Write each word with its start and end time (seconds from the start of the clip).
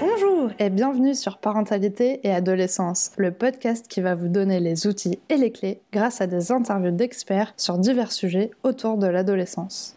Bonjour 0.00 0.50
et 0.60 0.70
bienvenue 0.70 1.14
sur 1.16 1.38
Parentalité 1.38 2.20
et 2.22 2.30
Adolescence, 2.30 3.10
le 3.16 3.32
podcast 3.32 3.88
qui 3.88 4.00
va 4.00 4.14
vous 4.14 4.28
donner 4.28 4.60
les 4.60 4.86
outils 4.86 5.18
et 5.28 5.36
les 5.36 5.50
clés 5.50 5.80
grâce 5.92 6.20
à 6.20 6.28
des 6.28 6.52
interviews 6.52 6.92
d'experts 6.92 7.52
sur 7.56 7.78
divers 7.78 8.12
sujets 8.12 8.52
autour 8.62 8.96
de 8.96 9.08
l'adolescence. 9.08 9.96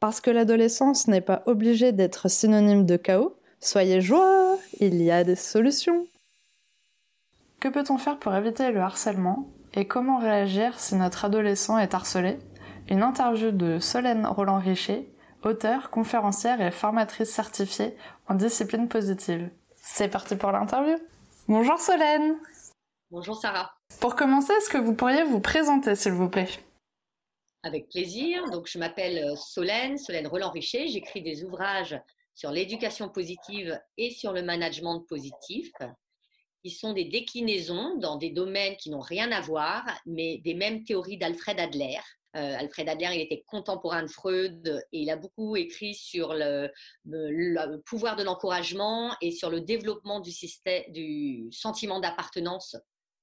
Parce 0.00 0.22
que 0.22 0.30
l'adolescence 0.30 1.06
n'est 1.06 1.20
pas 1.20 1.42
obligée 1.44 1.92
d'être 1.92 2.30
synonyme 2.30 2.86
de 2.86 2.96
chaos, 2.96 3.36
soyez 3.60 4.00
joie, 4.00 4.56
il 4.80 5.02
y 5.02 5.10
a 5.10 5.22
des 5.22 5.36
solutions. 5.36 6.06
Que 7.60 7.68
peut-on 7.68 7.98
faire 7.98 8.18
pour 8.18 8.34
éviter 8.34 8.72
le 8.72 8.80
harcèlement 8.80 9.48
et 9.74 9.86
comment 9.86 10.18
réagir 10.18 10.80
si 10.80 10.94
notre 10.94 11.26
adolescent 11.26 11.76
est 11.76 11.92
harcelé? 11.92 12.38
Une 12.90 13.02
interview 13.02 13.50
de 13.50 13.78
Solène 13.78 14.26
Roland-Richer, 14.26 15.08
auteure, 15.42 15.88
conférencière 15.88 16.60
et 16.60 16.70
formatrice 16.70 17.30
certifiée 17.30 17.96
en 18.28 18.34
discipline 18.34 18.88
positive. 18.88 19.48
C'est 19.76 20.10
parti 20.10 20.36
pour 20.36 20.52
l'interview. 20.52 20.96
Bonjour 21.48 21.78
Solène. 21.78 22.38
Bonjour 23.10 23.36
Sarah. 23.36 23.72
Pour 24.00 24.16
commencer, 24.16 24.52
est-ce 24.52 24.68
que 24.68 24.76
vous 24.76 24.94
pourriez 24.94 25.24
vous 25.24 25.40
présenter 25.40 25.94
s'il 25.94 26.12
vous 26.12 26.28
plaît? 26.28 26.48
Avec 27.62 27.88
plaisir. 27.88 28.50
Donc 28.50 28.66
je 28.66 28.78
m'appelle 28.78 29.34
Solène, 29.38 29.96
Solène 29.96 30.26
Roland-Richer. 30.26 30.88
J'écris 30.88 31.22
des 31.22 31.42
ouvrages 31.42 31.98
sur 32.34 32.50
l'éducation 32.50 33.08
positive 33.08 33.80
et 33.96 34.10
sur 34.10 34.32
le 34.32 34.42
management 34.42 35.00
positif 35.00 35.72
qui 36.62 36.70
sont 36.70 36.92
des 36.92 37.06
déclinaisons 37.06 37.96
dans 37.96 38.16
des 38.16 38.30
domaines 38.30 38.76
qui 38.76 38.90
n'ont 38.90 39.00
rien 39.00 39.32
à 39.32 39.40
voir, 39.40 39.84
mais 40.04 40.38
des 40.44 40.54
mêmes 40.54 40.84
théories 40.84 41.16
d'Alfred 41.16 41.58
Adler. 41.58 41.98
Euh, 42.36 42.56
Alfred 42.58 42.88
Adler, 42.88 43.10
il 43.14 43.20
était 43.20 43.44
contemporain 43.46 44.02
de 44.02 44.08
Freud 44.08 44.84
et 44.92 45.00
il 45.00 45.10
a 45.10 45.16
beaucoup 45.16 45.54
écrit 45.56 45.94
sur 45.94 46.34
le, 46.34 46.70
pouvoir 47.86 48.16
de 48.16 48.24
l'encouragement 48.24 49.14
et 49.20 49.30
sur 49.30 49.50
le 49.50 49.60
développement 49.60 50.20
du, 50.20 51.48
sentiment 51.52 52.00
d'appartenance 52.00 52.76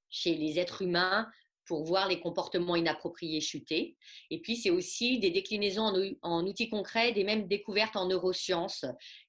chez 0.09 0.35
les 0.35 0.59
êtres 0.59 0.81
humains 0.81 1.27
pour 1.66 1.83
voir 1.83 2.08
les 2.08 2.19
comportements 2.22 2.75
inappropriés 2.75 3.41
chuter. 3.41 3.97
Et 4.30 4.39
puis, 4.41 4.55
c'est 4.55 4.69
aussi 4.69 5.19
des 5.19 5.30
déclinaisons 5.30 5.94
en, 6.22 6.45
outils 6.45 6.69
concrets, 6.69 7.11
des 7.11 7.23
mêmes 7.23 7.47
découvertes 7.47 7.95
en 7.95 8.07
neurosciences. 8.07 8.85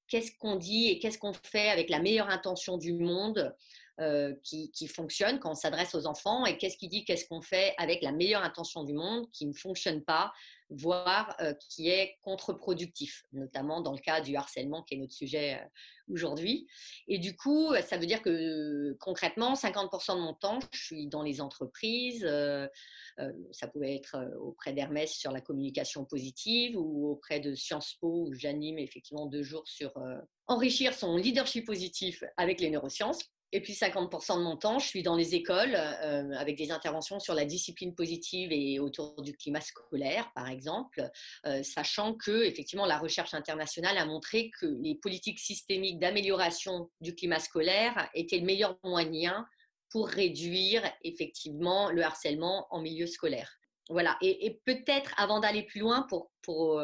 Qu'est-ce 0.06 0.32
qu'on 0.38 0.56
dit 0.56 0.88
et 0.88 0.98
qu'est-ce 0.98 1.18
qu'on 1.18 1.32
fait 1.32 1.70
avec 1.70 1.90
la 1.90 1.98
meilleure 1.98 2.30
intention 2.30 2.78
du 2.78 2.94
monde 2.94 3.54
euh, 4.00 4.34
qui, 4.42 4.88
fonctionne 4.88 5.38
quand 5.38 5.50
on 5.50 5.54
s'adresse 5.54 5.94
aux 5.94 6.06
enfants 6.06 6.46
et 6.46 6.56
qu'est-ce 6.56 6.78
qui 6.78 6.88
dit 6.88 7.04
qu'est-ce 7.04 7.26
qu'on 7.28 7.42
fait 7.42 7.74
avec 7.76 8.00
la 8.00 8.10
meilleure 8.10 8.42
intention 8.42 8.84
du 8.84 8.94
monde 8.94 9.30
qui 9.32 9.44
ne 9.44 9.52
fonctionne 9.52 10.02
pas, 10.02 10.32
voire 10.70 11.36
euh, 11.40 11.52
qui 11.68 11.90
est 11.90 12.16
contre-productif, 12.22 13.26
notamment 13.32 13.82
dans 13.82 13.92
le 13.92 13.98
cas 13.98 14.22
du 14.22 14.34
harcèlement 14.34 14.82
qui 14.82 14.94
est 14.94 14.96
notre 14.96 15.12
sujet 15.12 15.56
euh, 15.56 15.68
aujourd'hui. 16.08 16.66
Et 17.06 17.18
du 17.18 17.36
coup, 17.36 17.74
ça 17.86 17.98
veut 17.98 18.06
dire 18.06 18.22
que 18.22 18.94
concrètement, 18.98 19.52
50% 19.52 20.16
de 20.16 20.22
mon 20.22 20.32
temps, 20.32 20.58
je 20.72 20.82
suis 20.82 21.06
dans 21.06 21.22
les 21.22 21.42
entreprises. 21.42 22.26
ça 23.50 23.68
pouvait 23.68 23.94
être 23.94 24.16
auprès 24.40 24.72
d'Hermès 24.72 25.12
sur 25.12 25.32
la 25.32 25.42
communication 25.42 26.06
positive 26.06 26.78
ou 26.78 27.10
auprès 27.10 27.40
de 27.40 27.54
Sciences 27.54 27.94
Po 28.00 28.24
où 28.26 28.32
j'anime 28.32 28.78
effectivement 28.78 29.26
deux 29.26 29.42
jours 29.42 29.68
sur 29.68 29.92
enrichir 30.46 30.94
son 30.94 31.16
leadership 31.16 31.66
positif 31.66 32.24
avec 32.36 32.60
les 32.60 32.70
neurosciences. 32.70 33.30
Et 33.54 33.60
puis 33.60 33.74
50% 33.74 34.38
de 34.38 34.42
mon 34.42 34.56
temps, 34.56 34.78
je 34.78 34.86
suis 34.86 35.02
dans 35.02 35.14
les 35.14 35.34
écoles 35.34 35.74
euh, 35.74 36.32
avec 36.36 36.56
des 36.56 36.70
interventions 36.70 37.20
sur 37.20 37.34
la 37.34 37.44
discipline 37.44 37.94
positive 37.94 38.50
et 38.50 38.78
autour 38.78 39.20
du 39.20 39.36
climat 39.36 39.60
scolaire, 39.60 40.32
par 40.34 40.48
exemple, 40.48 41.10
euh, 41.46 41.62
sachant 41.62 42.14
que 42.14 42.44
effectivement 42.44 42.86
la 42.86 42.98
recherche 42.98 43.34
internationale 43.34 43.98
a 43.98 44.06
montré 44.06 44.50
que 44.58 44.66
les 44.80 44.94
politiques 44.94 45.38
systémiques 45.38 45.98
d'amélioration 45.98 46.90
du 47.02 47.14
climat 47.14 47.40
scolaire 47.40 48.08
étaient 48.14 48.38
le 48.38 48.46
meilleur 48.46 48.78
moyen 48.82 49.46
pour 49.90 50.08
réduire 50.08 50.82
effectivement 51.02 51.90
le 51.90 52.02
harcèlement 52.02 52.66
en 52.70 52.80
milieu 52.80 53.06
scolaire. 53.06 53.58
Voilà, 53.90 54.16
et, 54.22 54.60
peut-être 54.64 55.12
avant 55.18 55.40
d'aller 55.40 55.64
plus 55.64 55.80
loin, 55.80 56.06
pour, 56.08 56.31
pour 56.42 56.82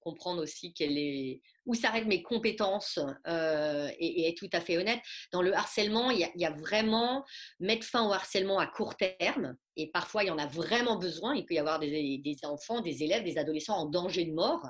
comprendre 0.00 0.42
aussi 0.42 0.74
quelle 0.74 0.98
est, 0.98 1.40
où 1.66 1.74
s'arrêtent 1.74 2.06
mes 2.06 2.22
compétences 2.22 2.98
et, 3.98 4.28
être 4.28 4.36
tout 4.36 4.50
à 4.52 4.60
fait 4.60 4.76
honnête, 4.76 5.00
dans 5.32 5.42
le 5.42 5.54
harcèlement, 5.54 6.10
il 6.10 6.28
y, 6.34 6.44
a, 6.44 6.50
vraiment 6.50 7.24
mettre 7.58 7.86
fin 7.86 8.06
au 8.06 8.12
harcèlement 8.12 8.58
à 8.58 8.66
court 8.66 8.96
terme, 8.96 9.56
et 9.76 9.90
parfois 9.90 10.22
il 10.22 10.28
y 10.28 10.30
en 10.30 10.38
a 10.38 10.46
vraiment 10.46 10.96
besoin. 10.96 11.34
Il 11.34 11.44
peut 11.46 11.54
y 11.54 11.58
avoir 11.58 11.80
des, 11.80 12.38
enfants, 12.44 12.80
des 12.80 13.02
élèves, 13.02 13.24
des 13.24 13.38
adolescents 13.38 13.76
en 13.76 13.86
danger 13.86 14.24
de 14.24 14.32
mort, 14.32 14.68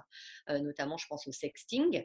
notamment 0.48 0.96
je 0.96 1.06
pense 1.08 1.26
au 1.26 1.32
sexting. 1.32 2.04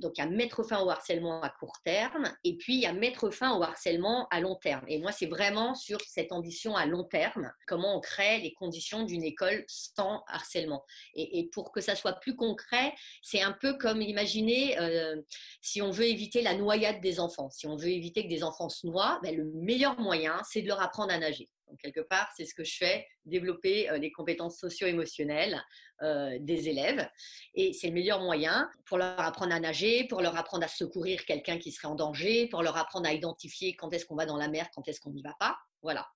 Donc 0.00 0.14
il 0.16 0.18
y 0.18 0.22
a 0.22 0.26
mettre 0.26 0.62
fin 0.64 0.82
au 0.82 0.90
harcèlement 0.90 1.42
à 1.42 1.50
court 1.50 1.78
terme, 1.84 2.34
et 2.44 2.56
puis 2.56 2.74
il 2.74 2.80
y 2.80 2.86
a 2.86 2.92
mettre 2.92 3.30
fin 3.30 3.56
au 3.56 3.62
harcèlement 3.62 4.26
à 4.30 4.40
long 4.40 4.56
terme. 4.56 4.84
Et 4.88 4.98
moi, 4.98 5.12
c'est 5.12 5.26
vraiment 5.26 5.74
sur 5.74 6.00
cette 6.00 6.32
ambition 6.32 6.76
à 6.76 6.86
long 6.86 7.04
terme, 7.04 7.52
comment 7.66 7.96
on 7.96 8.00
crée 8.00 8.40
les 8.40 8.54
conditions 8.54 9.04
d'une 9.04 9.22
école 9.22 9.64
sans 9.68 10.22
harcèlement. 10.26 10.84
Et, 11.14 11.33
et 11.34 11.48
pour 11.48 11.72
que 11.72 11.80
ça 11.80 11.96
soit 11.96 12.14
plus 12.14 12.36
concret, 12.36 12.94
c'est 13.20 13.42
un 13.42 13.52
peu 13.52 13.76
comme 13.76 14.00
imaginez 14.00 14.78
euh, 14.78 15.20
si 15.60 15.82
on 15.82 15.90
veut 15.90 16.06
éviter 16.06 16.42
la 16.42 16.54
noyade 16.54 17.00
des 17.00 17.18
enfants, 17.18 17.50
si 17.50 17.66
on 17.66 17.76
veut 17.76 17.88
éviter 17.88 18.22
que 18.22 18.28
des 18.28 18.44
enfants 18.44 18.68
se 18.68 18.86
noient, 18.86 19.18
ben, 19.22 19.36
le 19.36 19.44
meilleur 19.44 19.98
moyen, 20.00 20.40
c'est 20.48 20.62
de 20.62 20.68
leur 20.68 20.80
apprendre 20.80 21.12
à 21.12 21.18
nager. 21.18 21.50
Donc, 21.68 21.80
quelque 21.80 22.02
part, 22.02 22.28
c'est 22.36 22.44
ce 22.44 22.54
que 22.54 22.62
je 22.62 22.76
fais, 22.76 23.06
développer 23.24 23.90
euh, 23.90 23.98
les 23.98 24.12
compétences 24.12 24.58
socio-émotionnelles 24.58 25.60
euh, 26.02 26.38
des 26.40 26.68
élèves. 26.68 27.08
Et 27.54 27.72
c'est 27.72 27.88
le 27.88 27.94
meilleur 27.94 28.20
moyen 28.20 28.70
pour 28.86 28.98
leur 28.98 29.18
apprendre 29.18 29.52
à 29.52 29.58
nager, 29.58 30.04
pour 30.04 30.20
leur 30.20 30.36
apprendre 30.36 30.64
à 30.64 30.68
secourir 30.68 31.24
quelqu'un 31.24 31.58
qui 31.58 31.72
serait 31.72 31.88
en 31.88 31.96
danger, 31.96 32.46
pour 32.48 32.62
leur 32.62 32.76
apprendre 32.76 33.08
à 33.08 33.12
identifier 33.12 33.74
quand 33.74 33.92
est-ce 33.92 34.06
qu'on 34.06 34.14
va 34.14 34.26
dans 34.26 34.36
la 34.36 34.48
mer, 34.48 34.68
quand 34.74 34.86
est-ce 34.86 35.00
qu'on 35.00 35.10
n'y 35.10 35.22
va 35.22 35.34
pas. 35.40 35.56
Voilà. 35.82 36.06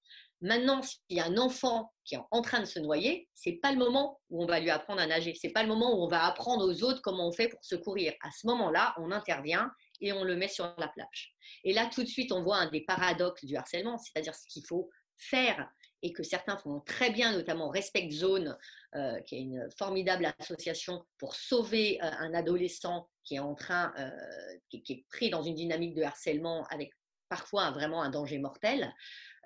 Maintenant, 0.40 0.82
s'il 0.82 1.16
y 1.16 1.20
a 1.20 1.26
un 1.26 1.36
enfant 1.36 1.92
qui 2.04 2.14
est 2.14 2.20
en 2.30 2.42
train 2.42 2.60
de 2.60 2.64
se 2.64 2.78
noyer, 2.78 3.28
c'est 3.34 3.58
pas 3.60 3.72
le 3.72 3.78
moment 3.78 4.20
où 4.30 4.42
on 4.42 4.46
va 4.46 4.60
lui 4.60 4.70
apprendre 4.70 5.00
à 5.00 5.06
nager. 5.06 5.34
C'est 5.34 5.50
pas 5.50 5.62
le 5.62 5.68
moment 5.68 5.98
où 5.98 6.04
on 6.04 6.08
va 6.08 6.24
apprendre 6.24 6.64
aux 6.64 6.84
autres 6.84 7.02
comment 7.02 7.28
on 7.28 7.32
fait 7.32 7.48
pour 7.48 7.64
secourir. 7.64 8.14
À 8.22 8.30
ce 8.30 8.46
moment-là, 8.46 8.94
on 8.98 9.10
intervient 9.10 9.70
et 10.00 10.12
on 10.12 10.22
le 10.22 10.36
met 10.36 10.48
sur 10.48 10.72
la 10.78 10.88
plage. 10.88 11.34
Et 11.64 11.72
là, 11.72 11.90
tout 11.92 12.02
de 12.02 12.08
suite, 12.08 12.30
on 12.30 12.42
voit 12.42 12.58
un 12.58 12.70
des 12.70 12.82
paradoxes 12.82 13.44
du 13.44 13.56
harcèlement, 13.56 13.98
c'est-à-dire 13.98 14.34
ce 14.34 14.46
qu'il 14.46 14.64
faut 14.66 14.88
faire 15.16 15.68
et 16.02 16.12
que 16.12 16.22
certains 16.22 16.56
font 16.56 16.80
très 16.80 17.10
bien, 17.10 17.32
notamment 17.32 17.70
Respect 17.70 18.10
Zone, 18.10 18.56
euh, 18.94 19.20
qui 19.22 19.36
est 19.36 19.40
une 19.40 19.68
formidable 19.76 20.32
association 20.38 21.04
pour 21.18 21.34
sauver 21.34 21.98
euh, 22.02 22.10
un 22.20 22.34
adolescent 22.34 23.08
qui 23.24 23.34
est 23.34 23.40
en 23.40 23.54
train, 23.54 23.92
euh, 23.98 24.10
qui, 24.70 24.92
est 24.92 25.04
pris 25.10 25.30
dans 25.30 25.42
une 25.42 25.54
dynamique 25.54 25.94
de 25.94 26.02
harcèlement 26.02 26.64
avec 26.70 26.92
parfois 27.28 27.70
vraiment 27.72 28.02
un 28.02 28.10
danger 28.10 28.38
mortel. 28.38 28.94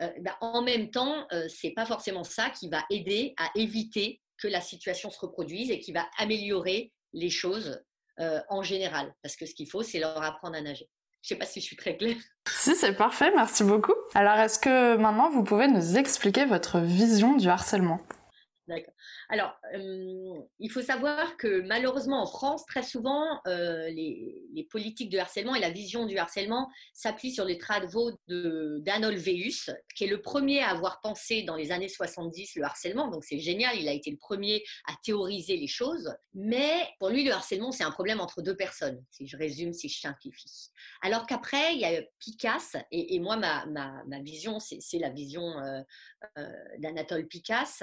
Euh, 0.03 0.09
bah, 0.21 0.37
en 0.41 0.63
même 0.63 0.91
temps, 0.91 1.27
euh, 1.33 1.47
c'est 1.49 1.71
pas 1.71 1.87
forcément 1.87 2.25
ça 2.25 2.51
qui 2.51 2.69
va 2.69 2.85
aider 2.91 3.35
à 3.39 3.51
éviter 3.55 4.21
que 4.39 4.49
la 4.49 4.61
situation 4.61 5.11
se 5.11 5.21
reproduise 5.21 5.71
et 5.71 5.79
qui 5.79 5.93
va 5.93 6.07
améliorer 6.19 6.93
les 7.13 7.31
choses 7.31 7.83
euh, 8.21 8.41
en 8.49 8.63
général. 8.63 9.15
Parce 9.23 9.37
que 9.37 9.47
ce 9.47 9.55
qu'il 9.55 9.69
faut, 9.69 9.83
c'est 9.83 10.01
leur 10.01 10.23
apprendre 10.23 10.57
à 10.57 10.61
nager. 10.61 10.89
Je 11.23 11.35
ne 11.35 11.37
sais 11.37 11.39
pas 11.39 11.47
si 11.47 11.61
je 11.61 11.67
suis 11.67 11.77
très 11.77 11.97
claire. 11.97 12.17
Si, 12.49 12.75
c'est 12.75 12.95
parfait, 12.95 13.31
merci 13.37 13.63
beaucoup. 13.63 13.95
Alors, 14.15 14.35
est-ce 14.35 14.59
que 14.59 14.97
maintenant, 14.97 15.31
vous 15.31 15.45
pouvez 15.45 15.69
nous 15.69 15.97
expliquer 15.97 16.45
votre 16.47 16.81
vision 16.81 17.37
du 17.37 17.49
harcèlement? 17.49 18.01
D'accord. 18.69 18.95
Alors, 19.29 19.57
euh, 19.75 20.41
il 20.61 20.71
faut 20.71 20.83
savoir 20.83 21.37
que 21.37 21.63
malheureusement 21.63 22.23
en 22.23 22.27
France, 22.27 22.65
très 22.65 22.85
souvent, 22.85 23.41
euh, 23.49 23.89
les, 23.91 24.39
politiques 24.71 25.11
de 25.11 25.19
harcèlement 25.19 25.57
et 25.57 25.61
la 25.61 25.71
vision 25.71 26.07
du 26.07 26.17
harcèlement 26.17 26.71
s'appuient 26.95 27.33
sur 27.33 27.45
les 27.45 27.59
travaux 27.59 28.13
d'Anol 28.29 29.17
Veus, 29.17 29.71
qui 29.97 30.05
est 30.05 30.07
le 30.07 30.23
premier 30.23 30.61
à 30.61 30.71
avoir 30.71 31.01
pensé 31.01 31.43
dans 31.43 31.57
les 31.57 31.73
années 31.73 31.89
70 31.89 32.55
le 32.55 32.63
harcèlement. 32.63 33.09
Donc 33.09 33.25
c'est 33.25 33.41
génial, 33.41 33.77
il 33.79 33.89
a 33.89 33.93
été 33.93 34.11
le 34.11 34.17
premier 34.17 34.63
à 34.87 34.95
théoriser 35.03 35.57
les 35.57 35.67
choses. 35.67 36.15
Mais 36.33 36.89
pour 37.01 37.11
lui, 37.11 37.25
le 37.25 37.33
harcèlement, 37.33 37.73
c'est 37.73 37.85
un 37.85 37.91
problème 37.91 38.21
entre 38.21 38.41
deux 38.41 38.57
personnes, 38.57 39.05
si 39.11 39.27
je 39.27 39.37
résume, 39.37 39.73
si 39.73 39.89
je 39.89 39.99
simplifie. 39.99 40.71
Alors 41.03 41.27
qu'après, 41.27 41.75
il 41.75 41.81
y 41.81 41.85
a 41.85 42.03
Picasse, 42.21 42.77
et, 42.93 43.19
moi, 43.19 43.37
ma, 43.37 44.21
vision, 44.21 44.61
c'est 44.61 44.99
la 44.99 45.11
vision 45.11 45.59
euh, 45.59 46.53
d'Anatole 46.79 47.27
Picasse, 47.27 47.83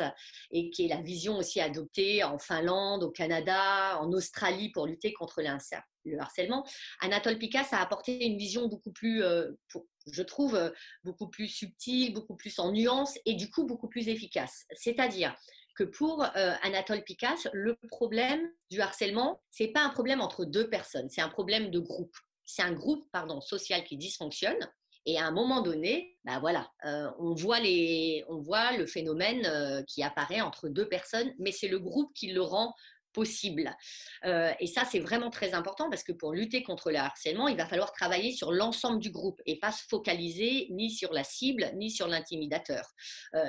qui 0.69 0.85
est 0.85 0.87
la 0.87 1.01
vision 1.01 1.37
aussi 1.37 1.59
adoptée 1.59 2.23
en 2.23 2.37
Finlande, 2.37 3.03
au 3.03 3.11
Canada, 3.11 3.97
en 3.99 4.11
Australie 4.11 4.71
pour 4.71 4.85
lutter 4.85 5.13
contre 5.13 5.41
le 5.41 6.19
harcèlement. 6.19 6.65
Anatole 7.01 7.37
Picasse 7.37 7.73
a 7.73 7.81
apporté 7.81 8.25
une 8.25 8.37
vision 8.37 8.67
beaucoup 8.67 8.91
plus, 8.91 9.23
euh, 9.23 9.51
je 10.11 10.23
trouve, 10.23 10.55
euh, 10.55 10.69
beaucoup 11.03 11.27
plus 11.27 11.47
subtile, 11.47 12.13
beaucoup 12.13 12.35
plus 12.35 12.59
en 12.59 12.71
nuances 12.71 13.17
et 13.25 13.33
du 13.33 13.49
coup 13.49 13.65
beaucoup 13.65 13.87
plus 13.87 14.07
efficace. 14.07 14.65
C'est-à-dire 14.73 15.35
que 15.75 15.83
pour 15.83 16.23
euh, 16.23 16.53
Anatole 16.61 17.03
Picasse, 17.03 17.47
le 17.53 17.77
problème 17.89 18.41
du 18.69 18.81
harcèlement, 18.81 19.41
c'est 19.49 19.69
pas 19.69 19.81
un 19.81 19.89
problème 19.89 20.21
entre 20.21 20.45
deux 20.45 20.69
personnes, 20.69 21.09
c'est 21.09 21.21
un 21.21 21.29
problème 21.29 21.71
de 21.71 21.79
groupe. 21.79 22.15
C'est 22.45 22.63
un 22.63 22.73
groupe 22.73 23.07
pardon, 23.11 23.41
social 23.41 23.83
qui 23.83 23.95
dysfonctionne 23.95 24.57
et 25.09 25.17
à 25.17 25.25
un 25.25 25.31
moment 25.31 25.61
donné, 25.61 26.15
bah 26.23 26.37
voilà, 26.39 26.69
euh, 26.85 27.09
on, 27.17 27.33
voit 27.33 27.59
le 27.61 28.85
phénomène 28.85 29.43
euh, 29.47 29.81
qui 29.87 30.03
apparaît 30.03 30.41
entre 30.41 30.69
deux 30.69 30.87
personnes, 30.87 31.33
mais 31.39 31.51
c'est 31.51 31.67
le 31.67 31.79
groupe 31.79 32.13
qui 32.13 32.31
le 32.31 32.43
rend 32.43 32.75
possible. 33.11 33.75
Euh, 34.25 34.51
et 34.59 34.67
ça, 34.67 34.85
c'est 34.85 34.99
vraiment 34.99 35.31
très 35.31 35.55
important 35.55 35.89
parce 35.89 36.03
que 36.03 36.11
pour 36.11 36.31
lutter 36.31 36.61
contre 36.61 36.91
le 36.91 36.97
harcèlement, 36.97 37.47
il 37.47 37.57
va 37.57 37.65
falloir 37.65 37.91
travailler 37.91 38.33
sur 38.33 38.51
l'ensemble 38.51 38.99
du 38.99 39.09
groupe 39.09 39.41
et 39.47 39.57
pas 39.57 39.71
se 39.71 39.81
focaliser 39.89 40.67
ni 40.69 40.91
sur 40.91 41.11
la 41.11 41.23
cible 41.23 41.71
ni 41.73 41.89
sur 41.89 42.07
l'intimidateur, 42.07 42.85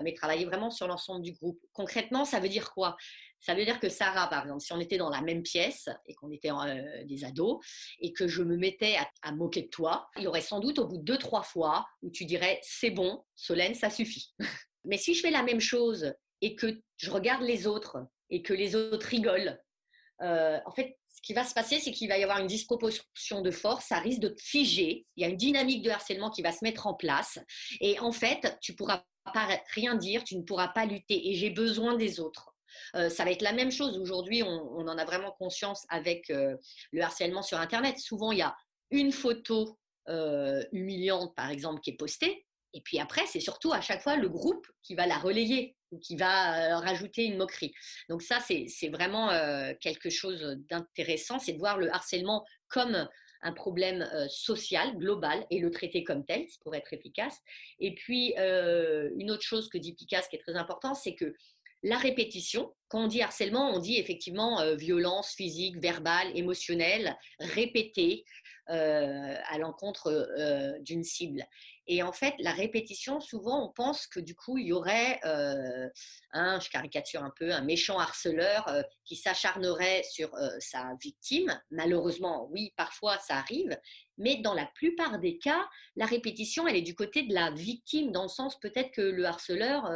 mais 0.02 0.14
travailler 0.14 0.46
vraiment 0.46 0.70
sur 0.70 0.88
l'ensemble 0.88 1.20
du 1.20 1.32
groupe. 1.32 1.60
Concrètement, 1.74 2.24
ça 2.24 2.40
veut 2.40 2.48
dire 2.48 2.72
quoi? 2.72 2.96
Ça 3.40 3.54
veut 3.54 3.64
dire 3.64 3.80
que 3.80 3.88
Sarah, 3.88 4.28
par 4.28 4.42
exemple, 4.42 4.60
si 4.60 4.72
on 4.72 4.80
était 4.80 4.98
dans 4.98 5.08
la 5.08 5.22
même 5.22 5.42
pièce 5.42 5.88
et 6.06 6.14
qu'on 6.14 6.30
était 6.30 6.50
euh, 6.50 7.04
des 7.04 7.24
ados 7.24 7.58
et 7.98 8.12
que 8.12 8.28
je 8.28 8.42
me 8.42 8.56
mettais 8.56 8.96
à, 9.22 9.32
moquer 9.32 9.62
de 9.62 9.68
toi, 9.68 10.08
il 10.16 10.24
y 10.24 10.26
aurait 10.26 10.40
sans 10.40 10.60
doute 10.60 10.78
au 10.78 10.86
bout 10.86 10.98
de 10.98 11.02
deux, 11.02 11.18
trois 11.18 11.42
fois 11.42 11.86
où 12.02 12.10
tu 12.10 12.24
dirais 12.24 12.60
c'est 12.62 12.90
bon, 12.90 13.24
Solène, 13.34 13.74
ça 13.74 13.90
suffit. 13.90 14.34
Mais 14.84 14.98
si 14.98 15.14
je 15.14 15.20
fais 15.20 15.30
la 15.30 15.42
même 15.42 15.60
chose 15.60 16.14
et 16.42 16.54
que 16.54 16.80
je 16.96 17.10
regarde 17.10 17.42
les 17.42 17.66
autres 17.66 17.98
et 18.28 18.42
que 18.42 18.52
les 18.52 18.76
autres 18.76 19.06
rigolent, 19.06 19.58
euh, 20.22 20.58
en 20.66 20.70
fait, 20.70 20.98
ce 21.08 21.22
qui 21.22 21.32
va 21.32 21.44
se 21.44 21.54
passer, 21.54 21.80
c'est 21.80 21.92
qu'il 21.92 22.08
va 22.08 22.18
y 22.18 22.22
avoir 22.22 22.38
une 22.38 22.46
disproportion 22.46 23.40
de 23.40 23.50
force, 23.50 23.86
ça 23.86 23.98
risque 23.98 24.20
de 24.20 24.28
te 24.28 24.40
figer, 24.42 25.06
il 25.16 25.22
y 25.22 25.24
a 25.24 25.28
une 25.28 25.36
dynamique 25.36 25.82
de 25.82 25.90
harcèlement 25.90 26.30
qui 26.30 26.42
va 26.42 26.52
se 26.52 26.62
mettre 26.62 26.86
en 26.86 26.94
place, 26.94 27.38
et 27.80 27.98
en 28.00 28.12
fait, 28.12 28.56
tu 28.60 28.74
pourras 28.74 29.04
pas 29.32 29.48
rien 29.74 29.96
dire, 29.96 30.24
tu 30.24 30.36
ne 30.36 30.42
pourras 30.42 30.68
pas 30.68 30.86
lutter, 30.86 31.28
et 31.28 31.34
j'ai 31.34 31.50
besoin 31.50 31.96
des 31.96 32.20
autres. 32.20 32.49
Euh, 32.94 33.08
ça 33.08 33.24
va 33.24 33.30
être 33.30 33.42
la 33.42 33.52
même 33.52 33.70
chose. 33.70 33.98
Aujourd'hui, 33.98 34.42
on, 34.42 34.86
en 34.88 34.98
a 34.98 35.04
vraiment 35.04 35.32
conscience 35.32 35.86
avec 35.88 36.30
euh, 36.30 36.56
le 36.92 37.02
harcèlement 37.02 37.42
sur 37.42 37.58
Internet. 37.58 37.98
Souvent, 37.98 38.32
il 38.32 38.38
y 38.38 38.42
a 38.42 38.54
une 38.90 39.12
photo 39.12 39.78
euh, 40.08 40.64
humiliante, 40.72 41.34
par 41.36 41.50
exemple, 41.50 41.80
qui 41.80 41.90
est 41.90 41.96
postée. 41.96 42.46
Et 42.72 42.80
puis 42.82 43.00
après, 43.00 43.26
c'est 43.26 43.40
surtout 43.40 43.72
à 43.72 43.80
chaque 43.80 44.02
fois 44.02 44.16
le 44.16 44.28
groupe 44.28 44.66
qui 44.82 44.94
va 44.94 45.06
la 45.06 45.18
relayer 45.18 45.76
ou 45.90 45.98
qui 45.98 46.16
va 46.16 46.78
rajouter 46.78 47.24
une 47.24 47.36
moquerie. 47.36 47.72
Donc 48.08 48.22
ça, 48.22 48.38
c'est 48.38 48.88
vraiment 48.90 49.28
quelque 49.80 50.08
chose 50.08 50.56
d'intéressant, 50.70 51.40
c'est 51.40 51.54
de 51.54 51.58
voir 51.58 51.78
le 51.78 51.92
harcèlement 51.92 52.44
comme 52.68 53.08
un 53.42 53.52
problème 53.52 54.08
social, 54.28 54.96
global, 54.98 55.44
et 55.50 55.58
le 55.58 55.72
traiter 55.72 56.04
comme 56.04 56.24
tel, 56.24 56.46
pour 56.60 56.76
être 56.76 56.92
efficace. 56.92 57.36
Et 57.80 57.96
puis, 57.96 58.34
une 58.36 59.32
autre 59.32 59.42
chose 59.42 59.68
que 59.68 59.78
dit 59.78 59.94
Picasso 59.94 60.28
qui 60.30 60.36
est 60.36 60.40
très 60.40 60.54
important, 60.54 60.94
c'est 60.94 61.16
que 61.16 61.34
la 61.82 61.96
répétition. 61.96 62.74
Quand 62.88 63.04
on 63.04 63.06
dit 63.06 63.22
harcèlement, 63.22 63.70
on 63.70 63.78
dit 63.78 63.98
effectivement 63.98 64.60
euh, 64.60 64.74
violence 64.74 65.32
physique, 65.32 65.78
verbale, 65.78 66.36
émotionnelle, 66.36 67.16
répétée 67.38 68.24
euh, 68.68 69.36
à 69.48 69.58
l'encontre 69.58 70.08
euh, 70.08 70.78
d'une 70.80 71.04
cible. 71.04 71.44
Et 71.86 72.02
en 72.02 72.12
fait, 72.12 72.34
la 72.38 72.52
répétition, 72.52 73.20
souvent, 73.20 73.64
on 73.64 73.72
pense 73.72 74.06
que 74.06 74.20
du 74.20 74.36
coup, 74.36 74.58
il 74.58 74.66
y 74.66 74.72
aurait 74.72 75.18
je 75.24 76.68
caricature 76.70 77.24
un 77.24 77.32
peu, 77.36 77.52
un 77.52 77.62
méchant 77.62 77.98
harceleur 77.98 78.72
qui 79.04 79.16
s'acharnerait 79.16 80.04
sur 80.04 80.30
sa 80.60 80.94
victime. 81.02 81.60
Malheureusement, 81.72 82.46
oui, 82.52 82.72
parfois 82.76 83.18
ça 83.18 83.38
arrive, 83.38 83.76
mais 84.18 84.36
dans 84.36 84.54
la 84.54 84.66
plupart 84.66 85.18
des 85.18 85.38
cas, 85.38 85.68
la 85.96 86.06
répétition, 86.06 86.68
elle 86.68 86.76
est 86.76 86.82
du 86.82 86.94
côté 86.94 87.24
de 87.24 87.34
la 87.34 87.50
victime, 87.50 88.12
dans 88.12 88.22
le 88.22 88.28
sens 88.28 88.60
peut-être 88.60 88.92
que 88.92 89.00
le 89.00 89.24
harceleur, 89.24 89.90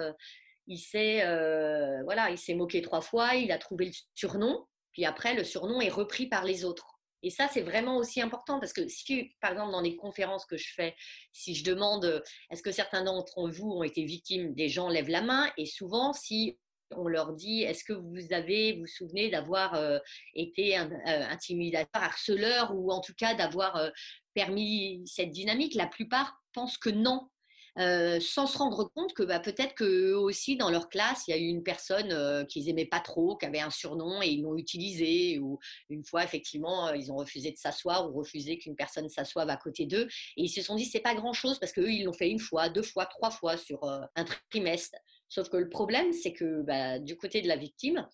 il 0.66 0.78
s'est 0.78 1.24
euh, 1.24 2.02
il 2.30 2.38
s'est 2.38 2.54
moqué 2.54 2.82
trois 2.82 3.00
fois, 3.00 3.34
il 3.34 3.52
a 3.52 3.58
trouvé 3.58 3.86
le 3.86 3.92
surnom, 4.14 4.66
puis 4.92 5.04
après 5.04 5.34
le 5.34 5.44
surnom 5.44 5.80
est 5.80 5.90
repris 5.90 6.26
par 6.26 6.44
les 6.44 6.64
autres. 6.64 6.90
Et 7.22 7.30
ça, 7.30 7.48
c'est 7.50 7.62
vraiment 7.62 7.96
aussi 7.96 8.20
important 8.20 8.60
parce 8.60 8.74
que 8.74 8.86
si, 8.86 9.34
par 9.40 9.52
exemple, 9.52 9.72
dans 9.72 9.80
les 9.80 9.96
conférences 9.96 10.44
que 10.44 10.58
je 10.58 10.74
fais, 10.74 10.94
si 11.32 11.54
je 11.54 11.64
demande 11.64 12.22
est-ce 12.50 12.62
que 12.62 12.70
certains 12.70 13.02
d'entre 13.02 13.48
vous 13.48 13.70
ont 13.70 13.82
été 13.82 14.04
victimes, 14.04 14.54
des 14.54 14.68
gens 14.68 14.90
lèvent 14.90 15.08
la 15.08 15.22
main 15.22 15.50
et 15.56 15.64
souvent, 15.64 16.12
si 16.12 16.58
on 16.90 17.08
leur 17.08 17.32
dit 17.32 17.62
est-ce 17.62 17.82
que 17.82 17.94
vous 17.94 18.32
avez, 18.32 18.74
vous 18.74 18.80
vous 18.80 18.86
souvenez 18.86 19.30
d'avoir 19.30 19.74
euh, 19.74 19.98
été 20.34 20.78
euh, 20.78 20.86
intimidateur, 21.06 22.02
harceleur 22.02 22.74
ou 22.74 22.90
en 22.92 23.00
tout 23.00 23.14
cas 23.16 23.34
d'avoir 23.34 23.90
permis 24.34 25.02
cette 25.06 25.30
dynamique, 25.30 25.74
la 25.74 25.86
plupart 25.86 26.42
pensent 26.52 26.78
que 26.78 26.90
non. 26.90 27.30
Euh, 27.78 28.20
sans 28.20 28.46
se 28.46 28.56
rendre 28.56 28.88
compte 28.94 29.14
que 29.14 29.24
bah, 29.24 29.40
peut-être 29.40 29.74
qu'eux 29.74 30.16
aussi, 30.16 30.56
dans 30.56 30.70
leur 30.70 30.88
classe, 30.88 31.24
il 31.26 31.32
y 31.32 31.34
a 31.34 31.38
eu 31.38 31.46
une 31.46 31.64
personne 31.64 32.12
euh, 32.12 32.44
qu'ils 32.44 32.66
n'aimaient 32.66 32.86
pas 32.86 33.00
trop, 33.00 33.36
qui 33.36 33.46
avait 33.46 33.60
un 33.60 33.70
surnom 33.70 34.22
et 34.22 34.28
ils 34.28 34.42
l'ont 34.42 34.56
utilisé. 34.56 35.38
Ou 35.40 35.58
une 35.88 36.04
fois, 36.04 36.22
effectivement, 36.22 36.88
euh, 36.88 36.96
ils 36.96 37.10
ont 37.10 37.16
refusé 37.16 37.50
de 37.50 37.56
s'asseoir 37.56 38.08
ou 38.08 38.16
refusé 38.16 38.58
qu'une 38.58 38.76
personne 38.76 39.08
s'assoive 39.08 39.48
à 39.48 39.56
côté 39.56 39.86
d'eux. 39.86 40.06
Et 40.36 40.44
ils 40.44 40.48
se 40.48 40.62
sont 40.62 40.76
dit, 40.76 40.84
c'est 40.84 41.00
pas 41.00 41.14
grand-chose 41.14 41.58
parce 41.58 41.72
qu'eux, 41.72 41.90
ils 41.90 42.04
l'ont 42.04 42.12
fait 42.12 42.30
une 42.30 42.38
fois, 42.38 42.68
deux 42.68 42.82
fois, 42.82 43.06
trois 43.06 43.30
fois 43.30 43.56
sur 43.56 43.82
un 43.84 44.24
trimestre. 44.50 44.98
Sauf 45.28 45.48
que 45.48 45.56
le 45.56 45.68
problème, 45.68 46.12
c'est 46.12 46.32
que 46.32 46.62
bah, 46.62 46.98
du 46.98 47.16
côté 47.16 47.42
de 47.42 47.48
la 47.48 47.56
victime, 47.56 48.06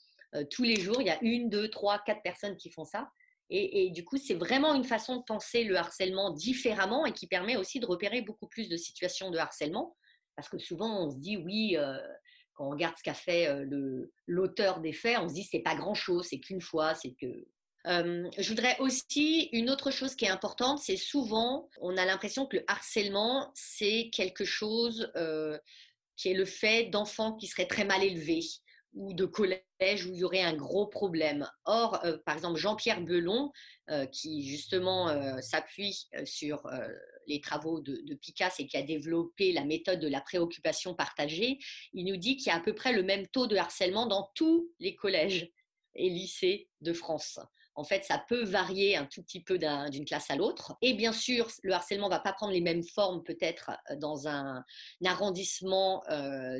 tous 0.50 0.62
les 0.62 0.76
jours, 0.76 1.00
il 1.00 1.08
y 1.08 1.10
a 1.10 1.18
une, 1.22 1.50
deux, 1.50 1.68
trois, 1.68 1.98
quatre 2.06 2.22
personnes 2.22 2.56
qui 2.56 2.70
font 2.70 2.84
ça. 2.84 3.08
Et, 3.52 3.90
du 3.90 4.04
coup, 4.04 4.16
c'est 4.16 4.34
vraiment 4.34 4.74
une 4.74 4.84
façon 4.84 5.16
de 5.16 5.22
penser 5.24 5.64
le 5.64 5.76
harcèlement 5.76 6.30
différemment 6.30 7.04
et 7.04 7.12
qui 7.12 7.26
permet 7.26 7.56
aussi 7.56 7.80
de 7.80 7.86
repérer 7.86 8.22
beaucoup 8.22 8.46
plus 8.46 8.68
de 8.68 8.76
situations 8.76 9.32
de 9.32 9.38
harcèlement. 9.38 9.96
Parce 10.36 10.48
que 10.48 10.58
souvent, 10.58 11.04
on 11.04 11.10
se 11.10 11.16
dit, 11.16 11.36
oui, 11.36 11.76
euh, 11.76 11.98
quand 12.54 12.68
on 12.68 12.70
regarde 12.70 12.96
ce 12.96 13.02
qu'a 13.02 13.14
fait 13.14 13.48
euh, 13.48 14.06
l'auteur 14.28 14.80
des 14.80 14.92
faits, 14.92 15.18
on 15.18 15.28
se 15.28 15.34
dit, 15.34 15.42
c'est 15.42 15.60
pas 15.60 15.74
grand-chose, 15.74 16.28
c'est 16.30 16.38
qu'une 16.38 16.60
fois, 16.60 16.94
c'est 16.94 17.12
que... 17.20 17.26
Euh, 17.86 18.30
je 18.38 18.48
voudrais 18.48 18.78
aussi, 18.78 19.48
une 19.52 19.68
autre 19.68 19.90
chose 19.90 20.14
qui 20.14 20.26
est 20.26 20.30
importante, 20.30 20.78
c'est 20.78 20.96
souvent, 20.96 21.68
on 21.80 21.96
a 21.96 22.04
l'impression 22.04 22.46
que 22.46 22.58
le 22.58 22.64
harcèlement, 22.68 23.50
c'est 23.54 24.10
quelque 24.12 24.44
chose 24.44 25.10
qui 26.16 26.30
est 26.30 26.34
le 26.34 26.44
fait 26.44 26.84
d'enfants 26.84 27.32
qui 27.32 27.48
seraient 27.48 27.66
très 27.66 27.84
mal 27.84 28.04
élevés 28.04 28.44
ou 28.94 29.12
de 29.14 29.24
collège 29.24 30.06
où 30.06 30.12
il 30.12 30.18
y 30.18 30.24
aurait 30.24 30.42
un 30.42 30.54
gros 30.54 30.86
problème. 30.86 31.48
Or, 31.64 32.04
euh, 32.04 32.18
par 32.24 32.34
exemple, 32.34 32.58
Jean-Pierre 32.58 33.02
Belon, 33.02 33.52
euh, 33.90 34.06
qui 34.06 34.48
justement 34.48 35.08
euh, 35.08 35.40
s'appuie 35.40 36.08
sur 36.24 36.68
les 37.26 37.40
travaux 37.40 37.80
de, 37.80 38.00
de, 38.04 38.14
Picasso 38.14 38.62
et 38.62 38.66
qui 38.66 38.76
a 38.76 38.82
développé 38.82 39.52
la 39.52 39.64
méthode 39.64 40.00
de 40.00 40.08
la 40.08 40.20
préoccupation 40.20 40.94
partagée, 40.94 41.58
il 41.92 42.04
nous 42.06 42.16
dit 42.16 42.36
qu'il 42.36 42.48
y 42.48 42.50
a 42.50 42.56
à 42.56 42.60
peu 42.60 42.74
près 42.74 42.92
le 42.92 43.02
même 43.02 43.26
taux 43.28 43.46
de 43.46 43.56
harcèlement 43.56 44.06
dans 44.06 44.30
tous 44.34 44.70
les 44.80 44.94
collèges 44.96 45.50
et 45.94 46.08
lycées 46.08 46.68
de 46.80 46.92
France. 46.92 47.38
En 47.76 47.84
fait, 47.84 48.04
ça 48.04 48.22
peut 48.28 48.44
varier 48.44 48.96
un 48.96 49.06
tout 49.06 49.22
petit 49.22 49.42
peu 49.42 49.58
d'une 49.58 50.04
classe 50.04 50.28
à 50.28 50.36
l'autre. 50.36 50.76
Et 50.82 50.92
bien 50.92 51.12
sûr, 51.12 51.48
le 51.62 51.72
harcèlement 51.72 52.08
ne 52.08 52.14
va 52.14 52.20
pas 52.20 52.32
prendre 52.32 52.52
les 52.52 52.60
mêmes 52.60 52.82
formes 52.82 53.22
peut-être 53.22 53.70
dans 53.96 54.26
un, 54.28 54.64
arrondissement 55.04 56.02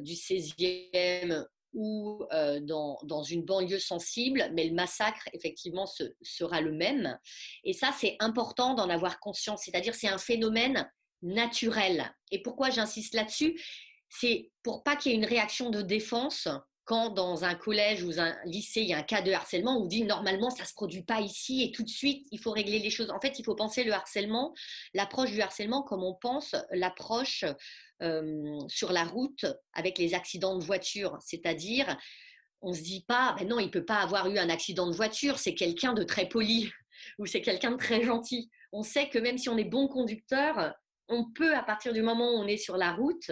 du 0.00 0.14
16e 0.14 1.44
ou 1.72 2.24
euh, 2.32 2.60
dans, 2.60 2.98
dans, 3.04 3.22
une 3.22 3.44
banlieue 3.44 3.78
sensible, 3.78 4.50
mais 4.52 4.66
le 4.66 4.74
massacre, 4.74 5.28
effectivement, 5.32 5.88
sera 6.22 6.60
le 6.60 6.72
même. 6.72 7.18
Et 7.64 7.72
ça, 7.72 7.92
c'est 7.96 8.16
important 8.20 8.74
d'en 8.74 8.90
avoir 8.90 9.20
conscience, 9.20 9.62
c'est-à-dire 9.64 9.94
c'est 9.94 10.08
un 10.08 10.18
phénomène 10.18 10.90
naturel. 11.22 12.14
Et 12.30 12.42
pourquoi 12.42 12.70
j'insiste 12.70 13.14
là-dessus? 13.14 13.60
C'est 14.08 14.50
pour 14.62 14.82
pas 14.82 14.96
qu'il 14.96 15.12
y 15.12 15.14
ait 15.14 15.18
une 15.18 15.24
réaction 15.24 15.70
de 15.70 15.82
défense 15.82 16.48
quand 16.90 17.10
dans 17.10 17.44
un 17.44 17.54
collège 17.54 18.02
ou 18.02 18.10
un 18.18 18.36
lycée, 18.44 18.80
il 18.80 18.88
y 18.88 18.94
a 18.94 18.98
un 18.98 19.04
cas 19.04 19.22
de 19.22 19.30
harcèlement, 19.30 19.80
on 19.80 19.86
dit 19.86 20.02
normalement 20.02 20.50
ça 20.50 20.64
se 20.64 20.74
produit 20.74 21.04
pas 21.04 21.20
ici 21.20 21.62
et 21.62 21.70
tout 21.70 21.84
de 21.84 21.88
suite 21.88 22.26
il 22.32 22.40
faut 22.40 22.50
régler 22.50 22.80
les 22.80 22.90
choses. 22.90 23.10
En 23.10 23.20
fait, 23.20 23.38
il 23.38 23.44
faut 23.44 23.54
penser 23.54 23.84
le 23.84 23.92
harcèlement, 23.92 24.52
l'approche 24.92 25.30
du 25.30 25.40
harcèlement 25.40 25.84
comme 25.84 26.02
on 26.02 26.14
pense 26.14 26.56
l'approche 26.72 27.44
euh, 28.02 28.58
sur 28.66 28.90
la 28.90 29.04
route 29.04 29.46
avec 29.72 29.98
les 29.98 30.14
accidents 30.14 30.58
de 30.58 30.64
voiture. 30.64 31.16
C'est-à-dire, 31.20 31.96
on 32.60 32.72
se 32.72 32.82
dit 32.82 33.04
pas, 33.06 33.36
ben 33.38 33.46
non, 33.46 33.60
il 33.60 33.70
peut 33.70 33.84
pas 33.84 34.00
avoir 34.00 34.28
eu 34.28 34.38
un 34.38 34.50
accident 34.50 34.90
de 34.90 34.96
voiture, 34.96 35.38
c'est 35.38 35.54
quelqu'un 35.54 35.92
de 35.92 36.02
très 36.02 36.28
poli 36.28 36.72
ou 37.20 37.26
c'est 37.26 37.40
quelqu'un 37.40 37.70
de 37.70 37.76
très 37.76 38.02
gentil. 38.02 38.50
On 38.72 38.82
sait 38.82 39.08
que 39.08 39.20
même 39.20 39.38
si 39.38 39.48
on 39.48 39.56
est 39.56 39.62
bon 39.62 39.86
conducteur, 39.86 40.74
on 41.10 41.30
peut, 41.30 41.54
à 41.54 41.62
partir 41.62 41.92
du 41.92 42.02
moment 42.02 42.30
où 42.30 42.38
on 42.38 42.46
est 42.46 42.56
sur 42.56 42.76
la 42.76 42.92
route, 42.92 43.30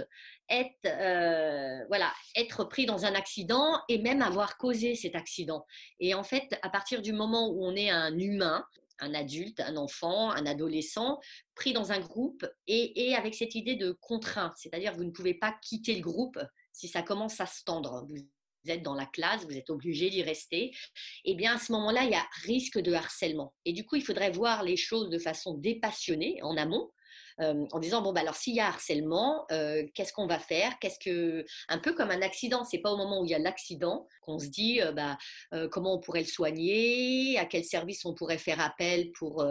être, 0.50 0.86
euh, 0.86 1.84
voilà, 1.88 2.12
être 2.36 2.64
pris 2.64 2.86
dans 2.86 3.04
un 3.04 3.14
accident 3.14 3.80
et 3.88 3.98
même 3.98 4.22
avoir 4.22 4.56
causé 4.58 4.94
cet 4.94 5.14
accident. 5.14 5.64
Et 6.00 6.14
en 6.14 6.24
fait, 6.24 6.58
à 6.62 6.68
partir 6.68 7.02
du 7.02 7.12
moment 7.12 7.48
où 7.48 7.64
on 7.64 7.74
est 7.74 7.90
un 7.90 8.16
humain, 8.18 8.64
un 9.00 9.14
adulte, 9.14 9.60
un 9.60 9.76
enfant, 9.76 10.30
un 10.30 10.46
adolescent, 10.46 11.20
pris 11.54 11.72
dans 11.72 11.92
un 11.92 12.00
groupe 12.00 12.46
et, 12.66 13.14
avec 13.14 13.34
cette 13.34 13.54
idée 13.54 13.76
de 13.76 13.92
contrainte, 13.92 14.54
c'est-à-dire 14.56 14.94
vous 14.94 15.04
ne 15.04 15.10
pouvez 15.10 15.34
pas 15.34 15.54
quitter 15.62 15.94
le 15.94 16.02
groupe 16.02 16.38
si 16.72 16.88
ça 16.88 17.02
commence 17.02 17.40
à 17.40 17.46
se 17.46 17.64
tendre. 17.64 18.06
Êtes 18.70 18.82
dans 18.82 18.94
la 18.94 19.06
classe, 19.06 19.44
vous 19.44 19.56
êtes 19.56 19.70
obligé 19.70 20.10
d'y 20.10 20.22
rester, 20.22 20.72
eh 21.24 21.34
bien 21.34 21.56
à 21.56 21.58
ce 21.58 21.72
moment-là, 21.72 22.04
il 22.04 22.10
y 22.10 22.14
a 22.14 22.26
risque 22.44 22.78
de 22.78 22.92
harcèlement. 22.92 23.54
Et 23.64 23.72
du 23.72 23.84
coup, 23.84 23.96
il 23.96 24.02
faudrait 24.02 24.30
voir 24.30 24.62
les 24.62 24.76
choses 24.76 25.10
de 25.10 25.18
façon 25.18 25.54
dépassionnée 25.54 26.38
en 26.42 26.56
amont 26.56 26.90
euh, 27.40 27.66
en 27.70 27.78
disant 27.78 28.02
bon 28.02 28.12
bah 28.12 28.20
alors 28.20 28.34
s'il 28.34 28.54
y 28.54 28.60
a 28.60 28.66
harcèlement, 28.66 29.46
euh, 29.52 29.84
qu'est-ce 29.94 30.12
qu'on 30.12 30.26
va 30.26 30.38
faire? 30.38 30.76
Qu'est-ce 30.80 30.98
que 30.98 31.44
un 31.68 31.78
peu 31.78 31.94
comme 31.94 32.10
un 32.10 32.22
accident, 32.22 32.64
c'est 32.64 32.78
pas 32.78 32.90
au 32.90 32.96
moment 32.96 33.20
où 33.20 33.24
il 33.24 33.30
y 33.30 33.34
a 33.34 33.38
l'accident 33.38 34.08
qu'on 34.22 34.38
se 34.38 34.48
dit 34.48 34.82
euh, 34.82 34.92
bah 34.92 35.16
comment 35.70 35.94
on 35.94 36.00
pourrait 36.00 36.22
le 36.22 36.26
soigner, 36.26 37.38
à 37.38 37.44
quel 37.44 37.64
service 37.64 38.04
on 38.04 38.14
pourrait 38.14 38.38
faire 38.38 38.60
appel 38.60 39.12
pour 39.12 39.44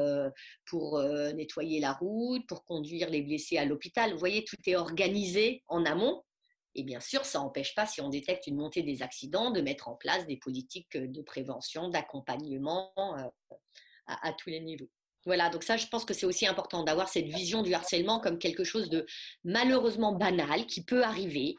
pour 0.66 1.02
nettoyer 1.36 1.80
la 1.80 1.94
route, 1.94 2.46
pour 2.48 2.64
conduire 2.66 3.10
les 3.10 3.22
blessés 3.22 3.58
à 3.58 3.66
l'hôpital? 3.66 4.12
Vous 4.12 4.20
voyez, 4.20 4.44
tout 4.44 4.58
est 4.66 4.76
organisé 4.76 5.64
en 5.68 5.86
amont. 5.86 6.24
Et 6.78 6.84
bien 6.84 7.02
sûr, 7.02 7.26
ça 7.26 7.40
n'empêche 7.40 7.76
pas, 7.76 7.86
si 7.86 8.00
on 8.00 8.08
détecte 8.10 8.48
une 8.48 8.56
montée 8.56 8.84
des 8.84 9.02
accidents, 9.02 9.52
de 9.52 9.60
mettre 9.60 9.90
en 9.90 9.96
place 9.96 10.26
des 10.28 10.38
politiques 10.38 10.96
de 10.96 11.22
prévention, 11.22 11.90
d'accompagnement 11.90 12.94
à 14.06 14.34
tous 14.34 14.50
les 14.50 14.62
niveaux. 14.62 14.90
Voilà, 15.26 15.50
donc 15.50 15.64
ça, 15.64 15.76
je 15.76 15.88
pense 15.88 16.06
que 16.06 16.14
c'est 16.14 16.26
aussi 16.26 16.48
important 16.48 16.84
d'avoir 16.84 17.10
cette 17.10 17.26
vision 17.26 17.62
du 17.62 17.74
harcèlement 17.74 18.22
comme 18.22 18.40
quelque 18.40 18.64
chose 18.64 18.90
de 18.90 19.06
malheureusement 19.44 20.14
banal 20.14 20.66
qui 20.68 20.86
peut 20.86 21.04
arriver. 21.04 21.56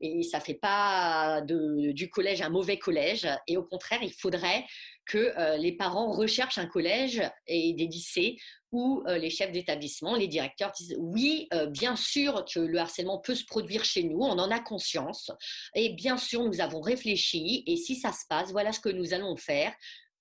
Et 0.00 0.24
ça 0.24 0.38
ne 0.38 0.42
fait 0.42 0.54
pas 0.54 1.40
du 1.42 2.10
collège 2.10 2.42
un 2.42 2.48
mauvais 2.48 2.78
collège. 2.78 3.28
Et 3.46 3.56
au 3.56 3.62
contraire, 3.62 4.02
il 4.02 4.12
faudrait 4.12 4.64
que 5.06 5.32
euh, 5.38 5.56
les 5.56 5.72
parents 5.72 6.10
recherchent 6.10 6.58
un 6.58 6.66
collège 6.66 7.22
et 7.46 7.72
des 7.74 7.86
lycées 7.86 8.36
où 8.70 9.02
euh, 9.06 9.18
les 9.18 9.30
chefs 9.30 9.52
d'établissement, 9.52 10.16
les 10.16 10.28
directeurs 10.28 10.72
disent 10.72 10.96
oui, 10.98 11.48
euh, 11.52 11.66
bien 11.66 11.96
sûr 11.96 12.44
que 12.44 12.60
le 12.60 12.78
harcèlement 12.78 13.18
peut 13.18 13.34
se 13.34 13.44
produire 13.44 13.84
chez 13.84 14.04
nous, 14.04 14.20
on 14.20 14.38
en 14.38 14.50
a 14.50 14.60
conscience. 14.60 15.30
Et 15.74 15.90
bien 15.90 16.16
sûr, 16.16 16.44
nous 16.44 16.60
avons 16.60 16.80
réfléchi. 16.80 17.64
Et 17.66 17.76
si 17.76 17.96
ça 17.96 18.12
se 18.12 18.24
passe, 18.28 18.50
voilà 18.52 18.72
ce 18.72 18.80
que 18.80 18.88
nous 18.88 19.12
allons 19.12 19.36
faire 19.36 19.74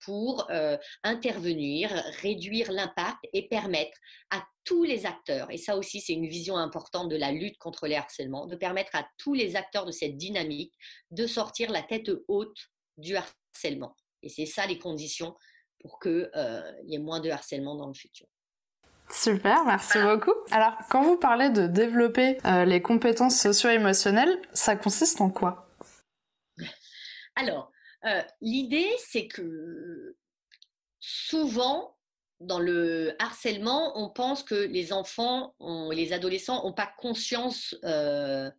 pour 0.03 0.47
intervenir, 1.03 1.91
réduire 2.23 2.71
l'impact 2.71 3.19
et 3.33 3.47
permettre 3.47 3.95
à 4.31 4.43
tous 4.63 4.83
les 4.83 5.05
acteurs, 5.05 5.51
et 5.51 5.57
ça 5.57 5.77
aussi 5.77 6.01
c'est 6.01 6.13
une 6.13 6.27
vision 6.27 6.57
importante 6.57 7.07
de 7.09 7.15
la 7.15 7.31
lutte 7.31 7.59
contre 7.59 7.85
les 7.85 7.95
harcèlements, 7.95 8.47
de 8.47 8.55
permettre 8.55 8.95
à 8.95 9.07
tous 9.19 9.35
les 9.35 9.55
acteurs 9.55 9.85
de 9.85 9.91
cette 9.91 10.17
dynamique 10.17 10.73
de 11.11 11.27
sortir 11.27 11.69
la 11.69 11.83
tête 11.83 12.09
haute 12.27 12.57
du 12.97 13.15
harcèlement. 13.15 13.95
Et 14.23 14.29
c'est 14.29 14.45
ça 14.45 14.65
les 14.65 14.79
conditions 14.79 15.35
pour 15.79 15.99
qu'il 15.99 16.29
euh, 16.35 16.71
y 16.85 16.95
ait 16.95 16.99
moins 16.99 17.19
de 17.19 17.29
harcèlement 17.29 17.75
dans 17.75 17.87
le 17.87 17.93
futur. 17.93 18.27
Super, 19.09 19.65
merci 19.65 19.99
beaucoup. 19.99 20.33
Alors, 20.51 20.73
quand 20.89 21.03
vous 21.03 21.17
parlez 21.17 21.49
de 21.49 21.67
développer 21.67 22.37
euh, 22.45 22.63
les 22.63 22.81
compétences 22.81 23.39
socio-émotionnelles, 23.39 24.41
ça 24.53 24.75
consiste 24.75 25.19
en 25.19 25.29
quoi? 25.29 25.67
Alors, 27.35 27.71
euh, 28.05 28.21
l'idée, 28.39 28.89
c'est 28.99 29.27
que 29.27 30.15
souvent, 30.99 31.97
dans 32.39 32.59
le 32.59 33.15
harcèlement, 33.19 33.99
on 34.01 34.09
pense 34.09 34.43
que 34.43 34.55
les 34.55 34.93
enfants, 34.93 35.55
les 35.91 36.13
adolescents 36.13 36.63
n'ont 36.63 36.73
pas 36.73 36.91
conscience 36.97 37.75
euh, 37.83 38.49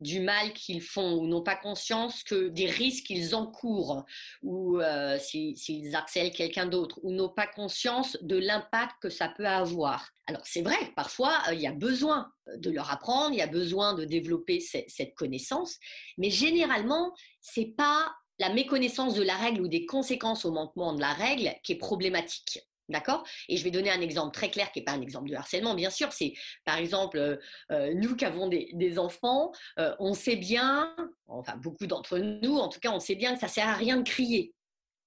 du 0.00 0.20
mal 0.20 0.52
qu'ils 0.52 0.82
font 0.82 1.14
ou 1.14 1.26
n'ont 1.26 1.42
pas 1.42 1.56
conscience 1.56 2.22
que 2.22 2.48
des 2.48 2.66
risques 2.66 3.04
qu'ils 3.04 3.34
encourent 3.34 4.04
ou 4.42 4.80
euh, 4.80 5.18
s'ils 5.18 5.94
harcèlent 5.94 6.32
quelqu'un 6.32 6.66
d'autre 6.66 6.98
ou 7.02 7.12
n'ont 7.12 7.28
pas 7.28 7.46
conscience 7.46 8.16
de 8.20 8.36
l'impact 8.36 8.96
que 9.00 9.10
ça 9.10 9.28
peut 9.28 9.46
avoir. 9.46 10.10
Alors 10.26 10.42
c'est 10.44 10.62
vrai, 10.62 10.76
parfois 10.96 11.40
il 11.52 11.60
y 11.60 11.66
a 11.66 11.72
besoin 11.72 12.32
de 12.56 12.70
leur 12.70 12.90
apprendre, 12.90 13.32
il 13.32 13.38
y 13.38 13.42
a 13.42 13.46
besoin 13.46 13.94
de 13.94 14.04
développer 14.04 14.60
cette 14.60 15.14
connaissance, 15.14 15.78
mais 16.18 16.30
généralement 16.30 17.14
c'est 17.40 17.74
pas 17.76 18.12
la 18.38 18.52
méconnaissance 18.52 19.14
de 19.14 19.22
la 19.22 19.36
règle 19.36 19.62
ou 19.62 19.68
des 19.68 19.86
conséquences 19.86 20.44
au 20.44 20.50
manquement 20.50 20.92
de 20.94 21.00
la 21.00 21.12
règle 21.12 21.54
qui 21.62 21.72
est 21.72 21.78
problématique. 21.78 22.60
D'accord? 22.90 23.24
Et 23.48 23.56
je 23.56 23.64
vais 23.64 23.70
donner 23.70 23.90
un 23.90 24.00
exemple 24.02 24.34
très 24.34 24.50
clair 24.50 24.70
qui 24.70 24.80
n'est 24.80 24.84
pas 24.84 24.92
un 24.92 25.00
exemple 25.00 25.30
de 25.30 25.34
harcèlement, 25.34 25.74
bien 25.74 25.90
sûr. 25.90 26.12
C'est 26.12 26.34
par 26.64 26.76
exemple, 26.76 27.16
euh, 27.16 27.36
euh, 27.72 27.94
nous 27.94 28.14
qui 28.14 28.26
avons 28.26 28.48
des, 28.48 28.98
enfants, 28.98 29.52
euh, 29.78 29.94
on 29.98 30.12
sait 30.12 30.36
bien, 30.36 30.94
enfin 31.26 31.56
beaucoup 31.56 31.86
d'entre 31.86 32.18
nous, 32.18 32.58
en 32.58 32.68
tout 32.68 32.80
cas, 32.80 32.92
on 32.92 33.00
sait 33.00 33.14
bien 33.14 33.34
que 33.34 33.40
ça 33.40 33.48
sert 33.48 33.68
à 33.68 33.74
rien 33.74 33.96
de 33.96 34.02
crier. 34.02 34.54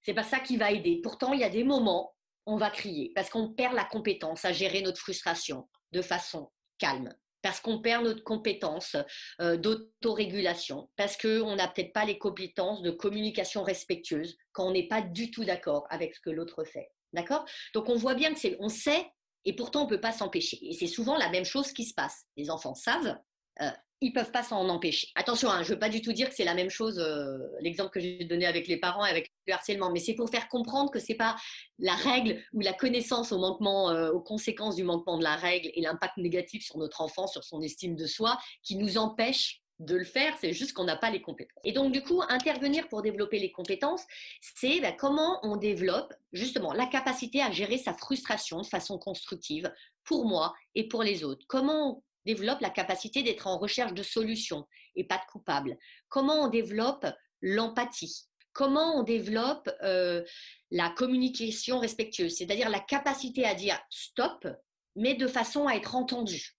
C'est 0.02 0.14
pas 0.14 0.24
ça 0.24 0.40
qui 0.40 0.56
va 0.56 0.72
aider. 0.72 1.00
Pourtant, 1.02 1.32
il 1.32 1.40
y 1.40 1.44
a 1.44 1.48
des 1.48 1.64
moments, 1.64 2.14
on 2.46 2.56
va 2.56 2.70
crier 2.70 3.12
parce 3.14 3.30
qu'on 3.30 3.52
perd 3.52 3.74
la 3.74 3.84
compétence 3.84 4.44
à 4.44 4.52
gérer 4.52 4.82
notre 4.82 4.98
frustration 4.98 5.68
de 5.92 6.02
façon 6.02 6.50
calme 6.78 7.14
parce 7.40 7.60
qu'on 7.60 7.80
perd 7.80 8.04
notre 8.04 8.24
compétence 8.24 8.96
d'autorégulation, 9.38 10.90
parce 10.96 11.16
qu'on 11.16 11.54
n'a 11.54 11.68
peut-être 11.68 11.92
pas 11.92 12.04
les 12.04 12.18
compétences 12.18 12.82
de 12.82 12.90
communication 12.90 13.62
respectueuse 13.62 14.36
quand 14.50 14.66
on 14.66 14.72
n'est 14.72 14.88
pas 14.88 15.02
du 15.02 15.30
tout 15.30 15.44
d'accord 15.44 15.86
avec 15.88 16.16
ce 16.16 16.20
que 16.20 16.30
l'autre 16.30 16.64
fait. 16.64 16.90
D'accord? 17.12 17.44
Donc 17.74 17.88
on 17.88 17.96
voit 17.96 18.14
bien 18.14 18.32
que 18.32 18.38
c'est, 18.38 18.56
on 18.60 18.68
sait 18.68 19.06
et 19.44 19.54
pourtant 19.54 19.82
on 19.82 19.84
ne 19.84 19.90
peut 19.90 20.00
pas 20.00 20.12
s'empêcher. 20.12 20.58
Et 20.62 20.74
c'est 20.74 20.86
souvent 20.86 21.16
la 21.16 21.30
même 21.30 21.44
chose 21.44 21.72
qui 21.72 21.84
se 21.84 21.94
passe. 21.94 22.24
Les 22.36 22.50
enfants 22.50 22.74
savent, 22.74 23.16
euh, 23.62 23.70
ils 24.00 24.12
peuvent 24.12 24.30
pas 24.30 24.42
s'en 24.42 24.68
empêcher. 24.68 25.08
Attention, 25.16 25.50
hein, 25.50 25.62
je 25.62 25.72
veux 25.72 25.78
pas 25.78 25.88
du 25.88 26.00
tout 26.02 26.12
dire 26.12 26.28
que 26.28 26.34
c'est 26.34 26.44
la 26.44 26.54
même 26.54 26.70
chose, 26.70 26.98
euh, 26.98 27.38
l'exemple 27.60 27.90
que 27.90 28.00
j'ai 28.00 28.24
donné 28.24 28.46
avec 28.46 28.68
les 28.68 28.76
parents 28.76 29.04
et 29.04 29.10
avec 29.10 29.32
le 29.46 29.54
harcèlement, 29.54 29.90
mais 29.90 29.98
c'est 29.98 30.14
pour 30.14 30.30
faire 30.30 30.48
comprendre 30.48 30.90
que 30.90 31.00
c'est 31.00 31.16
pas 31.16 31.34
la 31.78 31.94
règle 31.94 32.40
ou 32.52 32.60
la 32.60 32.72
connaissance 32.72 33.32
au 33.32 33.38
manquement, 33.38 33.90
euh, 33.90 34.10
aux 34.10 34.20
conséquences 34.20 34.76
du 34.76 34.84
manquement 34.84 35.18
de 35.18 35.24
la 35.24 35.34
règle 35.34 35.70
et 35.74 35.80
l'impact 35.80 36.16
négatif 36.18 36.64
sur 36.64 36.78
notre 36.78 37.00
enfant, 37.00 37.26
sur 37.26 37.42
son 37.42 37.60
estime 37.60 37.96
de 37.96 38.06
soi, 38.06 38.38
qui 38.62 38.76
nous 38.76 38.98
empêche 38.98 39.62
de 39.78 39.94
le 39.94 40.04
faire, 40.04 40.34
c'est 40.40 40.52
juste 40.52 40.72
qu'on 40.72 40.84
n'a 40.84 40.96
pas 40.96 41.10
les 41.10 41.22
compétences. 41.22 41.60
Et 41.64 41.72
donc, 41.72 41.92
du 41.92 42.02
coup, 42.02 42.22
intervenir 42.28 42.88
pour 42.88 43.02
développer 43.02 43.38
les 43.38 43.52
compétences, 43.52 44.04
c'est 44.40 44.80
bah, 44.80 44.92
comment 44.92 45.38
on 45.44 45.56
développe 45.56 46.12
justement 46.32 46.72
la 46.72 46.86
capacité 46.86 47.42
à 47.42 47.50
gérer 47.50 47.78
sa 47.78 47.94
frustration 47.94 48.60
de 48.60 48.66
façon 48.66 48.98
constructive 48.98 49.72
pour 50.04 50.26
moi 50.26 50.54
et 50.74 50.88
pour 50.88 51.02
les 51.02 51.22
autres. 51.22 51.46
Comment 51.48 52.02
développe 52.24 52.60
la 52.60 52.70
capacité 52.70 53.22
d'être 53.22 53.46
en 53.46 53.58
recherche 53.58 53.94
de 53.94 54.02
solutions 54.02 54.66
et 54.96 55.04
pas 55.04 55.18
de 55.18 55.30
coupables 55.30 55.78
Comment 56.08 56.44
on 56.44 56.48
développe 56.48 57.06
l'empathie 57.40 58.24
Comment 58.52 58.98
on 58.98 59.02
développe 59.04 59.70
euh, 59.84 60.24
la 60.72 60.90
communication 60.90 61.78
respectueuse, 61.78 62.36
c'est-à-dire 62.36 62.68
la 62.68 62.80
capacité 62.80 63.44
à 63.44 63.54
dire 63.54 63.78
stop, 63.88 64.48
mais 64.96 65.14
de 65.14 65.28
façon 65.28 65.68
à 65.68 65.74
être 65.74 65.94
entendu 65.94 66.57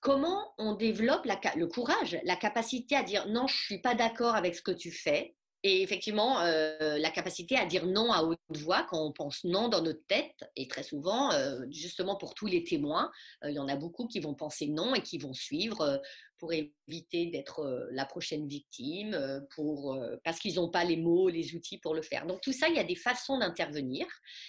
Comment 0.00 0.54
on 0.56 0.74
développe 0.74 1.26
le 1.26 1.66
courage, 1.66 2.18
la 2.24 2.36
capacité 2.36 2.96
à 2.96 3.02
dire 3.02 3.26
non, 3.28 3.46
je 3.46 3.56
suis 3.56 3.80
pas 3.82 3.94
d'accord 3.94 4.34
avec 4.34 4.54
ce 4.54 4.62
que 4.62 4.70
tu 4.70 4.90
fais, 4.90 5.34
et 5.62 5.82
effectivement, 5.82 6.40
euh, 6.40 6.96
la 6.96 7.10
capacité 7.10 7.56
à 7.56 7.66
dire 7.66 7.84
non 7.86 8.12
à 8.12 8.22
haute 8.22 8.38
voix 8.48 8.86
quand 8.88 9.04
on 9.04 9.12
pense 9.12 9.44
non 9.44 9.68
dans 9.68 9.82
notre 9.82 10.06
tête, 10.06 10.34
et 10.56 10.66
très 10.68 10.82
souvent, 10.82 11.32
euh, 11.32 11.66
justement 11.70 12.16
pour 12.16 12.34
tous 12.34 12.46
les 12.46 12.64
témoins, 12.64 13.10
euh, 13.44 13.50
il 13.50 13.56
y 13.56 13.58
en 13.58 13.68
a 13.68 13.76
beaucoup 13.76 14.06
qui 14.06 14.20
vont 14.20 14.34
penser 14.34 14.68
non 14.68 14.94
et 14.94 15.02
qui 15.02 15.18
vont 15.18 15.34
suivre 15.34 16.00
pour 16.38 16.54
éviter 16.54 17.26
d'être 17.26 17.88
la 17.90 18.06
prochaine 18.06 18.48
victime, 18.48 19.44
pour, 19.54 19.98
parce 20.24 20.38
qu'ils 20.38 20.54
n'ont 20.54 20.70
pas 20.70 20.84
les 20.84 20.96
mots, 20.96 21.28
les 21.28 21.54
outils 21.54 21.76
pour 21.76 21.94
le 21.94 22.00
faire. 22.00 22.26
Donc 22.26 22.40
tout 22.40 22.54
ça, 22.54 22.70
il 22.70 22.76
y 22.76 22.78
a 22.78 22.84
des 22.84 22.94
façons 22.94 23.36
d'intervenir, 23.36 24.06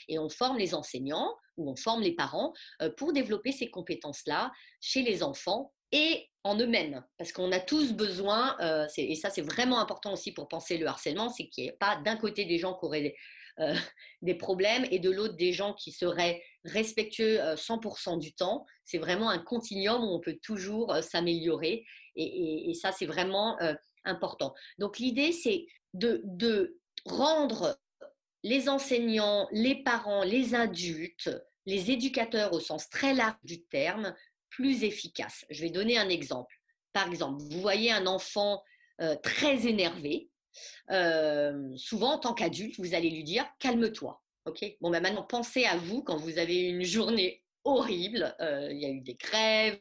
et 0.08 0.18
on 0.18 0.30
forme 0.30 0.58
les 0.58 0.74
enseignants 0.74 1.36
ou 1.58 1.70
on 1.70 1.76
forme 1.76 2.02
les 2.02 2.16
parents 2.16 2.54
pour 2.96 3.12
développer 3.12 3.52
ces 3.52 3.70
compétences-là 3.70 4.54
chez 4.80 5.02
les 5.02 5.22
enfants 5.22 5.74
et 5.92 6.30
en 6.44 6.58
eux-mêmes, 6.58 7.04
parce 7.18 7.32
qu'on 7.32 7.52
a 7.52 7.60
tous 7.60 7.94
besoin, 7.94 8.58
euh, 8.62 8.88
et 8.98 9.16
ça 9.16 9.30
c'est 9.30 9.42
vraiment 9.42 9.80
important 9.80 10.14
aussi 10.14 10.32
pour 10.32 10.48
penser 10.48 10.78
le 10.78 10.88
harcèlement, 10.88 11.30
c'est 11.30 11.48
qu'il 11.48 11.66
n'y 11.66 11.70
ait 11.70 11.78
pas 11.80 11.98
d'un 11.98 12.18
côté 12.18 12.46
des 12.46 12.58
gens 12.58 12.74
qui 12.74 12.86
auraient 12.86 13.16
euh, 13.60 13.76
des, 14.22 14.36
problèmes 14.36 14.86
et 14.90 15.00
de 15.00 15.12
l'autre 15.12 15.36
des 15.36 15.54
gens 15.54 15.74
qui 15.74 15.92
seraient 15.92 16.42
respectueux 16.66 17.38
100% 17.38 18.16
euh, 18.16 18.18
du 18.18 18.34
temps. 18.34 18.66
C'est 18.86 18.98
vraiment 18.98 19.30
un 19.30 19.40
continuum 19.40 20.04
où 20.04 20.08
on 20.08 20.20
peut 20.20 20.40
toujours 20.42 20.96
s'améliorer 21.02 21.86
et, 22.16 22.74
ça 22.74 22.92
c'est 22.92 23.06
vraiment 23.06 23.58
important. 24.04 24.54
Donc 24.80 24.98
l'idée 24.98 25.32
c'est 25.32 25.66
de, 25.94 26.22
de 26.26 26.80
rendre 27.06 27.78
les 28.44 28.70
enseignants, 28.70 29.48
les 29.52 29.84
parents, 29.84 30.24
les 30.24 30.56
adultes, 30.56 31.30
les 31.66 31.92
éducateurs 31.92 32.54
au 32.54 32.60
sens 32.60 32.90
très 32.90 33.14
large 33.14 33.38
du 33.44 33.64
terme, 33.66 34.16
plus 34.52 34.84
efficace. 34.84 35.46
Je 35.50 35.62
vais 35.62 35.70
donner 35.70 35.98
un 35.98 36.10
exemple. 36.10 36.56
Par 36.94 37.08
exemple, 37.08 37.42
vous 37.50 37.62
voyez 37.62 37.92
un 37.92 38.06
enfant 38.06 38.62
euh, 39.02 39.16
très 39.16 39.68
énervé. 39.68 40.30
Euh, 40.92 41.76
souvent, 41.78 42.14
en 42.14 42.20
tant 42.20 42.34
qu'adulte, 42.34 42.78
vous 42.78 42.94
allez 42.94 43.10
lui 43.10 43.24
dire 43.24 43.46
calme-toi. 43.60 44.22
Bon, 44.82 44.90
ben 44.90 45.02
maintenant, 45.02 45.24
pensez 45.24 45.66
à 45.66 45.78
vous 45.78 46.04
quand 46.04 46.18
vous 46.18 46.38
avez 46.38 46.62
une 46.62 46.84
journée 46.84 47.44
horrible. 47.64 48.36
Euh, 48.42 48.70
il 48.72 48.80
y 48.80 48.86
a 48.86 48.90
eu 48.90 49.02
des 49.02 49.16
grèves, 49.16 49.80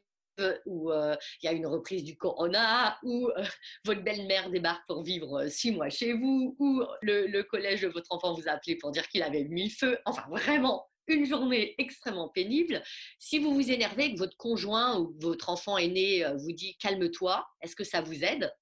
ou 0.64 0.90
il 0.90 1.44
y 1.44 1.48
a 1.48 1.52
une 1.52 1.66
reprise 1.66 2.02
du 2.02 2.16
corona, 2.16 2.98
ou 3.02 3.28
votre 3.84 4.02
belle-mère 4.02 4.48
débarque 4.50 4.86
pour 4.86 5.02
vivre 5.02 5.48
six 5.48 5.72
mois 5.72 5.90
chez 5.90 6.14
vous, 6.14 6.56
ou 6.58 6.82
le, 7.02 7.42
collège 7.42 7.82
de 7.82 7.88
votre 7.88 8.10
enfant 8.10 8.32
vous 8.32 8.48
a 8.48 8.52
appelé 8.52 8.76
pour 8.76 8.90
dire 8.90 9.06
qu'il 9.08 9.22
avait 9.22 9.44
mis 9.44 9.68
feu. 9.68 9.98
Enfin, 10.06 10.24
vraiment, 10.30 10.89
une 11.06 11.26
journée 11.26 11.74
extrêmement 11.78 12.28
pénible. 12.28 12.82
Si 13.18 13.38
vous 13.38 13.54
vous 13.54 13.70
énervez, 13.70 14.12
que 14.12 14.18
votre 14.18 14.36
conjoint 14.36 14.98
ou 14.98 15.16
votre 15.20 15.50
enfant 15.50 15.76
aîné 15.76 16.24
euh, 16.24 16.36
vous 16.36 16.52
dit 16.52 16.76
calme-toi, 16.78 17.46
est-ce 17.62 17.76
que 17.76 17.84
ça 17.84 18.00
vous 18.00 18.24
aide? 18.24 18.52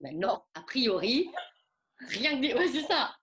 Ben 0.00 0.18
Non, 0.18 0.40
a 0.54 0.62
priori, 0.62 1.28
rien 2.08 2.40
que 2.40 2.40
d'y 2.40 2.80
ça. 2.82 3.14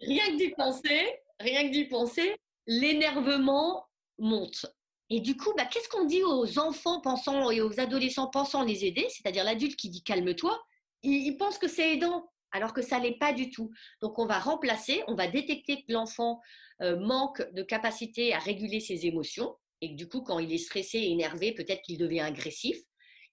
Rien 0.00 0.36
penser, 0.56 1.18
rien 1.38 1.68
que 1.68 1.72
d'y 1.72 1.84
penser, 1.84 2.36
l'énervement 2.66 3.86
monte. 4.18 4.66
Et 5.10 5.20
du 5.20 5.36
coup, 5.36 5.52
bah, 5.56 5.64
qu'est-ce 5.64 5.88
qu'on 5.88 6.04
dit 6.04 6.22
aux 6.22 6.58
enfants 6.58 7.00
pensant 7.00 7.50
et 7.50 7.60
aux 7.60 7.80
adolescents 7.80 8.28
pensant 8.28 8.64
les 8.64 8.84
aider, 8.84 9.06
c'est-à-dire 9.10 9.42
l'adulte 9.44 9.76
qui 9.76 9.90
dit 9.90 10.04
calme-toi, 10.04 10.56
il, 11.02 11.36
pense 11.36 11.58
que 11.58 11.66
c'est 11.66 11.94
aidant, 11.94 12.30
alors 12.52 12.72
que 12.72 12.82
ça 12.82 12.98
l'est 12.98 13.18
pas 13.18 13.32
du 13.32 13.50
tout. 13.50 13.70
Donc 14.00 14.18
on 14.18 14.26
va 14.26 14.38
remplacer, 14.38 15.02
on 15.06 15.14
va 15.14 15.26
détecter 15.26 15.82
que 15.82 15.92
l'enfant 15.92 16.40
euh, 16.82 16.98
manque 16.98 17.42
de 17.52 17.62
capacité 17.62 18.34
à 18.34 18.38
réguler 18.38 18.80
ses 18.80 19.06
émotions 19.06 19.56
et 19.80 19.88
du 19.88 20.08
coup, 20.08 20.20
quand 20.22 20.38
il 20.38 20.52
est 20.52 20.58
stressé 20.58 20.98
et 20.98 21.10
énervé, 21.10 21.52
peut-être 21.52 21.82
qu'il 21.82 21.98
devient 21.98 22.20
agressif. 22.20 22.76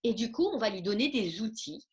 Et 0.04 0.14
du 0.14 0.32
coup, 0.32 0.48
on 0.48 0.58
va 0.58 0.70
lui 0.70 0.82
donner 0.82 1.10
des 1.10 1.42
outils 1.42 1.88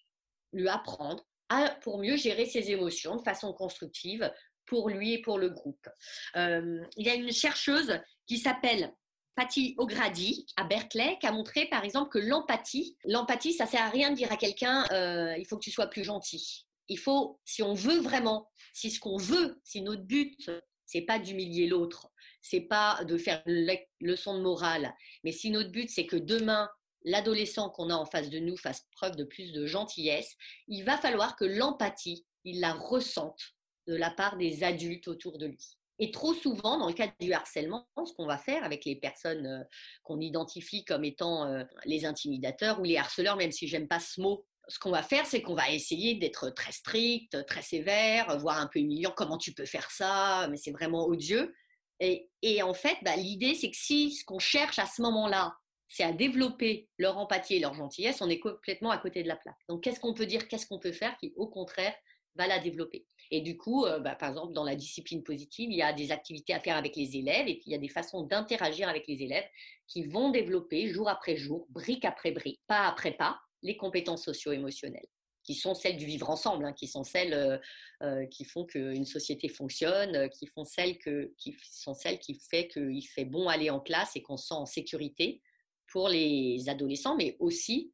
lui 0.53 0.69
apprendre 0.69 1.25
à, 1.49 1.71
pour 1.83 1.99
mieux 1.99 2.17
gérer 2.17 2.47
ses 2.47 2.71
émotions 2.71 3.17
de 3.17 3.23
façon 3.23 3.53
constructive 3.53 4.33
pour 4.67 4.89
lui 4.89 5.15
et 5.15 5.21
pour 5.21 5.39
le 5.39 5.51
groupe. 5.51 5.89
Euh, 6.37 6.81
il 6.97 7.07
y 7.07 7.11
a 7.11 7.15
une 7.15 7.33
chercheuse 7.33 8.01
qui 8.27 8.39
s'appelle 8.39 8.93
Patty 9.35 9.75
O'Grady 9.79 10.47
à 10.57 10.63
Berkeley 10.63 11.19
qui 11.21 11.27
a 11.27 11.33
montré 11.33 11.67
par 11.67 11.85
exemple 11.85 12.11
que 12.11 12.19
l'empathie, 12.19 12.97
l'empathie, 13.05 13.53
ça 13.53 13.67
sert 13.67 13.83
à 13.83 13.91
rien 13.91 14.11
de 14.11 14.15
dire 14.15 14.33
à 14.33 14.37
quelqu'un 14.37 14.87
euh, 14.93 15.37
il 15.37 15.45
faut 15.47 15.57
que 15.57 15.65
tu 15.65 15.73
sois 15.73 15.89
plus 15.89 16.05
gentil. 16.05 16.67
Il 16.89 16.99
faut, 16.99 17.41
si 17.45 17.63
on 17.63 17.75
veut 17.75 18.01
vraiment, 18.01 18.51
si 18.73 18.91
ce 18.91 19.01
qu'on 19.01 19.17
veut, 19.17 19.61
si 19.65 19.81
notre 19.83 20.03
but, 20.03 20.51
c'est 20.87 21.03
pas 21.03 21.19
d'humilier 21.19 21.67
l'autre, 21.67 22.11
c'est 22.43 22.61
pas 22.61 23.03
de 23.05 23.17
faire 23.17 23.43
une 23.47 23.67
leçon 24.01 24.37
de 24.37 24.43
morale, 24.43 24.95
mais 25.23 25.33
si 25.33 25.51
notre 25.51 25.71
but 25.71 25.89
c'est 25.89 26.07
que 26.07 26.17
demain 26.17 26.69
l'adolescent 27.05 27.71
qu'on 27.71 27.91
a 27.91 27.95
en 27.95 28.07
face 28.07 28.31
de 28.31 28.39
nous 28.39 28.57
fasse 28.57 28.87
preuve 28.93 29.17
de 29.17 29.25
plus 29.25 29.53
de 29.53 29.67
gentillesse, 29.67 30.37
il 30.69 30.85
va 30.85 30.99
falloir 30.99 31.37
que 31.37 31.45
l'empathie, 31.45 32.27
il 32.45 32.61
la 32.61 32.73
ressente 32.73 33.55
de 33.87 33.95
la 33.95 34.11
part 34.11 34.37
des 34.37 34.65
adultes 34.65 35.09
autour 35.09 35.39
de 35.39 35.47
lui. 35.47 35.77
Et 35.99 36.11
trop 36.11 36.35
souvent, 36.35 36.79
dans 36.79 36.89
le 36.89 36.95
cadre 36.95 37.13
du 37.21 37.33
harcèlement, 37.33 37.87
ce 38.05 38.13
qu'on 38.15 38.27
va 38.27 38.39
faire 38.39 38.65
avec 38.65 38.85
les 38.85 38.97
personnes 38.97 39.47
euh, 39.47 39.63
qu'on 40.03 40.21
identifie 40.21 40.85
comme 40.85 41.05
étant 41.05 41.47
euh, 41.47 41.63
les 41.85 42.05
intimidateurs 42.05 42.81
ou 42.81 42.85
les 42.85 42.97
harceleurs, 42.97 43.37
même 43.37 43.53
si 43.53 43.69
j'aime 43.69 43.87
pas 43.87 44.01
ce 44.01 44.21
mot, 44.21 44.45
ce 44.69 44.79
qu'on 44.79 44.91
va 44.91 45.03
faire, 45.03 45.27
c'est 45.27 45.43
qu'on 45.43 45.55
va 45.55 45.71
essayer 45.71 46.15
d'être 46.15 46.51
très 46.51 46.73
strict, 46.73 47.45
très 47.47 47.63
sévère, 47.63 48.39
voire 48.39 48.59
un 48.59 48.67
peu 48.67 48.79
humiliant. 48.79 49.13
Comment 49.17 49.39
tu 49.39 49.53
peux 49.53 49.67
faire 49.67 49.91
ça 49.91 50.47
Mais 50.51 50.57
c'est 50.57 50.73
vraiment 50.73 51.07
odieux. 51.07 51.55
Et, 52.01 52.63
en 52.63 52.75
fait, 52.75 52.97
bah, 53.03 53.17
l'idée, 53.17 53.55
c'est 53.55 53.71
que 53.71 53.77
si 53.77 54.13
ce 54.13 54.25
qu'on 54.25 54.39
cherche 54.39 54.79
à 54.79 54.87
ce 54.87 55.01
moment-là, 55.03 55.55
c'est 55.89 56.03
à 56.03 56.13
développer 56.13 56.89
leur 56.99 57.19
empathie 57.19 57.55
et 57.55 57.61
leur 57.61 57.75
gentillesse, 57.75 58.21
on 58.21 58.29
est 58.29 58.41
complètement 58.41 58.91
à 58.91 58.99
côté 58.99 59.23
de 59.23 59.29
la 59.29 59.37
plaque. 59.37 59.57
Donc, 59.69 59.85
qu'est-ce 59.85 60.01
qu'on 60.01 60.15
peut 60.15 60.27
dire, 60.27 60.49
qu'est-ce 60.49 60.67
qu'on 60.67 60.81
peut 60.81 60.93
faire 60.93 61.17
qui, 61.19 61.33
au 61.37 61.47
contraire, 61.47 61.95
va 62.35 62.47
la 62.47 62.59
développer? 62.59 63.07
Et 63.31 63.41
du 63.41 63.57
coup, 63.57 63.85
euh, 63.87 64.01
bah, 64.01 64.15
par 64.17 64.31
exemple, 64.31 64.53
dans 64.53 64.65
la 64.65 64.77
discipline 64.77 65.23
positive, 65.23 65.71
il 65.71 65.77
y 65.77 65.83
a 65.83 65.93
des 65.93 66.13
activités 66.13 66.53
à 66.53 66.61
faire 66.61 66.77
avec 66.77 66.97
les 66.97 67.17
élèves 67.17 67.49
et 67.49 67.55
puis 67.55 67.65
il 67.67 67.73
y 67.73 67.77
a 67.77 67.79
des 67.79 67.89
façons 67.89 68.23
d'interagir 68.23 68.89
avec 68.89 69.07
les 69.07 69.23
élèves 69.23 69.47
qui 69.87 70.05
vont 70.05 70.31
développer 70.31 70.89
jour 70.89 71.09
après 71.09 71.37
jour, 71.37 71.67
brique 71.71 72.05
après 72.05 72.33
brique, 72.33 72.61
pas 72.67 72.87
après 72.87 73.13
pas, 73.13 73.41
les 73.65 73.77
compétences 73.77 74.25
socio-émotionnelles 74.25 75.09
qui 75.43 75.55
sont 75.55 75.75
celles 75.75 75.99
du 75.99 76.07
vivre 76.07 76.31
ensemble, 76.31 76.65
hein, 76.65 76.73
qui 76.73 76.87
sont 76.87 77.05
celles 77.05 77.35
euh, 77.35 77.59
euh, 78.03 78.25
qui 78.27 78.45
font 78.45 78.65
qu'une 78.65 79.05
société 79.05 79.49
fonctionne, 79.49 80.31
qui 80.31 80.47
font 80.47 80.65
celles 80.65 80.97
qui 80.99 81.57
sont 81.71 81.93
celles 81.93 82.19
qui 82.19 82.41
fait 82.49 82.69
qu'il 82.69 83.07
fait 83.07 83.27
bon 83.27 83.49
aller 83.49 83.69
en 83.69 83.81
classe 83.81 84.17
et 84.17 84.23
qu'on 84.23 84.39
se 84.39 84.47
sent 84.47 84.55
en 84.55 84.65
sécurité 84.65 85.43
pour 85.89 86.09
les 86.09 86.69
adolescents, 86.69 87.17
mais 87.17 87.37
aussi 87.41 87.93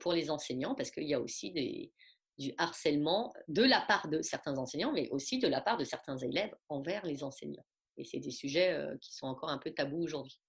pour 0.00 0.12
les 0.12 0.30
enseignants, 0.30 0.76
parce 0.76 0.92
qu'il 0.92 1.08
y 1.08 1.14
a 1.14 1.20
aussi 1.20 1.50
du 2.38 2.52
harcèlement 2.56 3.32
de 3.48 3.64
la 3.64 3.80
part 3.80 4.06
de 4.06 4.22
certains 4.22 4.58
enseignants, 4.58 4.92
mais 4.92 5.08
aussi 5.10 5.38
de 5.38 5.48
la 5.48 5.60
part 5.60 5.76
de 5.76 5.82
certains 5.82 6.18
élèves 6.18 6.54
envers 6.68 7.04
les 7.04 7.24
enseignants. 7.24 7.64
Et 7.96 8.04
c'est 8.04 8.18
des 8.18 8.30
sujets 8.30 8.72
euh, 8.72 8.96
qui 9.00 9.14
sont 9.14 9.26
encore 9.26 9.50
un 9.50 9.58
peu 9.58 9.70
tabous 9.70 10.02
aujourd'hui. 10.02 10.40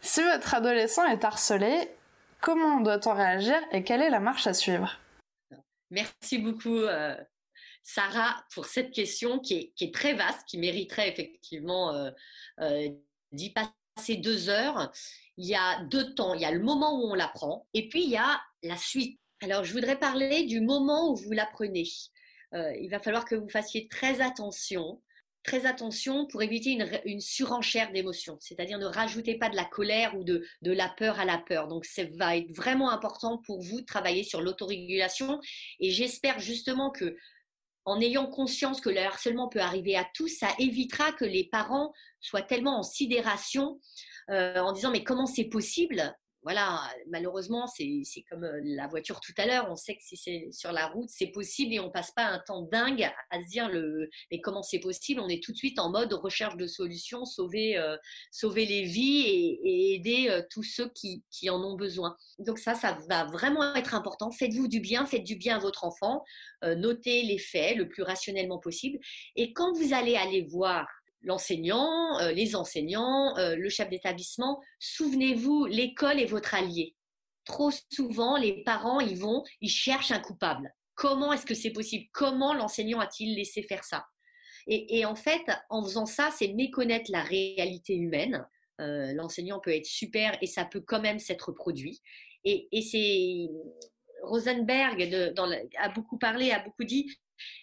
Si 0.00 0.22
votre 0.22 0.54
adolescent 0.54 1.04
est 1.06 1.24
harcelé, 1.24 1.90
comment 2.40 2.80
doit-on 2.80 3.14
réagir 3.14 3.56
et 3.72 3.82
quelle 3.84 4.02
est 4.02 4.10
la 4.10 4.20
marche 4.20 4.46
à 4.46 4.54
suivre? 4.54 4.98
Merci 5.90 6.38
beaucoup, 6.38 6.78
euh, 6.78 7.16
Sarah, 7.82 8.44
pour 8.52 8.66
cette 8.66 8.92
question 8.92 9.38
qui 9.38 9.72
est, 9.78 9.94
très 9.94 10.14
vaste, 10.14 10.46
qui 10.46 10.58
mériterait 10.58 11.08
effectivement 11.08 11.94
euh, 12.60 12.88
d'y 13.32 13.52
passer 13.52 14.16
deux 14.16 14.48
heures. 14.48 14.92
Il 15.36 15.46
y 15.46 15.54
a 15.54 15.82
deux 15.84 16.14
temps. 16.14 16.34
Il 16.34 16.40
y 16.40 16.44
a 16.44 16.50
le 16.50 16.60
moment 16.60 16.98
où 17.00 17.10
on 17.10 17.14
l'apprend 17.14 17.66
et 17.74 17.88
puis 17.88 18.04
il 18.04 18.10
y 18.10 18.16
a 18.16 18.40
la 18.62 18.76
suite 18.76 19.20
alors, 19.42 19.64
je 19.64 19.72
voudrais 19.72 19.98
parler 19.98 20.44
du 20.44 20.60
moment 20.60 21.10
où 21.10 21.16
vous 21.16 21.32
l'apprenez. 21.32 21.86
Euh, 22.54 22.74
il 22.80 22.88
va 22.88 22.98
falloir 22.98 23.24
que 23.24 23.34
vous 23.34 23.48
fassiez 23.48 23.86
très 23.88 24.22
attention, 24.22 25.02
très 25.46 25.64
attention 25.64 26.26
pour 26.26 26.42
éviter 26.42 26.76
une, 27.04 27.20
surenchère 27.20 27.92
d'émotions, 27.92 28.36
c'est-à-dire 28.40 28.78
ne 28.78 28.86
rajoutez 28.86 29.38
pas 29.38 29.48
de 29.48 29.56
la 29.56 29.64
colère 29.64 30.16
ou 30.16 30.24
de, 30.24 30.44
la 30.62 30.88
peur 30.88 31.20
à 31.20 31.24
la 31.24 31.38
peur. 31.38 31.68
Donc, 31.68 31.84
ça 31.84 32.02
va 32.16 32.36
être 32.36 32.50
vraiment 32.54 32.90
important 32.90 33.38
pour 33.46 33.62
vous 33.62 33.80
de 33.80 33.86
travailler 33.86 34.24
sur 34.24 34.40
l'autorégulation. 34.42 35.40
Et 35.78 35.90
j'espère 35.90 36.40
justement 36.40 36.90
que 36.90 37.16
en 37.84 38.00
ayant 38.00 38.26
conscience 38.26 38.80
que 38.80 38.90
le 38.90 38.98
harcèlement 38.98 39.48
peut 39.48 39.60
arriver 39.60 39.96
à 39.96 40.04
tous, 40.14 40.28
ça 40.28 40.48
évitera 40.58 41.12
que 41.12 41.24
les 41.24 41.44
parents 41.44 41.92
soient 42.20 42.42
tellement 42.42 42.80
en 42.80 42.82
sidération 42.82 43.78
euh, 44.30 44.58
en 44.58 44.72
disant 44.72 44.90
mais 44.90 45.04
comment 45.04 45.26
c'est 45.26 45.44
possible? 45.44 46.12
Voilà, 46.46 46.80
malheureusement, 47.08 47.66
c'est 47.66 48.04
comme 48.30 48.44
euh, 48.44 48.60
la 48.62 48.86
voiture 48.86 49.18
tout 49.18 49.32
à 49.36 49.46
l'heure. 49.46 49.66
On 49.68 49.74
sait 49.74 49.96
que 49.96 50.02
si 50.04 50.16
c'est 50.16 50.48
sur 50.52 50.70
la 50.70 50.86
route, 50.86 51.08
c'est 51.08 51.26
possible 51.32 51.74
et 51.74 51.80
on 51.80 51.90
passe 51.90 52.12
pas 52.12 52.26
un 52.26 52.38
temps 52.38 52.62
dingue 52.62 53.10
à 53.30 53.42
se 53.42 53.48
dire 53.48 53.68
le, 53.68 54.08
mais 54.30 54.40
comment 54.40 54.62
c'est 54.62 54.78
possible? 54.78 55.20
On 55.20 55.28
est 55.28 55.42
tout 55.42 55.50
de 55.50 55.56
suite 55.56 55.80
en 55.80 55.90
mode 55.90 56.12
recherche 56.12 56.56
de 56.56 56.68
solutions, 56.68 57.24
sauver, 57.24 57.76
euh, 57.76 57.96
sauver 58.30 58.64
les 58.64 58.84
vies 58.84 59.24
et, 59.26 59.94
aider 59.94 60.28
euh, 60.30 60.40
tous 60.48 60.62
ceux 60.62 60.88
qui, 60.90 61.24
qui, 61.32 61.50
en 61.50 61.60
ont 61.64 61.74
besoin. 61.74 62.16
Donc 62.38 62.60
ça, 62.60 62.76
ça 62.76 62.96
va 63.10 63.24
vraiment 63.24 63.74
être 63.74 63.96
important. 63.96 64.30
Faites-vous 64.30 64.68
du 64.68 64.78
bien, 64.78 65.04
faites 65.04 65.24
du 65.24 65.34
bien 65.34 65.56
à 65.56 65.58
votre 65.58 65.82
enfant. 65.82 66.22
notez 66.62 67.22
les 67.22 67.38
faits 67.38 67.76
le 67.76 67.88
plus 67.88 68.04
rationnellement 68.04 68.60
possible. 68.60 69.00
Et 69.34 69.52
quand 69.52 69.72
vous 69.76 69.94
allez 69.94 70.14
aller 70.14 70.46
voir 70.48 70.86
l'enseignant, 71.22 72.18
euh, 72.20 72.32
les 72.32 72.56
enseignants, 72.56 73.36
euh, 73.38 73.56
le 73.56 73.68
chef 73.68 73.88
d'établissement. 73.90 74.60
Souvenez-vous, 74.78 75.66
l'école 75.66 76.20
est 76.20 76.26
votre 76.26 76.54
allié. 76.54 76.94
Trop 77.44 77.70
souvent, 77.90 78.36
les 78.36 78.62
parents, 78.64 79.00
ils 79.00 79.18
vont, 79.18 79.44
ils 79.60 79.70
cherchent 79.70 80.10
un 80.12 80.20
coupable. 80.20 80.72
Comment 80.94 81.32
est-ce 81.32 81.46
que 81.46 81.54
c'est 81.54 81.70
possible? 81.70 82.06
Comment 82.12 82.54
l'enseignant 82.54 83.00
a-t-il 83.00 83.36
laissé 83.36 83.62
faire 83.62 83.84
ça? 83.84 84.06
Et, 84.68 85.04
en 85.04 85.14
fait, 85.14 85.44
en 85.70 85.84
faisant 85.84 86.06
ça, 86.06 86.30
c'est 86.36 86.48
méconnaître 86.48 87.08
la 87.12 87.22
réalité 87.22 87.94
humaine. 87.94 88.44
Euh, 88.80 89.12
l'enseignant 89.12 89.60
peut 89.60 89.70
être 89.70 89.86
super 89.86 90.36
et 90.42 90.48
ça 90.48 90.64
peut 90.64 90.80
quand 90.80 91.00
même 91.00 91.20
s'être 91.20 91.52
produit. 91.52 92.00
Et, 92.42 92.68
c'est 92.82 93.48
Rosenberg 94.22 95.32
a 95.78 95.88
beaucoup 95.90 96.18
parlé, 96.18 96.50
a 96.50 96.58
beaucoup 96.58 96.82
dit 96.82 97.16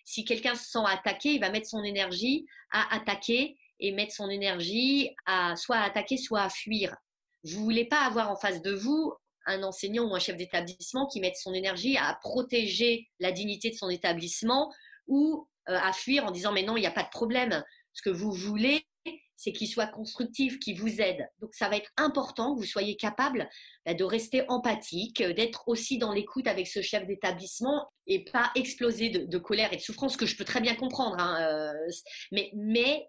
si 0.05 0.25
quelqu'un 0.25 0.55
se 0.55 0.69
sent 0.69 0.83
attaqué, 0.87 1.33
il 1.33 1.39
va 1.39 1.49
mettre 1.49 1.67
son 1.67 1.83
énergie 1.83 2.45
à 2.71 2.95
attaquer 2.95 3.57
et 3.79 3.91
mettre 3.91 4.13
son 4.13 4.29
énergie 4.29 5.09
à 5.25 5.55
soit 5.55 5.77
à 5.77 5.83
attaquer, 5.83 6.17
soit 6.17 6.41
à 6.41 6.49
fuir. 6.49 6.95
Vous 7.43 7.63
voulez 7.63 7.85
pas 7.85 8.05
avoir 8.05 8.31
en 8.31 8.35
face 8.35 8.61
de 8.61 8.71
vous 8.71 9.13
un 9.45 9.63
enseignant 9.63 10.05
ou 10.05 10.15
un 10.15 10.19
chef 10.19 10.37
d'établissement 10.37 11.07
qui 11.07 11.19
mette 11.19 11.35
son 11.35 11.53
énergie 11.53 11.97
à 11.97 12.17
protéger 12.21 13.09
la 13.19 13.31
dignité 13.31 13.69
de 13.69 13.75
son 13.75 13.89
établissement 13.89 14.71
ou 15.07 15.47
euh, 15.69 15.77
à 15.77 15.91
fuir 15.91 16.25
en 16.25 16.31
disant 16.31 16.53
mais 16.53 16.63
non, 16.63 16.77
il 16.77 16.81
n'y 16.81 16.87
a 16.87 16.91
pas 16.91 17.03
de 17.03 17.09
problème. 17.09 17.63
Ce 17.93 18.01
que 18.01 18.09
vous 18.09 18.31
voulez, 18.31 18.85
c'est 19.35 19.51
qu'il 19.51 19.67
soit 19.67 19.87
constructif, 19.87 20.59
qu'il 20.59 20.79
vous 20.79 21.01
aide. 21.01 21.27
Donc 21.41 21.53
ça 21.53 21.69
va 21.69 21.77
être 21.77 21.91
important 21.97 22.53
que 22.53 22.59
vous 22.59 22.65
soyez 22.65 22.95
capable 22.95 23.49
bah, 23.85 23.93
de 23.93 24.03
rester 24.03 24.43
empathique, 24.47 25.21
d'être 25.21 25.67
aussi 25.67 25.97
dans 25.97 26.13
l'écoute 26.13 26.47
avec 26.47 26.67
ce 26.67 26.81
chef 26.81 27.05
d'établissement 27.05 27.87
et 28.07 28.23
pas 28.23 28.51
exploser 28.55 29.09
de, 29.09 29.37
colère 29.37 29.73
et 29.73 29.77
de 29.77 29.81
souffrance, 29.81 30.17
que 30.17 30.25
je 30.25 30.37
peux 30.37 30.45
très 30.45 30.61
bien 30.61 30.75
comprendre. 30.75 31.17
Hein, 31.19 31.41
euh, 31.41 31.91
mais, 32.31 32.51
mais 32.53 33.07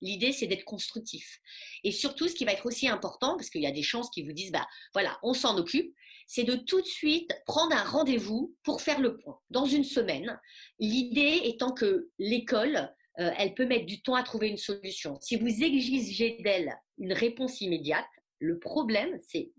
L'idée, 0.00 0.32
c'est 0.32 0.46
d'être 0.46 0.64
constructif. 0.64 1.40
Et 1.82 1.90
surtout, 1.90 2.28
ce 2.28 2.34
qui 2.34 2.44
va 2.44 2.52
être 2.52 2.66
aussi 2.66 2.88
important, 2.88 3.36
parce 3.36 3.50
qu'il 3.50 3.62
y 3.62 3.66
a 3.66 3.72
des 3.72 3.82
chances 3.82 4.10
qui 4.10 4.22
vous 4.22 4.32
disent, 4.32 4.52
bah 4.52 4.66
voilà, 4.94 5.18
on 5.22 5.34
s'en 5.34 5.56
occupe, 5.58 5.92
c'est 6.26 6.44
de 6.44 6.54
tout 6.54 6.80
de 6.80 6.86
suite 6.86 7.30
prendre 7.46 7.74
un 7.74 7.82
rendez-vous 7.82 8.54
pour 8.62 8.80
faire 8.80 9.00
le 9.00 9.16
point 9.16 9.40
dans 9.50 9.64
une 9.64 9.84
semaine. 9.84 10.38
L'idée 10.78 11.40
étant 11.44 11.72
que 11.72 12.10
l'école 12.18 12.94
euh, 13.20 13.30
elle 13.36 13.54
peut 13.54 13.66
mettre 13.66 13.86
du 13.86 14.00
temps 14.00 14.14
à 14.14 14.22
trouver 14.22 14.48
une 14.48 14.56
solution. 14.56 15.18
Si 15.20 15.36
vous 15.36 15.46
exigez 15.46 16.38
d'elle 16.42 16.76
une 16.98 17.12
réponse 17.12 17.60
immédiate, 17.60 18.06
le 18.38 18.58
problème, 18.58 19.18
c'est 19.22 19.50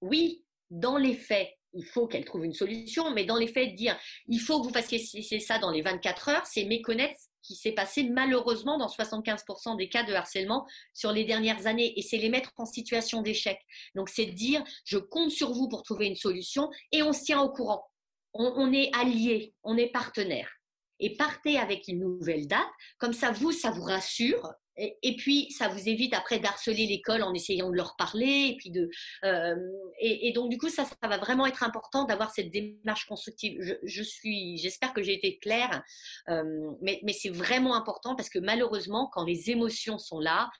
oui, 0.00 0.44
dans 0.70 0.96
les 0.96 1.14
faits, 1.14 1.50
il 1.72 1.84
faut 1.84 2.06
qu'elle 2.06 2.24
trouve 2.24 2.44
une 2.44 2.52
solution, 2.52 3.10
mais 3.10 3.24
dans 3.24 3.36
les 3.36 3.48
faits, 3.48 3.74
dire 3.74 3.98
il 4.28 4.40
faut 4.40 4.60
que 4.60 4.66
vous 4.66 4.72
fassiez 4.72 5.40
ça 5.40 5.58
dans 5.58 5.70
les 5.70 5.82
24 5.82 6.28
heures, 6.28 6.46
c'est 6.46 6.64
méconnaître 6.64 7.18
ce 7.18 7.28
qui 7.42 7.54
s'est 7.54 7.72
passé 7.72 8.04
malheureusement 8.04 8.78
dans 8.78 8.88
75% 8.88 9.76
des 9.76 9.88
cas 9.88 10.04
de 10.04 10.12
harcèlement 10.12 10.66
sur 10.94 11.12
les 11.12 11.24
dernières 11.24 11.66
années, 11.66 11.98
et 11.98 12.02
c'est 12.02 12.18
les 12.18 12.28
mettre 12.28 12.52
en 12.56 12.66
situation 12.66 13.20
d'échec. 13.20 13.58
Donc 13.94 14.08
c'est 14.08 14.26
dire 14.26 14.64
je 14.84 14.98
compte 14.98 15.30
sur 15.30 15.52
vous 15.52 15.68
pour 15.68 15.82
trouver 15.82 16.06
une 16.06 16.16
solution 16.16 16.70
et 16.92 17.02
on 17.02 17.12
se 17.12 17.24
tient 17.24 17.40
au 17.40 17.50
courant. 17.50 17.84
on 18.32 18.72
est 18.72 18.90
alliés, 18.94 19.54
on 19.62 19.76
est 19.76 19.90
partenaires 19.90 20.55
et 21.00 21.16
partez 21.16 21.58
avec 21.58 21.88
une 21.88 22.00
nouvelle 22.00 22.46
date. 22.46 22.66
Comme 22.98 23.12
ça, 23.12 23.30
vous, 23.30 23.52
ça 23.52 23.70
vous 23.70 23.82
rassure. 23.82 24.52
Et, 24.78 25.16
puis, 25.16 25.50
ça 25.52 25.68
vous 25.68 25.88
évite 25.88 26.12
après 26.12 26.38
d'harceler 26.38 26.86
l'école 26.86 27.22
en 27.22 27.32
essayant 27.32 27.70
de 27.70 27.76
leur 27.76 27.96
parler. 27.96 28.50
Et, 28.50 28.56
puis 28.58 28.70
de, 28.70 28.90
euh, 29.24 29.56
et, 29.98 30.32
donc, 30.32 30.50
du 30.50 30.58
coup, 30.58 30.68
ça, 30.68 30.84
ça 30.84 31.08
va 31.08 31.16
vraiment 31.16 31.46
être 31.46 31.62
important 31.62 32.04
d'avoir 32.04 32.30
cette 32.30 32.50
démarche 32.50 33.06
constructive. 33.06 33.58
Je, 33.82 34.02
suis, 34.02 34.58
j'espère 34.58 34.92
que 34.92 35.02
j'ai 35.02 35.14
été 35.14 35.38
claire, 35.38 35.82
euh, 36.28 36.42
mais, 36.82 37.00
mais 37.04 37.14
c'est 37.14 37.30
vraiment 37.30 37.74
important 37.74 38.14
parce 38.16 38.28
que 38.28 38.38
malheureusement, 38.38 39.08
quand 39.10 39.24
les 39.24 39.50
émotions 39.50 39.98
sont 39.98 40.20
là, 40.20 40.50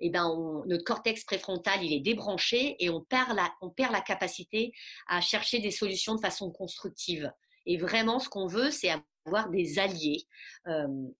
eh 0.00 0.10
ben 0.10 0.62
notre 0.66 0.84
cortex 0.84 1.24
préfrontal 1.24 1.82
il 1.82 1.92
est 1.92 2.00
débranché 2.00 2.76
et 2.80 2.90
on 2.90 3.00
perd 3.00 3.34
la, 3.34 3.50
on 3.62 3.70
perd 3.70 3.92
la 3.92 4.00
capacité 4.00 4.72
à 5.06 5.20
chercher 5.20 5.60
des 5.60 5.70
solutions 5.70 6.14
de 6.14 6.20
façon 6.20 6.50
constructive. 6.50 7.32
Et 7.66 7.78
vraiment, 7.78 8.18
ce 8.18 8.28
qu'on 8.28 8.46
veut, 8.46 8.70
c'est 8.70 8.90
avoir 9.26 9.50
des 9.50 9.78
alliés 9.78 10.26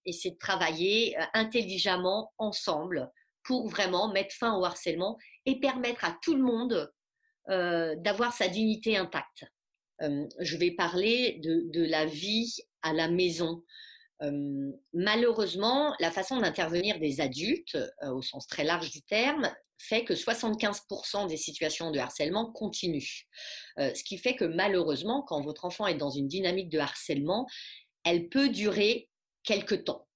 et 0.04 0.12
c'est 0.12 0.32
de 0.32 0.38
travailler 0.38 1.16
intelligemment 1.32 2.32
ensemble 2.38 3.10
pour 3.42 3.68
vraiment 3.68 4.12
mettre 4.12 4.34
fin 4.34 4.56
au 4.56 4.64
harcèlement 4.64 5.18
et 5.46 5.60
permettre 5.60 6.04
à 6.04 6.16
tout 6.22 6.34
le 6.34 6.42
monde 6.42 6.92
d'avoir 7.48 8.32
sa 8.32 8.48
dignité 8.48 8.96
intacte. 8.96 9.44
je 10.00 10.56
vais 10.56 10.70
parler 10.70 11.40
de, 11.42 11.84
la 11.84 12.06
vie 12.06 12.54
à 12.82 12.92
la 12.92 13.08
maison. 13.08 13.62
malheureusement, 14.92 15.94
la 16.00 16.10
façon 16.10 16.40
d'intervenir 16.40 16.98
des 16.98 17.20
adultes, 17.20 17.78
au 18.02 18.22
sens 18.22 18.46
très 18.46 18.64
large 18.64 18.90
du 18.90 19.02
terme, 19.02 19.50
fait 19.76 20.04
que 20.04 20.14
75% 20.14 21.28
des 21.28 21.36
situations 21.36 21.90
de 21.90 21.98
harcèlement 21.98 22.50
continuent. 22.52 23.26
ce 23.76 24.04
qui 24.04 24.18
fait 24.18 24.36
que 24.36 24.44
malheureusement, 24.44 25.22
quand 25.22 25.42
votre 25.42 25.64
enfant 25.64 25.86
est 25.86 25.96
dans 25.96 26.10
une 26.10 26.28
dynamique 26.28 26.70
de 26.70 26.78
harcèlement, 26.78 27.46
elle 28.04 28.28
peut 28.28 28.48
durer 28.48 29.08
quelques 29.42 29.84
temps, 29.84 30.06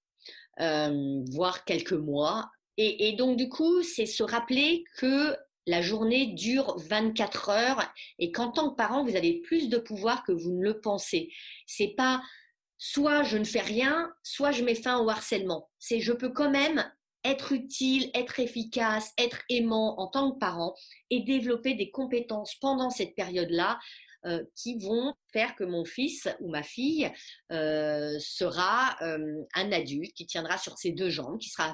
voire 0.58 1.64
quelques 1.64 1.92
mois. 1.92 2.50
Et, 2.76 3.12
donc, 3.14 3.36
du 3.36 3.48
coup, 3.48 3.82
c'est 3.82 4.06
se 4.06 4.22
rappeler 4.22 4.84
que 4.98 5.36
la 5.66 5.82
journée 5.82 6.26
dure 6.34 6.78
24 6.78 7.50
heures 7.50 7.92
et 8.18 8.32
qu'en 8.32 8.50
tant 8.50 8.70
que 8.70 8.76
parent, 8.76 9.04
vous 9.04 9.16
avez 9.16 9.40
plus 9.40 9.68
de 9.68 9.78
pouvoir 9.78 10.24
que 10.24 10.32
vous 10.32 10.52
ne 10.52 10.62
le 10.62 10.80
pensez. 10.80 11.30
C'est 11.66 11.94
pas 11.96 12.22
soit 12.78 13.24
je 13.24 13.36
ne 13.36 13.44
fais 13.44 13.60
rien, 13.60 14.10
soit 14.22 14.52
je 14.52 14.62
mets 14.62 14.76
fin 14.76 14.98
au 15.00 15.10
harcèlement. 15.10 15.68
C'est 15.78 16.00
je 16.00 16.12
peux 16.12 16.30
quand 16.30 16.50
même 16.50 16.90
être 17.24 17.52
utile, 17.52 18.10
être 18.14 18.40
efficace, 18.40 19.12
être 19.18 19.42
aimant 19.50 19.98
en 20.00 20.06
tant 20.06 20.32
que 20.32 20.38
parent 20.38 20.74
et 21.10 21.20
développer 21.20 21.74
des 21.74 21.90
compétences 21.90 22.54
pendant 22.60 22.90
cette 22.90 23.14
période-là 23.14 23.78
euh, 24.26 24.42
qui 24.56 24.76
vont 24.78 25.14
faire 25.32 25.54
que 25.54 25.62
mon 25.62 25.84
fils 25.84 26.26
ou 26.40 26.50
ma 26.50 26.64
fille 26.64 27.08
euh, 27.52 28.18
sera 28.18 28.96
euh, 29.00 29.44
un 29.54 29.70
adulte 29.70 30.12
qui 30.12 30.26
tiendra 30.26 30.58
sur 30.58 30.76
ses 30.76 30.90
deux 30.90 31.08
jambes, 31.08 31.38
qui 31.38 31.50
sera 31.50 31.72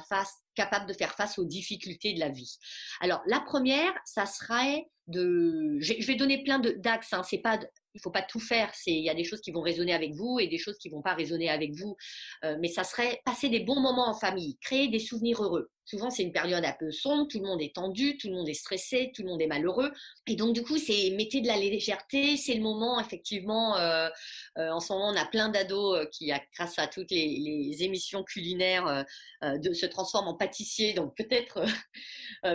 capable 0.54 0.86
de 0.86 0.92
faire 0.92 1.14
face 1.14 1.38
aux 1.38 1.46
difficultés 1.46 2.12
de 2.12 2.20
la 2.20 2.28
vie. 2.28 2.58
Alors 3.00 3.22
la 3.26 3.40
première, 3.40 3.94
ça 4.04 4.26
serait 4.26 4.84
de, 5.06 5.78
je 5.80 6.06
vais 6.06 6.16
donner 6.16 6.44
plein 6.44 6.58
d'axes. 6.58 7.14
Hein, 7.14 7.22
c'est 7.22 7.38
pas 7.38 7.58
il 7.94 8.00
faut 8.02 8.10
pas 8.10 8.22
tout 8.22 8.40
faire. 8.40 8.70
il 8.86 9.04
y 9.04 9.08
a 9.08 9.14
des 9.14 9.24
choses 9.24 9.40
qui 9.40 9.52
vont 9.52 9.62
résonner 9.62 9.94
avec 9.94 10.12
vous 10.12 10.38
et 10.38 10.48
des 10.48 10.58
choses 10.58 10.76
qui 10.76 10.90
vont 10.90 11.00
pas 11.00 11.14
résonner 11.14 11.48
avec 11.48 11.72
vous. 11.74 11.96
mais 12.42 12.68
ça 12.68 12.84
serait 12.84 13.22
passer 13.24 13.48
des 13.48 13.60
bons 13.60 13.80
moments 13.80 14.08
en 14.08 14.14
famille, 14.14 14.58
créer 14.60 14.88
des 14.88 14.98
souvenirs 14.98 15.42
heureux. 15.42 15.70
Souvent, 15.86 16.08
c'est 16.10 16.22
une 16.22 16.32
période 16.32 16.64
un 16.64 16.74
peu 16.78 16.90
sombre, 16.90 17.28
tout 17.28 17.38
le 17.38 17.46
monde 17.46 17.60
est 17.60 17.74
tendu, 17.74 18.16
tout 18.16 18.28
le 18.28 18.34
monde 18.34 18.48
est 18.48 18.54
stressé, 18.54 19.12
tout 19.14 19.22
le 19.22 19.28
monde 19.28 19.42
est 19.42 19.46
malheureux. 19.46 19.92
Et 20.26 20.34
donc, 20.34 20.54
du 20.54 20.62
coup, 20.62 20.78
c'est 20.78 21.10
mettez 21.10 21.42
de 21.42 21.46
la 21.46 21.58
légèreté. 21.58 22.38
C'est 22.38 22.54
le 22.54 22.62
moment, 22.62 22.98
effectivement, 22.98 23.76
euh, 23.76 24.08
euh, 24.56 24.70
en 24.70 24.80
ce 24.80 24.92
moment, 24.92 25.10
on 25.10 25.16
a 25.16 25.26
plein 25.26 25.50
d'ados 25.50 25.98
euh, 25.98 26.06
qui, 26.06 26.32
grâce 26.54 26.78
à 26.78 26.86
toutes 26.86 27.10
les, 27.10 27.74
émissions 27.80 28.22
culinaires, 28.22 29.04
de, 29.42 29.72
se 29.72 29.84
transforment 29.84 30.28
en 30.28 30.34
pâtissiers. 30.34 30.94
Donc, 30.94 31.16
peut-être 31.16 31.64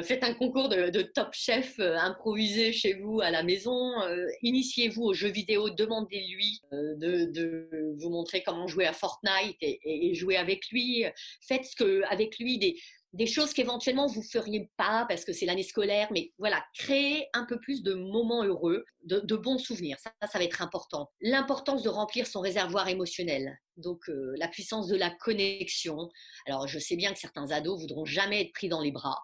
faites 0.01 0.23
un 0.23 0.33
concours 0.33 0.69
de, 0.69 1.01
top 1.01 1.33
chef 1.33 1.77
improvisé 1.79 2.71
chez 2.71 2.93
vous 2.93 3.19
à 3.21 3.29
la 3.31 3.43
maison. 3.43 3.93
Initiez-vous 4.41 5.03
aux 5.03 5.13
jeux 5.13 5.29
vidéo, 5.29 5.69
demandez-lui 5.69 6.61
de, 6.71 7.95
vous 7.97 8.09
montrer 8.09 8.43
comment 8.43 8.67
jouer 8.67 8.87
à 8.87 8.93
Fortnite 8.93 9.57
et, 9.61 10.13
jouer 10.15 10.37
avec 10.37 10.69
lui. 10.69 11.05
Faites 11.41 11.65
ce 11.65 11.75
que, 11.75 12.01
avec 12.09 12.39
lui 12.39 12.57
des 12.57 12.77
des 13.13 13.25
choses 13.25 13.53
qu'éventuellement 13.53 14.05
vous 14.07 14.21
feriez 14.21 14.69
pas 14.77 15.05
parce 15.07 15.25
que 15.25 15.33
c'est 15.33 15.45
l'année 15.45 15.63
scolaire, 15.63 16.09
mais 16.11 16.31
voilà, 16.37 16.63
créer 16.75 17.27
un 17.33 17.45
peu 17.45 17.59
plus 17.59 17.81
de 17.81 17.93
moments 17.93 18.43
heureux, 18.43 18.85
de, 19.03 19.35
bons 19.35 19.57
souvenirs. 19.57 19.97
Ça, 19.99 20.11
ça 20.27 20.37
va 20.37 20.43
être 20.43 20.61
important. 20.61 21.09
L'importance 21.21 21.81
de 21.83 21.89
remplir 21.89 22.27
son 22.27 22.41
réservoir 22.41 22.87
émotionnel. 22.87 23.57
Donc, 23.77 24.09
euh, 24.09 24.33
la 24.37 24.47
puissance 24.47 24.87
de 24.87 24.95
la 24.95 25.09
connexion. 25.09 26.09
Alors, 26.45 26.67
je 26.67 26.77
sais 26.77 26.95
bien 26.95 27.13
que 27.13 27.19
certains 27.19 27.49
ados 27.51 27.81
voudront 27.81 28.05
jamais 28.05 28.41
être 28.41 28.53
pris 28.53 28.69
dans 28.69 28.81
les 28.81 28.91
bras. 28.91 29.19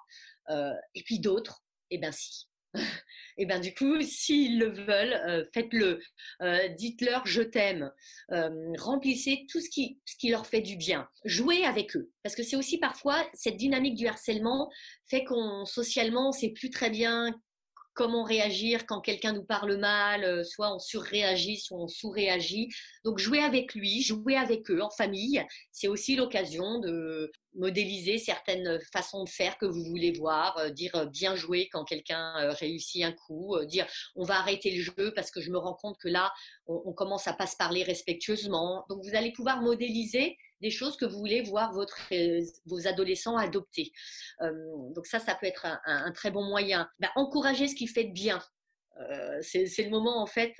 Euh, 0.49 0.73
et 0.95 1.03
puis 1.03 1.19
d'autres, 1.19 1.63
eh 1.91 1.97
bien 1.97 2.11
si 2.11 2.47
et 3.37 3.45
bien 3.45 3.59
du 3.59 3.73
coup, 3.73 4.01
s'ils 4.01 4.59
le 4.59 4.69
veulent, 4.69 5.21
euh, 5.27 5.45
faites-le. 5.53 5.99
Euh, 6.41 6.67
dites-leur 6.69 7.25
je 7.25 7.41
t'aime. 7.41 7.91
Euh, 8.31 8.49
remplissez 8.77 9.45
tout 9.49 9.59
ce 9.59 9.69
qui, 9.69 9.99
ce 10.05 10.15
qui 10.17 10.29
leur 10.29 10.45
fait 10.45 10.61
du 10.61 10.77
bien. 10.77 11.07
Jouez 11.25 11.65
avec 11.65 11.95
eux. 11.95 12.11
Parce 12.23 12.35
que 12.35 12.43
c'est 12.43 12.55
aussi 12.55 12.77
parfois 12.77 13.27
cette 13.33 13.57
dynamique 13.57 13.95
du 13.95 14.07
harcèlement 14.07 14.69
fait 15.07 15.23
qu'on 15.23 15.65
socialement, 15.65 16.29
on 16.29 16.31
sait 16.31 16.49
plus 16.49 16.69
très 16.69 16.89
bien 16.89 17.33
comment 17.95 18.23
réagir 18.23 18.85
quand 18.85 19.01
quelqu'un 19.01 19.31
nous 19.31 19.43
parle 19.43 19.77
mal, 19.77 20.23
euh, 20.23 20.43
soit 20.43 20.75
on 20.75 20.79
surréagit, 20.79 21.57
soit 21.57 21.79
on 21.79 21.87
sous-réagit. 21.87 22.69
Donc 23.03 23.17
jouer 23.17 23.39
avec 23.39 23.73
lui, 23.73 24.03
jouer 24.03 24.35
avec 24.35 24.69
eux 24.69 24.81
en 24.81 24.91
famille, 24.91 25.43
c'est 25.71 25.87
aussi 25.87 26.15
l'occasion 26.15 26.79
de 26.79 27.31
modéliser 27.55 28.17
certaines 28.17 28.79
façons 28.93 29.23
de 29.23 29.29
faire 29.29 29.57
que 29.57 29.65
vous 29.65 29.83
voulez 29.85 30.11
voir, 30.11 30.57
euh, 30.57 30.69
dire 30.69 30.93
euh, 30.95 31.05
bien 31.05 31.35
jouer 31.35 31.69
quand 31.71 31.85
quelqu'un 31.85 32.33
réussit 32.51 33.03
un 33.03 33.13
coup, 33.13 33.57
dire 33.65 33.87
on 34.15 34.23
va 34.23 34.35
arrêter 34.35 34.75
le 34.75 34.83
jeu 34.83 35.13
parce 35.15 35.31
que 35.31 35.41
je 35.41 35.49
me 35.49 35.57
rends 35.57 35.73
compte 35.73 35.97
que 35.97 36.09
là, 36.09 36.33
on, 36.67 36.81
on 36.85 36.93
commence 36.93 37.27
à 37.27 37.33
pas 37.33 37.47
se 37.47 37.55
parler 37.55 37.83
respectueusement. 37.83 38.85
Donc 38.89 39.03
vous 39.03 39.15
allez 39.15 39.31
pouvoir 39.31 39.61
modéliser 39.61 40.37
des 40.61 40.69
choses 40.69 40.97
que 40.97 41.05
vous 41.05 41.17
voulez 41.17 41.41
voir 41.41 41.73
votre, 41.73 41.97
euh, 42.11 42.41
vos 42.65 42.87
adolescents 42.87 43.37
adopter. 43.37 43.91
Euh, 44.41 44.51
donc 44.93 45.05
ça, 45.07 45.19
ça 45.19 45.35
peut 45.35 45.45
être 45.47 45.65
un, 45.85 46.11
très 46.11 46.31
bon 46.31 46.43
moyen. 46.43 46.89
Bah, 46.99 47.09
encourager 47.15 47.67
ce 47.67 47.75
qui 47.75 47.87
fait 47.87 48.05
de 48.05 48.13
bien. 48.13 48.41
Euh, 49.01 49.39
c'est 49.41 49.83
le 49.83 49.89
moment 49.89 50.21
en 50.21 50.25
fait, 50.25 50.53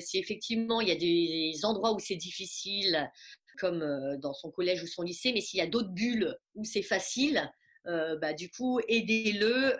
si 0.00 0.18
effectivement 0.18 0.80
il 0.80 0.88
y 0.88 0.92
a 0.92 0.96
des 0.96 1.64
endroits 1.64 1.92
où 1.92 1.98
c'est 1.98 2.16
difficile, 2.16 3.10
comme 3.58 3.84
dans 4.22 4.32
son 4.32 4.50
collège 4.50 4.82
ou 4.82 4.86
son 4.86 5.02
lycée, 5.02 5.32
mais 5.34 5.42
s'il 5.42 5.58
y 5.58 5.62
a 5.62 5.66
d'autres 5.66 5.90
bulles 5.90 6.34
où 6.54 6.64
c'est 6.64 6.82
facile, 6.82 7.50
bah, 7.84 8.32
du 8.32 8.50
coup 8.50 8.80
aidez-le 8.88 9.76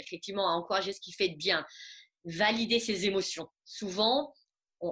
effectivement 0.00 0.48
à 0.48 0.52
encourager 0.54 0.92
ce 0.92 1.00
qui 1.00 1.12
fait 1.12 1.28
de 1.28 1.36
bien, 1.36 1.64
valider 2.24 2.80
ses 2.80 3.06
émotions. 3.06 3.46
Souvent, 3.64 4.34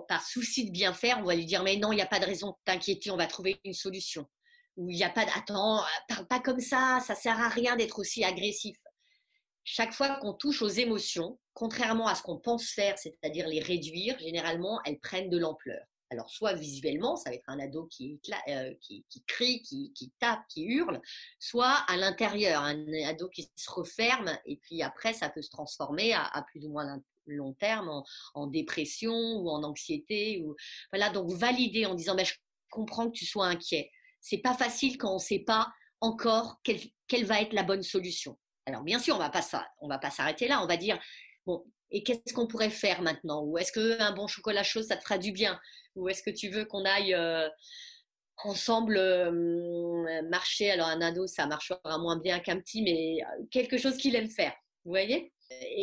par 0.08 0.24
souci 0.24 0.66
de 0.66 0.70
bien 0.70 0.92
faire, 0.92 1.18
on 1.18 1.24
va 1.24 1.34
lui 1.34 1.46
dire 1.46 1.62
mais 1.62 1.76
non, 1.76 1.92
il 1.92 1.96
n'y 1.96 2.02
a 2.02 2.06
pas 2.06 2.20
de 2.20 2.26
raison 2.26 2.48
de 2.50 2.56
t'inquiéter, 2.64 3.10
on 3.10 3.16
va 3.16 3.26
trouver 3.26 3.60
une 3.64 3.74
solution. 3.74 4.26
Ou 4.76 4.88
il 4.90 4.96
n'y 4.96 5.04
a 5.04 5.10
pas 5.10 5.26
attends, 5.34 5.82
parle 6.08 6.26
pas 6.26 6.40
comme 6.40 6.60
ça, 6.60 7.00
ça 7.04 7.14
sert 7.14 7.38
à 7.38 7.48
rien 7.48 7.76
d'être 7.76 7.98
aussi 7.98 8.24
agressif. 8.24 8.76
Chaque 9.64 9.92
fois 9.92 10.16
qu'on 10.16 10.32
touche 10.32 10.62
aux 10.62 10.68
émotions, 10.68 11.38
contrairement 11.52 12.06
à 12.06 12.14
ce 12.14 12.22
qu'on 12.22 12.38
pense 12.38 12.70
faire, 12.70 12.98
c'est-à-dire 12.98 13.46
les 13.46 13.60
réduire, 13.60 14.18
généralement 14.18 14.80
elles 14.84 14.98
prennent 15.00 15.30
de 15.30 15.38
l'ampleur. 15.38 15.84
Alors, 16.12 16.28
soit 16.28 16.54
visuellement, 16.54 17.14
ça 17.14 17.30
va 17.30 17.36
être 17.36 17.48
un 17.48 17.60
ado 17.60 17.86
qui, 17.86 18.20
euh, 18.48 18.74
qui, 18.80 19.04
crie, 19.28 19.62
qui, 19.62 20.12
tape, 20.18 20.42
qui 20.48 20.64
hurle, 20.64 21.00
soit 21.38 21.84
à 21.86 21.96
l'intérieur, 21.96 22.62
un 22.62 22.84
ado 23.04 23.28
qui 23.28 23.48
se 23.54 23.70
referme, 23.70 24.36
et 24.44 24.56
puis 24.56 24.82
après, 24.82 25.12
ça 25.12 25.30
peut 25.30 25.42
se 25.42 25.50
transformer 25.50 26.12
à, 26.12 26.44
plus 26.48 26.66
ou 26.66 26.70
moins 26.70 27.00
long 27.26 27.54
terme 27.54 28.02
en, 28.34 28.46
dépression 28.46 29.14
ou 29.14 29.48
en 29.50 29.62
anxiété. 29.62 30.42
Ou... 30.44 30.54
Voilà, 30.92 31.10
donc 31.10 31.30
valider 31.32 31.86
en 31.86 31.94
disant, 31.94 32.14
ben, 32.14 32.24
je 32.24 32.34
comprends 32.70 33.10
que 33.10 33.16
tu 33.16 33.26
sois 33.26 33.46
inquiet. 33.46 33.90
C'est 34.20 34.38
pas 34.38 34.54
facile 34.54 34.98
quand 34.98 35.10
on 35.10 35.14
ne 35.14 35.20
sait 35.20 35.40
pas 35.40 35.68
encore 36.00 36.60
quelle, 36.62 36.80
quelle 37.08 37.24
va 37.24 37.40
être 37.40 37.52
la 37.52 37.62
bonne 37.62 37.82
solution. 37.82 38.38
Alors, 38.66 38.82
bien 38.82 38.98
sûr, 38.98 39.14
on 39.14 39.18
va 39.18 39.30
pas 39.30 39.42
on 39.80 39.88
va 39.88 39.98
pas 39.98 40.10
s'arrêter 40.10 40.48
là. 40.48 40.62
On 40.62 40.66
va 40.66 40.76
dire, 40.76 40.98
bon, 41.46 41.64
et 41.90 42.02
qu'est-ce 42.02 42.32
qu'on 42.32 42.46
pourrait 42.46 42.70
faire 42.70 43.02
maintenant? 43.02 43.42
Ou 43.44 43.58
est-ce 43.58 43.72
qu'un 43.72 44.12
bon 44.12 44.26
chocolat 44.26 44.62
chaud, 44.62 44.82
ça 44.82 44.96
te 44.96 45.02
fera 45.02 45.18
du 45.18 45.32
bien? 45.32 45.58
Ou 45.96 46.08
est-ce 46.08 46.22
que 46.22 46.30
tu 46.30 46.48
veux 46.48 46.64
qu'on 46.64 46.84
aille 46.84 47.14
euh, 47.14 47.48
ensemble 48.44 48.96
euh, 48.96 50.22
marcher? 50.28 50.70
Alors 50.70 50.86
un 50.86 51.00
ado, 51.00 51.26
ça 51.26 51.46
marchera 51.46 51.98
moins 51.98 52.18
bien 52.18 52.38
qu'un 52.40 52.60
petit, 52.60 52.82
mais 52.82 53.18
euh, 53.22 53.44
quelque 53.50 53.76
chose 53.76 53.96
qu'il 53.96 54.14
aime 54.14 54.30
faire. 54.30 54.54
Vous 54.84 54.92
voyez? 54.92 55.32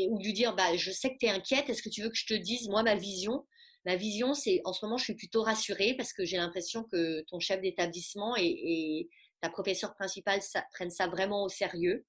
Ou 0.10 0.20
lui 0.20 0.34
dire, 0.34 0.56
bah, 0.56 0.76
je 0.76 0.92
sais 0.92 1.12
que 1.12 1.18
tu 1.20 1.26
es 1.26 1.30
inquiète, 1.30 1.70
est-ce 1.70 1.82
que 1.82 1.90
tu 1.90 2.02
veux 2.02 2.10
que 2.10 2.18
je 2.18 2.26
te 2.26 2.34
dise, 2.34 2.70
moi, 2.70 2.84
ma 2.84 2.96
vision? 2.96 3.46
Ma 3.86 3.96
vision, 3.96 4.34
c'est 4.34 4.62
en 4.66 4.74
ce 4.74 4.86
moment, 4.86 4.98
je 4.98 5.06
suis 5.06 5.16
plutôt 5.16 5.44
rassurée 5.44 5.96
parce 5.96 6.14
que 6.14 6.26
j'ai 6.26 6.38
l'impression 6.38 6.84
que 6.84 7.22
ton 7.30 7.40
chef 7.40 7.62
d'établissement 7.62 8.36
et, 8.38 9.10
ta 9.42 9.50
professeure 9.50 9.94
principale 9.94 10.42
prennent 10.74 10.90
ça 10.90 11.08
vraiment 11.08 11.44
au 11.44 11.50
sérieux, 11.50 12.06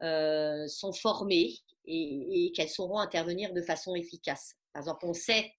sont 0.00 0.92
formés 0.92 1.54
et, 1.86 2.52
qu'elles 2.54 2.68
sauront 2.68 2.98
intervenir 2.98 3.52
de 3.52 3.62
façon 3.62 3.94
efficace. 3.94 4.54
Par 4.72 4.82
exemple, 4.82 5.06
on 5.06 5.14
sait, 5.14 5.52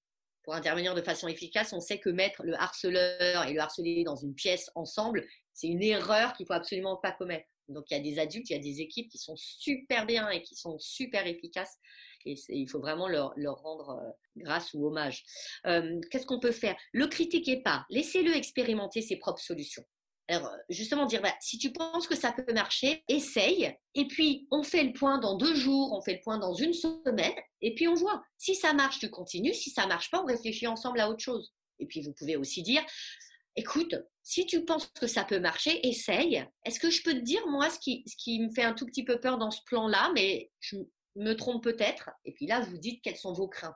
pour 0.44 0.54
intervenir 0.54 0.96
de 0.96 1.02
façon 1.02 1.28
efficace, 1.28 1.74
on 1.74 1.80
sait 1.80 2.00
que 2.00 2.10
mettre 2.10 2.44
le 2.44 2.56
harceleur 2.56 3.48
et 3.48 3.54
le 3.54 3.60
harcelé 3.60 4.04
dans 4.04 4.16
une 4.16 4.36
pièce 4.36 4.70
ensemble, 4.76 5.26
c'est 5.54 5.68
une 5.68 5.84
erreur 5.84 6.34
qu'il 6.34 6.46
faut 6.46 6.54
absolument 6.54 6.98
pas 6.98 7.12
commettre. 7.12 7.48
Donc 7.70 7.86
il 7.90 7.98
y 7.98 8.00
a 8.00 8.04
des 8.04 8.20
adultes, 8.20 8.50
il 8.50 8.54
y 8.54 8.60
a 8.60 8.62
des 8.62 8.82
équipes 8.82 9.10
qui 9.10 9.18
sont 9.18 9.36
super 9.36 10.06
bien 10.06 10.30
et 10.30 10.42
qui 10.44 10.56
sont 10.56 10.78
super 10.80 11.26
efficaces. 11.28 11.78
Et 12.26 12.36
il 12.50 12.70
faut 12.70 12.80
vraiment 12.80 13.10
leur, 13.10 13.34
rendre 13.62 13.90
euh, 13.90 14.12
grâce 14.38 14.74
ou 14.74 14.86
hommage. 14.86 15.26
Qu'est-ce 15.64 16.26
qu'on 16.26 16.40
peut 16.40 16.54
faire? 16.54 16.76
Le 16.94 17.08
critiquez 17.08 17.62
pas, 17.62 17.86
laissez-le 17.90 18.36
expérimenter 18.36 19.02
ses 19.02 19.18
propres 19.18 19.42
solutions. 19.42 19.84
Alors, 20.30 20.48
euh, 20.48 20.58
justement, 20.70 21.06
dire, 21.06 21.22
bah, 21.22 21.34
si 21.42 21.58
tu 21.58 21.72
penses 21.72 22.08
que 22.08 22.16
ça 22.16 22.32
peut 22.32 22.54
marcher, 22.54 23.04
essaye. 23.08 23.76
Et 23.94 24.08
puis, 24.08 24.48
on 24.52 24.64
fait 24.64 24.84
le 24.84 24.94
point 24.94 25.20
dans 25.20 25.36
deux 25.36 25.56
jours, 25.56 25.92
on 25.94 26.02
fait 26.02 26.14
le 26.14 26.22
point 26.22 26.38
dans 26.38 26.54
une 26.54 26.74
semaine, 26.74 27.34
et 27.62 27.76
puis 27.76 27.88
on 27.88 27.94
voit. 27.94 28.24
Si 28.38 28.56
ça 28.56 28.74
marche, 28.74 29.00
tu 29.00 29.10
continues. 29.10 29.54
Si 29.54 29.70
ça 29.70 29.86
marche 29.86 30.10
pas, 30.12 30.22
on 30.22 30.26
réfléchit 30.26 30.68
ensemble 30.68 31.00
à 31.00 31.10
autre 31.10 31.20
chose. 31.20 31.54
Et 31.80 31.86
puis 31.86 32.02
vous 32.02 32.14
pouvez 32.14 32.38
aussi 32.38 32.62
dire, 32.64 32.82
écoute, 33.56 33.96
si 34.24 34.46
tu 34.46 34.64
penses 34.66 34.88
que 34.88 35.08
ça 35.08 35.24
peut 35.24 35.40
marcher, 35.40 35.86
essaye. 35.88 36.46
Est-ce 36.66 36.80
que 36.80 36.90
je 36.90 37.04
peux 37.04 37.14
te 37.14 37.20
dire, 37.20 37.46
moi, 37.48 37.70
ce 37.70 37.80
qui, 37.80 38.04
ce 38.08 38.16
qui 38.18 38.40
me 38.40 38.50
fait 38.54 38.64
un 38.64 38.74
tout 38.74 38.86
petit 38.86 39.04
peu 39.04 39.20
peur 39.20 39.38
dans 39.38 39.52
ce 39.52 39.62
plan-là, 39.66 40.12
mais 40.14 40.52
je 40.60 40.78
me 41.16 41.34
trompe 41.34 41.64
peut-être. 41.64 42.10
Et 42.26 42.34
puis 42.34 42.48
là, 42.48 42.62
vous 42.62 42.78
dites 42.78 43.02
quelles 43.04 43.18
sont 43.18 43.34
vos 43.34 43.48
craintes. 43.48 43.76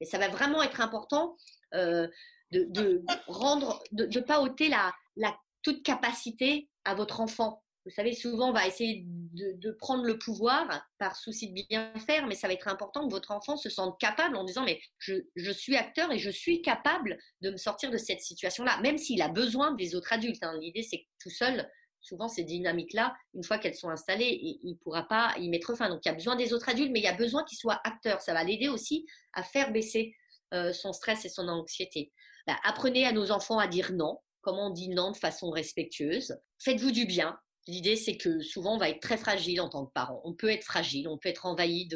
Et 0.00 0.04
ça 0.04 0.18
va 0.18 0.28
vraiment 0.28 0.62
être 0.62 0.80
important 0.80 1.36
euh, 1.74 2.08
de, 2.52 2.66
de, 2.70 3.02
rendre, 3.26 3.82
de 3.92 4.06
ne 4.06 4.20
pas 4.20 4.40
ôter 4.40 4.68
la, 4.68 4.92
la 5.16 5.36
toute 5.62 5.82
capacité 5.82 6.68
à 6.84 6.94
votre 6.94 7.20
enfant. 7.20 7.62
Vous 7.90 7.96
savez, 7.96 8.14
souvent, 8.14 8.50
on 8.50 8.52
va 8.52 8.68
essayer 8.68 9.04
de, 9.04 9.70
prendre 9.72 10.04
le 10.04 10.16
pouvoir 10.16 10.86
par 10.98 11.16
souci 11.16 11.48
de 11.48 11.66
bien 11.68 11.92
faire, 12.06 12.28
mais 12.28 12.36
ça 12.36 12.46
va 12.46 12.54
être 12.54 12.68
important 12.68 13.04
que 13.04 13.10
votre 13.10 13.32
enfant 13.32 13.56
se 13.56 13.68
sente 13.68 13.98
capable 13.98 14.36
en 14.36 14.44
disant, 14.44 14.64
mais 14.64 14.80
je, 14.98 15.50
suis 15.50 15.74
acteur 15.74 16.12
et 16.12 16.18
je 16.18 16.30
suis 16.30 16.62
capable 16.62 17.18
de 17.40 17.50
me 17.50 17.56
sortir 17.56 17.90
de 17.90 17.98
cette 17.98 18.20
situation-là, 18.20 18.80
même 18.80 18.96
s'il 18.96 19.22
a 19.22 19.28
besoin 19.28 19.72
des 19.72 19.96
autres 19.96 20.12
adultes. 20.12 20.42
Hein. 20.44 20.56
L'idée, 20.60 20.84
c'est 20.84 20.98
que 20.98 21.06
tout 21.20 21.30
seul, 21.30 21.68
souvent, 22.00 22.28
ces 22.28 22.44
dynamiques-là, 22.44 23.16
une 23.34 23.42
fois 23.42 23.58
qu'elles 23.58 23.74
sont 23.74 23.90
installées, 23.90 24.38
il 24.40 24.70
ne 24.70 24.76
pourra 24.76 25.08
pas 25.08 25.34
y 25.38 25.48
mettre 25.48 25.74
fin. 25.74 25.88
Donc, 25.88 26.02
il 26.04 26.08
y 26.08 26.12
a 26.12 26.14
besoin 26.14 26.36
des 26.36 26.52
autres 26.52 26.68
adultes, 26.68 26.92
mais 26.92 27.00
il 27.00 27.04
y 27.04 27.08
a 27.08 27.16
besoin 27.16 27.42
qu'il 27.42 27.58
soit 27.58 27.80
acteur. 27.82 28.20
Ça 28.20 28.34
va 28.34 28.44
l'aider 28.44 28.68
aussi 28.68 29.04
à 29.32 29.42
faire 29.42 29.72
baisser 29.72 30.14
euh, 30.54 30.72
son 30.72 30.92
stress 30.92 31.24
et 31.24 31.28
son 31.28 31.48
anxiété. 31.48 32.12
Bah, 32.46 32.56
apprenez 32.62 33.04
à 33.04 33.10
nos 33.10 33.32
enfants 33.32 33.58
à 33.58 33.66
dire 33.66 33.90
non. 33.92 34.20
Comment 34.42 34.68
on 34.68 34.70
dit 34.70 34.90
non 34.90 35.10
de 35.10 35.16
façon 35.16 35.50
respectueuse. 35.50 36.36
Faites-vous 36.60 36.92
du 36.92 37.04
bien. 37.04 37.38
L'idée, 37.66 37.96
c'est 37.96 38.16
que 38.16 38.40
souvent, 38.40 38.74
on 38.74 38.78
va 38.78 38.88
être 38.88 39.00
très 39.00 39.16
fragile 39.16 39.60
en 39.60 39.68
tant 39.68 39.86
que 39.86 39.92
parent. 39.92 40.20
On 40.24 40.34
peut 40.34 40.50
être 40.50 40.64
fragile, 40.64 41.08
on 41.08 41.18
peut 41.18 41.28
être 41.28 41.46
envahi 41.46 41.88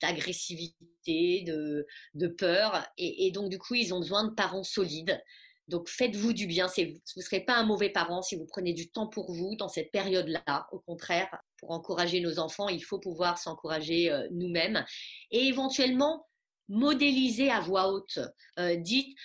d'agressivité, 0.00 1.44
de, 1.44 2.26
peur. 2.28 2.84
Et, 2.96 3.30
donc, 3.30 3.50
du 3.50 3.58
coup, 3.58 3.74
ils 3.74 3.92
ont 3.94 4.00
besoin 4.00 4.24
de 4.24 4.34
parents 4.34 4.64
solides. 4.64 5.22
Donc, 5.68 5.88
faites-vous 5.88 6.32
du 6.32 6.46
bien. 6.46 6.66
Vous 6.66 6.82
ne 7.16 7.22
serez 7.22 7.40
pas 7.40 7.56
un 7.56 7.64
mauvais 7.64 7.90
parent 7.90 8.22
si 8.22 8.36
vous 8.36 8.46
prenez 8.46 8.72
du 8.72 8.90
temps 8.90 9.06
pour 9.06 9.32
vous 9.32 9.54
dans 9.56 9.68
cette 9.68 9.92
période-là. 9.92 10.66
Au 10.72 10.78
contraire, 10.80 11.28
pour 11.58 11.70
encourager 11.70 12.20
nos 12.20 12.38
enfants, 12.38 12.68
il 12.68 12.82
faut 12.82 12.98
pouvoir 12.98 13.38
s'encourager 13.38 14.10
euh, 14.10 14.26
nous-mêmes. 14.30 14.84
Et 15.30 15.46
éventuellement, 15.46 16.26
modéliser 16.68 17.50
à 17.50 17.60
voix 17.60 17.92
haute. 17.92 18.18
Euh, 18.58 18.76
dites, 18.76 19.16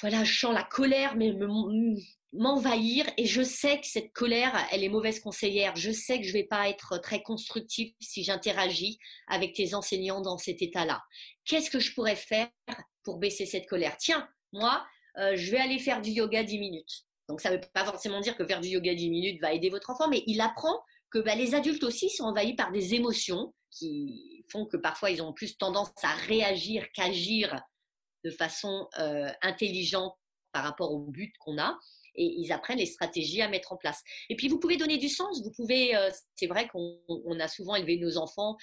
voilà, 0.00 0.24
je 0.24 0.38
sens 0.38 0.54
la 0.54 0.64
colère 0.64 1.16
mais 1.16 1.32
m'envahir 2.32 3.06
et 3.16 3.26
je 3.26 3.42
sais 3.42 3.80
que 3.80 3.86
cette 3.86 4.12
colère, 4.12 4.54
elle 4.70 4.84
est 4.84 4.88
mauvaise 4.88 5.20
conseillère. 5.20 5.74
Je 5.76 5.90
sais 5.90 6.20
que 6.20 6.26
je 6.26 6.32
vais 6.32 6.44
pas 6.44 6.68
être 6.68 6.98
très 6.98 7.22
constructif 7.22 7.94
si 8.00 8.24
j'interagis 8.24 8.98
avec 9.26 9.54
tes 9.54 9.74
enseignants 9.74 10.20
dans 10.20 10.38
cet 10.38 10.62
état-là. 10.62 11.02
Qu'est-ce 11.44 11.70
que 11.70 11.78
je 11.78 11.94
pourrais 11.94 12.16
faire 12.16 12.48
pour 13.04 13.18
baisser 13.18 13.46
cette 13.46 13.66
colère? 13.66 13.96
Tiens, 13.98 14.28
moi, 14.52 14.86
euh, 15.18 15.36
je 15.36 15.50
vais 15.50 15.58
aller 15.58 15.78
faire 15.78 16.02
du 16.02 16.10
yoga 16.10 16.42
10 16.42 16.58
minutes. 16.58 17.04
Donc 17.28 17.40
ça 17.40 17.50
ne 17.50 17.56
veut 17.56 17.62
pas 17.72 17.84
forcément 17.84 18.20
dire 18.20 18.36
que 18.36 18.46
faire 18.46 18.60
du 18.60 18.68
yoga 18.68 18.94
10 18.94 19.10
minutes 19.10 19.40
va 19.40 19.52
aider 19.52 19.70
votre 19.70 19.90
enfant, 19.90 20.08
mais 20.08 20.22
il 20.26 20.40
apprend 20.40 20.80
que 21.10 21.18
bah, 21.18 21.34
les 21.34 21.54
adultes 21.54 21.84
aussi 21.84 22.10
sont 22.10 22.24
envahis 22.24 22.54
par 22.54 22.72
des 22.72 22.94
émotions 22.94 23.54
qui 23.70 24.44
font 24.50 24.66
que 24.66 24.76
parfois 24.76 25.10
ils 25.10 25.22
ont 25.22 25.32
plus 25.32 25.56
tendance 25.56 25.90
à 26.02 26.14
réagir 26.26 26.86
qu'agir 26.94 27.60
de 28.24 28.30
façon 28.30 28.88
euh, 28.98 29.30
intelligente 29.42 30.14
par 30.52 30.64
rapport 30.64 30.92
au 30.92 30.98
but 30.98 31.32
qu'on 31.38 31.58
a 31.58 31.78
et 32.16 32.24
ils 32.24 32.52
apprennent 32.52 32.78
les 32.78 32.86
stratégies 32.86 33.42
à 33.42 33.48
mettre 33.48 33.72
en 33.72 33.76
place. 33.76 34.02
Et 34.28 34.36
puis 34.36 34.48
vous 34.48 34.58
pouvez 34.58 34.76
donner 34.76 34.98
du 34.98 35.08
sens. 35.08 35.42
Vous 35.42 35.52
pouvez, 35.52 35.96
euh, 35.96 36.10
c'est 36.34 36.46
vrai 36.46 36.68
qu'on 36.68 36.98
a 37.38 37.48
souvent 37.48 37.74
élevé 37.74 37.98
nos 37.98 38.16
enfants 38.16 38.56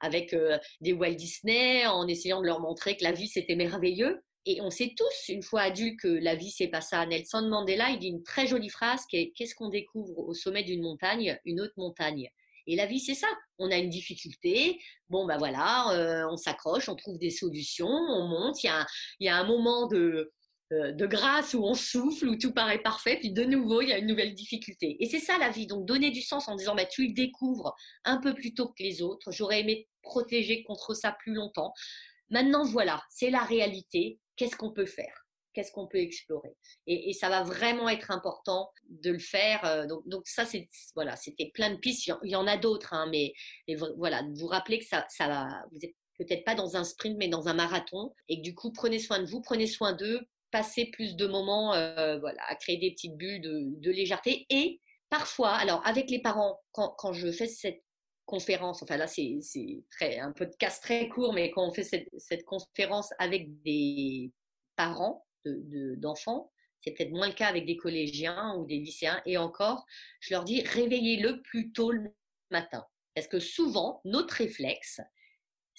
avec 0.00 0.32
euh, 0.32 0.58
des 0.80 0.92
Walt 0.92 1.14
Disney 1.14 1.86
en 1.86 2.06
essayant 2.06 2.40
de 2.40 2.46
leur 2.46 2.60
montrer 2.60 2.96
que 2.96 3.04
la 3.04 3.12
vie 3.12 3.28
c'était 3.28 3.56
merveilleux. 3.56 4.22
Et 4.46 4.62
on 4.62 4.70
sait 4.70 4.94
tous, 4.96 5.28
une 5.28 5.42
fois 5.42 5.60
adultes, 5.60 6.00
que 6.00 6.08
la 6.08 6.34
vie 6.34 6.50
c'est 6.50 6.68
pas 6.68 6.80
ça. 6.80 7.04
Nelson 7.04 7.46
Mandela, 7.48 7.90
il 7.90 7.98
dit 7.98 8.08
une 8.08 8.22
très 8.22 8.46
jolie 8.46 8.70
phrase 8.70 9.04
qu'est-ce 9.10 9.54
qu'on 9.54 9.68
découvre 9.68 10.18
au 10.18 10.34
sommet 10.34 10.62
d'une 10.62 10.82
montagne? 10.82 11.38
Une 11.44 11.60
autre 11.60 11.74
montagne. 11.76 12.30
Et 12.66 12.76
la 12.76 12.86
vie, 12.86 13.00
c'est 13.00 13.14
ça. 13.14 13.26
On 13.58 13.70
a 13.70 13.76
une 13.76 13.90
difficulté. 13.90 14.78
Bon, 15.08 15.26
ben 15.26 15.38
voilà, 15.38 15.90
euh, 15.92 16.28
on 16.30 16.36
s'accroche, 16.36 16.88
on 16.88 16.94
trouve 16.94 17.18
des 17.18 17.30
solutions, 17.30 17.88
on 17.88 18.28
monte. 18.28 18.62
Il 18.62 18.70
y 19.20 19.28
a 19.28 19.36
un 19.36 19.44
moment 19.44 19.88
de, 19.88 20.32
de 20.70 21.06
grâce 21.06 21.54
où 21.54 21.64
on 21.64 21.74
souffle, 21.74 22.28
où 22.28 22.36
tout 22.36 22.52
paraît 22.52 22.82
parfait, 22.82 23.16
puis 23.16 23.32
de 23.32 23.44
nouveau, 23.44 23.82
il 23.82 23.88
y 23.88 23.92
a 23.92 23.98
une 23.98 24.06
nouvelle 24.06 24.34
difficulté. 24.34 24.96
Et 25.00 25.06
c'est 25.06 25.18
ça 25.18 25.36
la 25.38 25.50
vie. 25.50 25.66
Donc, 25.66 25.84
donner 25.84 26.10
du 26.10 26.22
sens 26.22 26.48
en 26.48 26.54
disant, 26.54 26.74
bah, 26.74 26.84
tu 26.84 27.08
le 27.08 27.12
découvres 27.12 27.74
un 28.04 28.18
peu 28.18 28.34
plus 28.34 28.54
tôt 28.54 28.68
que 28.68 28.82
les 28.82 29.02
autres. 29.02 29.32
J'aurais 29.32 29.60
aimé 29.60 29.88
protéger 30.02 30.62
contre 30.62 30.94
ça 30.94 31.16
plus 31.18 31.34
longtemps. 31.34 31.72
Maintenant, 32.30 32.64
voilà, 32.64 33.02
c'est 33.10 33.30
la 33.30 33.42
réalité. 33.42 34.20
Qu'est-ce 34.36 34.56
qu'on 34.56 34.72
peut 34.72 34.86
faire? 34.86 35.26
Qu'est-ce 35.52 35.72
qu'on 35.72 35.88
peut 35.88 35.98
explorer? 35.98 36.56
Et, 36.86 37.12
ça 37.12 37.28
va 37.28 37.42
vraiment 37.42 37.88
être 37.88 38.12
important 38.12 38.70
de 38.88 39.10
le 39.10 39.18
faire. 39.18 39.64
Euh, 39.64 39.86
donc, 39.86 40.06
donc 40.06 40.28
ça, 40.28 40.44
c'est 40.46 40.68
voilà, 40.94 41.16
c'était 41.16 41.50
plein 41.52 41.70
de 41.70 41.78
pistes. 41.78 42.08
Il 42.22 42.30
y 42.30 42.36
en, 42.36 42.46
a 42.46 42.56
d'autres, 42.56 42.94
hein, 42.94 43.08
mais, 43.10 43.32
voilà, 43.96 44.22
vous 44.34 44.46
rappelez 44.46 44.78
que 44.78 44.86
ça, 44.86 45.04
ça 45.08 45.26
va. 45.26 45.48
Vous 45.72 45.78
êtes 45.82 45.96
peut-être 46.18 46.44
pas 46.44 46.54
dans 46.54 46.76
un 46.76 46.84
sprint, 46.84 47.16
mais 47.18 47.28
dans 47.28 47.48
un 47.48 47.54
marathon, 47.54 48.14
et 48.28 48.36
que 48.36 48.42
du 48.42 48.54
coup, 48.54 48.72
prenez 48.72 48.98
soin 48.98 49.18
de 49.18 49.26
vous, 49.26 49.40
prenez 49.40 49.66
soin 49.66 49.92
d'eux, 49.92 50.20
passer 50.50 50.86
plus 50.86 51.16
de 51.16 51.26
moments 51.26 51.74
euh, 51.74 52.18
voilà, 52.18 52.42
à 52.48 52.54
créer 52.56 52.76
des 52.76 52.90
petites 52.92 53.16
bulles 53.16 53.40
de, 53.40 53.90
légèreté. 53.90 54.46
Et 54.50 54.80
parfois, 55.08 55.54
alors 55.54 55.86
avec 55.86 56.10
les 56.10 56.20
parents, 56.20 56.60
quand, 56.72 56.94
quand 56.98 57.12
je 57.12 57.30
fais 57.30 57.46
cette 57.46 57.82
conférence, 58.26 58.82
enfin 58.82 58.96
là 58.96 59.08
c'est 59.08 59.40
un 60.20 60.32
podcast 60.32 60.82
très 60.82 61.08
court, 61.08 61.32
mais 61.32 61.50
quand 61.50 61.66
on 61.66 61.72
fait 61.72 61.82
cette, 61.82 62.44
conférence 62.44 63.10
avec 63.18 63.60
des 63.62 64.32
parents 64.76 65.26
d'enfants, 65.44 66.52
de, 66.54 66.60
c'est 66.80 66.92
peut-être 66.92 67.10
moins 67.10 67.26
le 67.26 67.34
cas 67.34 67.48
avec 67.48 67.66
des 67.66 67.76
collégiens 67.76 68.54
ou 68.56 68.66
des 68.66 68.78
lycéens, 68.78 69.20
et 69.26 69.36
encore, 69.36 69.84
je 70.20 70.32
leur 70.32 70.44
dis 70.44 70.62
réveillez-le 70.62 71.42
plus 71.42 71.72
tôt 71.72 71.90
le 71.90 72.14
matin. 72.50 72.86
Parce 73.14 73.26
que 73.26 73.40
souvent, 73.40 74.00
notre 74.04 74.34
réflexe, 74.34 75.00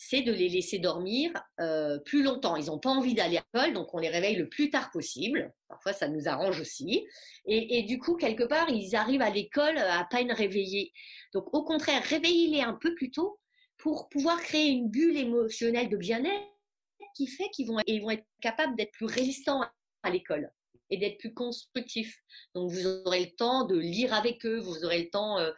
c'est 0.03 0.23
de 0.23 0.31
les 0.31 0.49
laisser 0.49 0.79
dormir 0.79 1.31
euh, 1.59 1.99
plus 1.99 2.23
longtemps. 2.23 2.55
Ils 2.55 2.65
n'ont 2.65 2.79
pas 2.79 2.89
envie 2.89 3.13
d'aller 3.13 3.37
à 3.37 3.43
l'école, 3.53 3.73
donc 3.75 3.93
on 3.93 3.99
les 3.99 4.09
réveille 4.09 4.35
le 4.35 4.49
plus 4.49 4.71
tard 4.71 4.89
possible. 4.89 5.53
Parfois, 5.67 5.93
ça 5.93 6.07
nous 6.07 6.27
arrange 6.27 6.59
aussi. 6.59 7.05
Et, 7.45 7.83
du 7.83 7.99
coup, 7.99 8.15
quelque 8.15 8.43
part, 8.43 8.67
ils 8.69 8.95
arrivent 8.95 9.21
à 9.21 9.29
l'école 9.29 9.77
à 9.77 10.07
peine 10.09 10.31
réveillés. 10.31 10.91
Donc, 11.33 11.53
au 11.53 11.63
contraire, 11.63 12.01
réveillez-les 12.01 12.61
un 12.61 12.73
peu 12.73 12.95
plus 12.95 13.11
tôt 13.11 13.39
pour 13.77 14.09
pouvoir 14.09 14.41
créer 14.41 14.69
une 14.69 14.89
bulle 14.89 15.17
émotionnelle 15.17 15.89
de 15.89 15.97
bien-être 15.97 16.47
qui 17.15 17.27
fait 17.27 17.49
qu'ils 17.49 17.67
vont, 17.67 17.75
vont 17.75 18.09
être 18.09 18.25
capables 18.41 18.75
d'être 18.75 18.93
plus 18.93 19.05
résistants 19.05 19.61
à 20.01 20.09
l'école 20.09 20.51
et 20.89 20.97
d'être 20.97 21.19
plus 21.19 21.35
constructifs. 21.35 22.17
Donc, 22.55 22.71
vous 22.71 22.87
aurez 22.87 23.25
le 23.25 23.35
temps 23.35 23.65
de 23.65 23.77
lire 23.77 24.15
avec 24.15 24.47
eux, 24.47 24.59
vous 24.59 24.83
aurez 24.83 25.03
le 25.03 25.09
temps, 25.11 25.37
euh, 25.37 25.51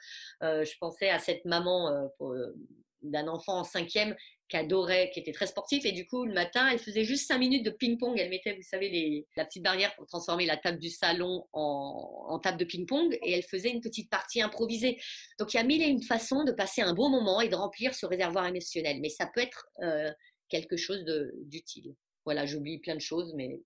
euh, 0.44 0.66
je 0.66 0.78
pensais 0.80 1.10
à 1.10 1.20
cette 1.20 1.46
maman 1.46 2.10
d'un 3.04 3.28
enfant 3.28 3.60
en 3.60 3.64
cinquième 3.64 4.16
qui 4.50 4.58
adorait, 4.58 5.10
qui 5.14 5.20
était 5.20 5.32
très 5.32 5.48
sportif. 5.48 5.86
Et 5.86 5.92
du 5.92 6.06
coup, 6.06 6.26
le 6.26 6.34
matin, 6.34 6.68
elle 6.70 6.80
faisait 6.80 7.04
juste 7.04 7.28
cinq 7.28 7.40
minutes 7.40 7.66
de 7.66 7.70
ping-pong. 7.72 8.18
Elle 8.18 8.30
mettait, 8.30 8.54
vous 8.54 8.62
savez, 8.62 8.90
les, 8.90 9.26
la 9.36 9.46
petite 9.46 9.64
barrière 9.64 9.96
pour 9.96 10.06
transformer 10.06 10.46
la 10.46 10.58
table 10.58 10.80
du 10.80 10.90
salon 10.90 11.48
en, 11.54 12.40
table 12.40 12.58
de 12.58 12.66
ping-pong. 12.66 13.18
Et 13.24 13.32
elle 13.32 13.44
faisait 13.44 13.70
une 13.70 13.82
petite 13.82 14.10
partie 14.10 14.42
improvisée. 14.42 15.00
Donc, 15.40 15.54
il 15.54 15.58
y 15.58 15.60
a 15.60 15.64
mille 15.64 15.82
et 15.82 15.88
une 15.88 16.04
façons 16.04 16.44
de 16.44 16.52
passer 16.52 16.82
un 16.82 16.94
bon 16.94 17.10
moment 17.10 17.42
et 17.42 17.50
de 17.50 17.56
remplir 17.56 17.94
ce 17.94 18.06
réservoir 18.06 18.46
émotionnel. 18.46 19.00
Mais 19.02 19.10
ça 19.10 19.30
peut 19.34 19.42
être 19.42 19.68
euh, 19.82 20.12
quelque 20.50 20.78
chose 20.78 21.04
d'utile. 21.46 21.96
Voilà, 22.26 22.46
j'oublie 22.46 22.80
plein 22.80 22.96
de 22.96 23.02
choses, 23.02 23.34
mais 23.36 23.60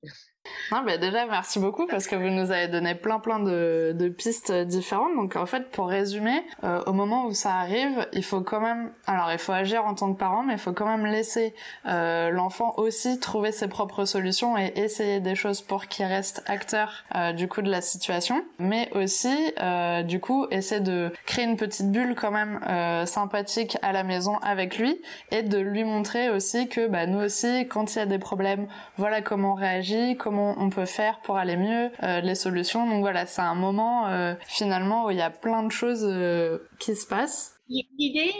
Non, 0.72 0.82
mais 0.84 0.98
déjà, 0.98 1.26
merci 1.26 1.60
beaucoup 1.60 1.86
parce 1.86 2.08
que 2.08 2.16
vous 2.16 2.30
nous 2.30 2.52
avez 2.52 2.68
donné 2.68 2.96
plein 2.96 3.20
plein 3.20 3.40
de, 3.40 4.10
pistes 4.18 4.52
différentes. 4.52 5.16
Donc 5.16 5.36
en 5.36 5.46
fait, 5.46 5.70
pour 5.70 5.88
résumer, 5.88 6.44
euh, 6.64 6.82
au 6.88 6.94
moment 6.94 7.26
où 7.26 7.34
ça 7.34 7.56
arrive, 7.56 8.08
il 8.14 8.24
faut 8.24 8.42
quand 8.42 8.60
même, 8.60 8.92
alors 9.06 9.32
il 9.32 9.38
faut 9.38 9.52
agir 9.52 9.86
en 9.86 9.94
tant 9.94 10.14
que 10.14 10.18
parent, 10.18 10.44
mais 10.44 10.54
il 10.54 10.60
faut 10.60 10.74
quand 10.74 10.88
même 10.88 11.06
laisser 11.06 11.54
euh, 11.86 12.30
l'enfant 12.30 12.74
aussi 12.78 13.20
trouver 13.20 13.52
ses 13.52 13.68
propres 13.68 14.06
solutions 14.06 14.58
et 14.58 14.72
essayer 14.76 15.20
des 15.20 15.36
choses 15.36 15.62
pour 15.62 15.88
qu'il 15.88 16.06
reste 16.06 16.42
acteur 16.48 17.04
euh, 17.16 17.34
du 17.34 17.48
coup 17.48 17.62
de 17.62 17.70
la 17.70 17.82
situation. 17.82 18.44
Mais 18.60 18.90
aussi, 18.94 19.54
du 20.06 20.20
coup, 20.20 20.48
essayer 20.52 20.82
de 20.82 21.12
créer 21.26 21.46
une 21.46 21.58
petite 21.58 21.92
bulle 21.92 22.16
quand 22.16 22.32
même 22.32 22.60
sympathique 23.06 23.78
à 23.82 23.92
la 23.92 24.04
maison 24.04 24.38
avec 24.38 24.78
lui 24.78 25.00
et 25.32 25.44
de 25.44 25.58
lui 25.58 25.84
montrer 25.84 26.30
aussi 26.30 26.68
que 26.68 26.88
bah, 26.88 27.06
nous 27.06 27.20
aussi, 27.20 27.68
quand 27.68 27.96
il 27.96 28.00
y 28.00 28.02
a 28.02 28.06
des 28.06 28.20
problèmes, 28.20 28.47
voilà 28.98 29.22
comment 29.22 29.54
on 29.54 29.56
réagit, 29.56 30.16
comment 30.18 30.56
on 30.58 30.70
peut 30.70 30.86
faire 30.86 31.20
pour 31.22 31.38
aller 31.38 31.58
mieux, 31.58 31.92
euh, 32.04 32.22
les 32.22 32.36
solutions. 32.36 32.88
Donc 32.88 33.02
voilà, 33.02 33.26
c'est 33.26 33.42
un 33.42 33.56
moment 33.56 34.08
euh, 34.08 34.34
finalement 34.46 35.06
où 35.06 35.12
il 35.12 35.18
y 35.18 35.22
a 35.22 35.30
plein 35.30 35.64
de 35.64 35.72
choses 35.72 36.04
euh, 36.04 36.60
qui 36.80 36.96
se 36.96 37.08
passent. 37.08 37.56
L'idée, 37.70 38.34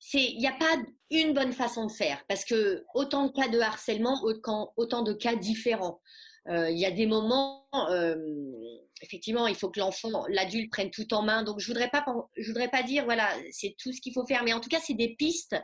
c'est 0.00 0.22
il 0.22 0.38
n'y 0.38 0.46
a 0.46 0.52
pas 0.52 0.76
une 1.10 1.34
bonne 1.34 1.52
façon 1.52 1.86
de 1.86 1.92
faire 1.92 2.24
parce 2.28 2.44
que 2.44 2.84
autant 2.94 3.26
de 3.26 3.32
cas 3.32 3.48
de 3.48 3.60
harcèlement, 3.60 4.22
autant 4.22 5.02
de 5.02 5.12
cas 5.12 5.36
différents. 5.36 6.00
Il 6.48 6.78
y 6.78 6.86
a 6.86 6.90
des 6.90 7.06
moments 7.06 7.66
effectivement, 9.04 9.46
il 9.46 9.54
faut 9.54 9.70
que 9.70 9.78
l'enfant, 9.78 10.24
l'adulte 10.28 10.70
prenne 10.70 10.90
tout 10.90 11.12
en 11.14 11.22
main. 11.22 11.42
Donc, 11.42 11.60
je 11.60 11.66
voudrais 11.66 11.90
pas, 11.90 12.04
je 12.36 12.46
voudrais 12.46 12.68
pas 12.68 12.82
dire, 12.82 13.04
voilà, 13.04 13.28
c'est 13.50 13.76
tout 13.78 13.92
ce 13.92 14.00
qu'il 14.00 14.12
faut 14.12 14.26
faire. 14.26 14.42
Mais 14.44 14.52
en 14.52 14.60
tout 14.60 14.68
cas, 14.68 14.80
c'est 14.80 14.94
des 14.94 15.14
pistes. 15.14 15.56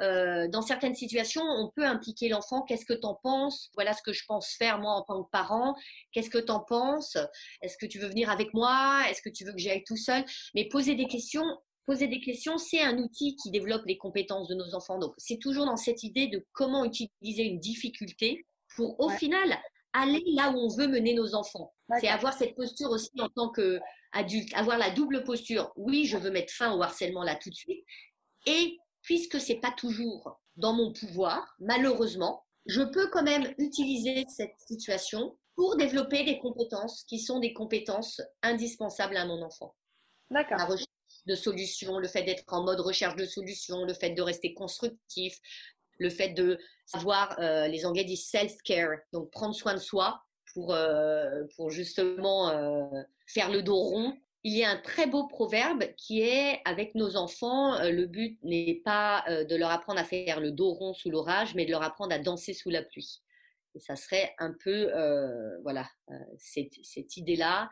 Euh, 0.00 0.48
dans 0.48 0.62
certaines 0.62 0.94
situations, 0.94 1.42
on 1.42 1.70
peut 1.74 1.84
impliquer 1.84 2.28
l'enfant. 2.28 2.62
Qu'est-ce 2.62 2.84
que 2.84 2.94
tu 2.94 3.06
en 3.06 3.14
penses? 3.22 3.70
Voilà 3.74 3.92
ce 3.92 4.02
que 4.02 4.12
je 4.12 4.24
pense 4.26 4.50
faire 4.58 4.78
moi 4.78 4.92
en 4.92 5.02
tant 5.02 5.22
que 5.22 5.30
parent. 5.30 5.74
Qu'est-ce 6.12 6.30
que 6.30 6.38
tu 6.38 6.52
en 6.52 6.60
penses? 6.60 7.16
Est-ce 7.62 7.76
que 7.78 7.86
tu 7.86 7.98
veux 7.98 8.08
venir 8.08 8.30
avec 8.30 8.52
moi? 8.52 9.02
Est-ce 9.08 9.22
que 9.22 9.30
tu 9.30 9.44
veux 9.44 9.52
que 9.52 9.58
j'aille 9.58 9.84
tout 9.84 9.96
seul? 9.96 10.24
Mais 10.54 10.68
poser 10.68 10.94
des 10.94 11.06
questions. 11.06 11.44
Poser 11.86 12.06
des 12.06 12.20
questions, 12.20 12.58
c'est 12.58 12.82
un 12.82 12.98
outil 12.98 13.34
qui 13.36 13.50
développe 13.50 13.86
les 13.86 13.96
compétences 13.96 14.46
de 14.48 14.54
nos 14.54 14.74
enfants. 14.74 14.98
Donc, 14.98 15.14
c'est 15.16 15.38
toujours 15.38 15.64
dans 15.64 15.78
cette 15.78 16.02
idée 16.02 16.26
de 16.26 16.44
comment 16.52 16.84
utiliser 16.84 17.44
une 17.44 17.58
difficulté 17.58 18.44
pour, 18.76 19.00
au 19.00 19.08
final, 19.08 19.58
aller 19.92 20.22
là 20.34 20.50
où 20.50 20.58
on 20.58 20.68
veut 20.68 20.88
mener 20.88 21.14
nos 21.14 21.34
enfants. 21.34 21.72
C'est 22.00 22.08
avoir 22.08 22.34
cette 22.34 22.54
posture 22.54 22.90
aussi 22.90 23.10
en 23.18 23.28
tant 23.28 23.50
qu'adulte, 23.50 24.52
avoir 24.54 24.78
la 24.78 24.90
double 24.90 25.24
posture. 25.24 25.72
Oui, 25.76 26.04
je 26.04 26.18
veux 26.18 26.30
mettre 26.30 26.52
fin 26.52 26.74
au 26.76 26.82
harcèlement 26.82 27.22
là 27.22 27.36
tout 27.36 27.50
de 27.50 27.54
suite. 27.54 27.84
Et 28.46 28.76
puisque 29.02 29.40
c'est 29.40 29.60
pas 29.60 29.72
toujours 29.72 30.38
dans 30.56 30.74
mon 30.74 30.92
pouvoir, 30.92 31.54
malheureusement, 31.58 32.44
je 32.66 32.82
peux 32.82 33.08
quand 33.08 33.22
même 33.22 33.54
utiliser 33.58 34.24
cette 34.28 34.54
situation 34.66 35.38
pour 35.56 35.76
développer 35.76 36.24
des 36.24 36.38
compétences 36.38 37.04
qui 37.04 37.18
sont 37.18 37.40
des 37.40 37.52
compétences 37.52 38.20
indispensables 38.42 39.16
à 39.16 39.26
mon 39.26 39.42
enfant. 39.42 39.74
D'accord. 40.30 40.58
La 40.58 40.66
recherche 40.66 40.86
de 41.26 41.34
solutions, 41.34 41.98
le 41.98 42.08
fait 42.08 42.22
d'être 42.22 42.44
en 42.48 42.64
mode 42.64 42.80
recherche 42.80 43.16
de 43.16 43.24
solutions, 43.24 43.84
le 43.84 43.94
fait 43.94 44.10
de 44.10 44.22
rester 44.22 44.54
constructif, 44.54 45.38
le 45.98 46.10
fait 46.10 46.30
de 46.30 46.58
savoir, 46.86 47.38
euh, 47.38 47.68
les 47.68 47.84
Anglais 47.84 48.04
disent 48.04 48.26
self-care, 48.26 48.98
donc 49.12 49.30
prendre 49.30 49.54
soin 49.54 49.74
de 49.74 49.78
soi 49.78 50.22
pour, 50.54 50.72
euh, 50.72 51.44
pour 51.56 51.70
justement 51.70 52.50
euh, 52.50 53.02
faire 53.26 53.50
le 53.50 53.62
dos 53.62 53.76
rond. 53.76 54.16
Il 54.44 54.56
y 54.56 54.64
a 54.64 54.70
un 54.70 54.76
très 54.76 55.06
beau 55.06 55.26
proverbe 55.26 55.84
qui 55.96 56.22
est 56.22 56.60
avec 56.64 56.94
nos 56.94 57.16
enfants, 57.16 57.82
le 57.82 58.06
but 58.06 58.38
n'est 58.44 58.80
pas 58.84 59.24
de 59.28 59.56
leur 59.56 59.70
apprendre 59.70 59.98
à 59.98 60.04
faire 60.04 60.40
le 60.40 60.52
dos 60.52 60.72
rond 60.72 60.94
sous 60.94 61.10
l'orage, 61.10 61.56
mais 61.56 61.66
de 61.66 61.72
leur 61.72 61.82
apprendre 61.82 62.14
à 62.14 62.20
danser 62.20 62.54
sous 62.54 62.70
la 62.70 62.82
pluie. 62.82 63.20
Et 63.74 63.80
ça 63.80 63.96
serait 63.96 64.32
un 64.38 64.54
peu, 64.62 64.90
voilà, 65.64 65.90
cette, 66.38 66.72
cette 66.84 67.16
idée-là, 67.16 67.68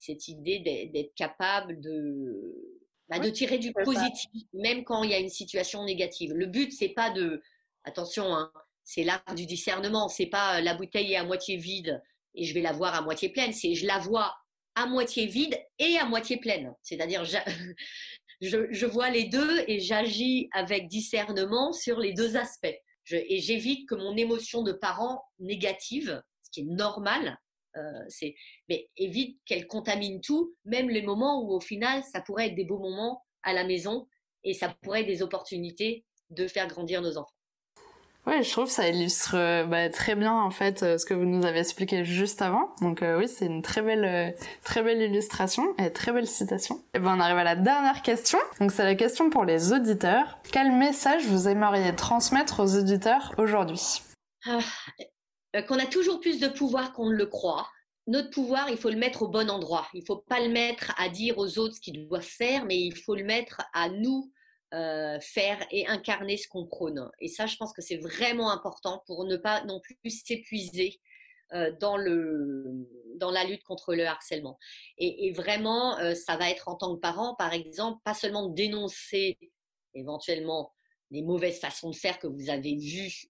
cette 0.00 0.28
idée 0.28 0.90
d'être 0.92 1.14
capable 1.14 1.78
de, 1.78 2.78
bah, 3.10 3.18
de 3.18 3.28
tirer 3.30 3.58
du 3.58 3.72
positif, 3.72 4.42
même 4.54 4.84
quand 4.84 5.02
il 5.02 5.10
y 5.10 5.14
a 5.14 5.18
une 5.18 5.28
situation 5.28 5.84
négative. 5.84 6.32
Le 6.34 6.46
but, 6.46 6.72
c'est 6.72 6.90
pas 6.90 7.10
de, 7.10 7.42
Attention, 7.84 8.34
hein, 8.34 8.52
c'est 8.84 9.04
l'art 9.04 9.22
du 9.34 9.46
discernement. 9.46 10.08
C'est 10.08 10.26
pas 10.26 10.58
euh, 10.58 10.60
la 10.60 10.74
bouteille 10.74 11.12
est 11.12 11.16
à 11.16 11.24
moitié 11.24 11.56
vide 11.56 12.02
et 12.34 12.44
je 12.44 12.54
vais 12.54 12.60
la 12.60 12.72
voir 12.72 12.94
à 12.94 13.02
moitié 13.02 13.28
pleine. 13.28 13.52
C'est 13.52 13.74
je 13.74 13.86
la 13.86 13.98
vois 13.98 14.34
à 14.74 14.86
moitié 14.86 15.26
vide 15.26 15.58
et 15.78 15.98
à 15.98 16.04
moitié 16.04 16.38
pleine. 16.38 16.74
C'est-à-dire, 16.82 17.24
je, 18.40 18.86
vois 18.86 19.10
les 19.10 19.24
deux 19.24 19.64
et 19.66 19.80
j'agis 19.80 20.48
avec 20.52 20.88
discernement 20.88 21.72
sur 21.72 21.98
les 21.98 22.12
deux 22.12 22.36
aspects. 22.36 22.78
et 23.10 23.40
j'évite 23.40 23.88
que 23.88 23.94
mon 23.94 24.16
émotion 24.16 24.62
de 24.62 24.72
parent 24.72 25.24
négative, 25.38 26.22
ce 26.42 26.50
qui 26.50 26.60
est 26.60 26.70
normal, 26.70 27.38
euh, 27.76 28.04
c'est, 28.08 28.34
mais 28.68 28.88
évite 28.96 29.38
qu'elle 29.44 29.66
contamine 29.66 30.20
tout, 30.20 30.54
même 30.64 30.88
les 30.88 31.02
moments 31.02 31.42
où 31.42 31.52
au 31.52 31.60
final, 31.60 32.02
ça 32.04 32.20
pourrait 32.20 32.48
être 32.48 32.54
des 32.54 32.64
beaux 32.64 32.78
moments 32.78 33.24
à 33.42 33.52
la 33.52 33.64
maison 33.64 34.06
et 34.44 34.54
ça 34.54 34.74
pourrait 34.82 35.00
être 35.00 35.06
des 35.06 35.22
opportunités 35.22 36.04
de 36.30 36.48
faire 36.48 36.66
grandir 36.66 37.02
nos 37.02 37.18
enfants. 37.18 37.37
Oui, 38.28 38.42
je 38.42 38.50
trouve 38.50 38.66
que 38.66 38.72
ça 38.72 38.86
illustre 38.86 39.36
euh, 39.36 39.64
bah, 39.64 39.88
très 39.88 40.14
bien 40.14 40.34
en 40.34 40.50
fait 40.50 40.82
euh, 40.82 40.98
ce 40.98 41.06
que 41.06 41.14
vous 41.14 41.24
nous 41.24 41.46
avez 41.46 41.60
expliqué 41.60 42.04
juste 42.04 42.42
avant. 42.42 42.74
Donc 42.82 43.00
euh, 43.00 43.18
oui, 43.18 43.26
c'est 43.26 43.46
une 43.46 43.62
très 43.62 43.80
belle, 43.80 44.36
très 44.62 44.82
belle 44.82 45.00
illustration 45.00 45.74
et 45.78 45.90
très 45.90 46.12
belle 46.12 46.26
citation. 46.26 46.78
Et 46.92 46.98
ben 46.98 47.16
on 47.16 47.20
arrive 47.20 47.38
à 47.38 47.44
la 47.44 47.56
dernière 47.56 48.02
question. 48.02 48.38
Donc 48.60 48.70
c'est 48.70 48.84
la 48.84 48.96
question 48.96 49.30
pour 49.30 49.46
les 49.46 49.72
auditeurs. 49.72 50.38
Quel 50.52 50.72
message 50.72 51.24
vous 51.24 51.48
aimeriez 51.48 51.96
transmettre 51.96 52.60
aux 52.60 52.76
auditeurs 52.76 53.32
aujourd'hui? 53.38 54.02
Ah, 54.44 54.58
Qu'on 55.66 55.78
a 55.78 55.86
toujours 55.86 56.20
plus 56.20 56.38
de 56.38 56.48
pouvoir 56.48 56.92
qu'on 56.92 57.08
ne 57.08 57.16
le 57.16 57.24
croit. 57.24 57.66
Notre 58.08 58.28
pouvoir, 58.28 58.68
il 58.68 58.76
faut 58.76 58.90
le 58.90 58.98
mettre 58.98 59.22
au 59.22 59.28
bon 59.28 59.48
endroit. 59.48 59.88
Il 59.94 60.00
ne 60.00 60.04
faut 60.04 60.22
pas 60.28 60.40
le 60.40 60.50
mettre 60.50 60.92
à 60.98 61.08
dire 61.08 61.38
aux 61.38 61.58
autres 61.58 61.76
ce 61.76 61.80
qu'ils 61.80 62.06
doivent 62.06 62.20
faire, 62.20 62.66
mais 62.66 62.78
il 62.78 62.94
faut 62.94 63.14
le 63.14 63.24
mettre 63.24 63.62
à 63.72 63.88
nous 63.88 64.30
euh, 64.74 65.18
faire 65.20 65.66
et 65.70 65.86
incarner 65.86 66.36
ce 66.36 66.46
qu'on 66.46 66.66
prône. 66.66 67.10
Et 67.20 67.28
ça, 67.28 67.46
je 67.46 67.56
pense 67.56 67.72
que 67.72 67.80
c'est 67.80 67.96
vraiment 67.96 68.50
important 68.50 69.02
pour 69.06 69.24
ne 69.24 69.38
pas 69.38 69.64
non 69.64 69.80
plus 69.80 70.10
s'épuiser 70.10 71.00
euh, 71.54 71.72
dans, 71.80 71.96
dans 73.16 73.30
la 73.30 73.44
lutte 73.44 73.64
contre 73.64 73.94
le 73.94 74.06
harcèlement. 74.06 74.58
Et, 74.98 75.32
vraiment, 75.32 75.98
euh, 76.00 76.14
ça 76.14 76.36
va 76.36 76.50
être 76.50 76.68
en 76.68 76.74
tant 76.74 76.94
que 76.94 77.00
parent, 77.00 77.34
par 77.36 77.54
exemple, 77.54 78.02
pas 78.04 78.12
seulement 78.12 78.48
dénoncer 78.48 79.38
éventuellement 79.94 80.74
les 81.10 81.22
mauvaises 81.22 81.60
façons 81.60 81.88
de 81.88 81.96
faire 81.96 82.18
que 82.18 82.26
vous 82.26 82.50
avez 82.50 82.76
vues 82.76 83.24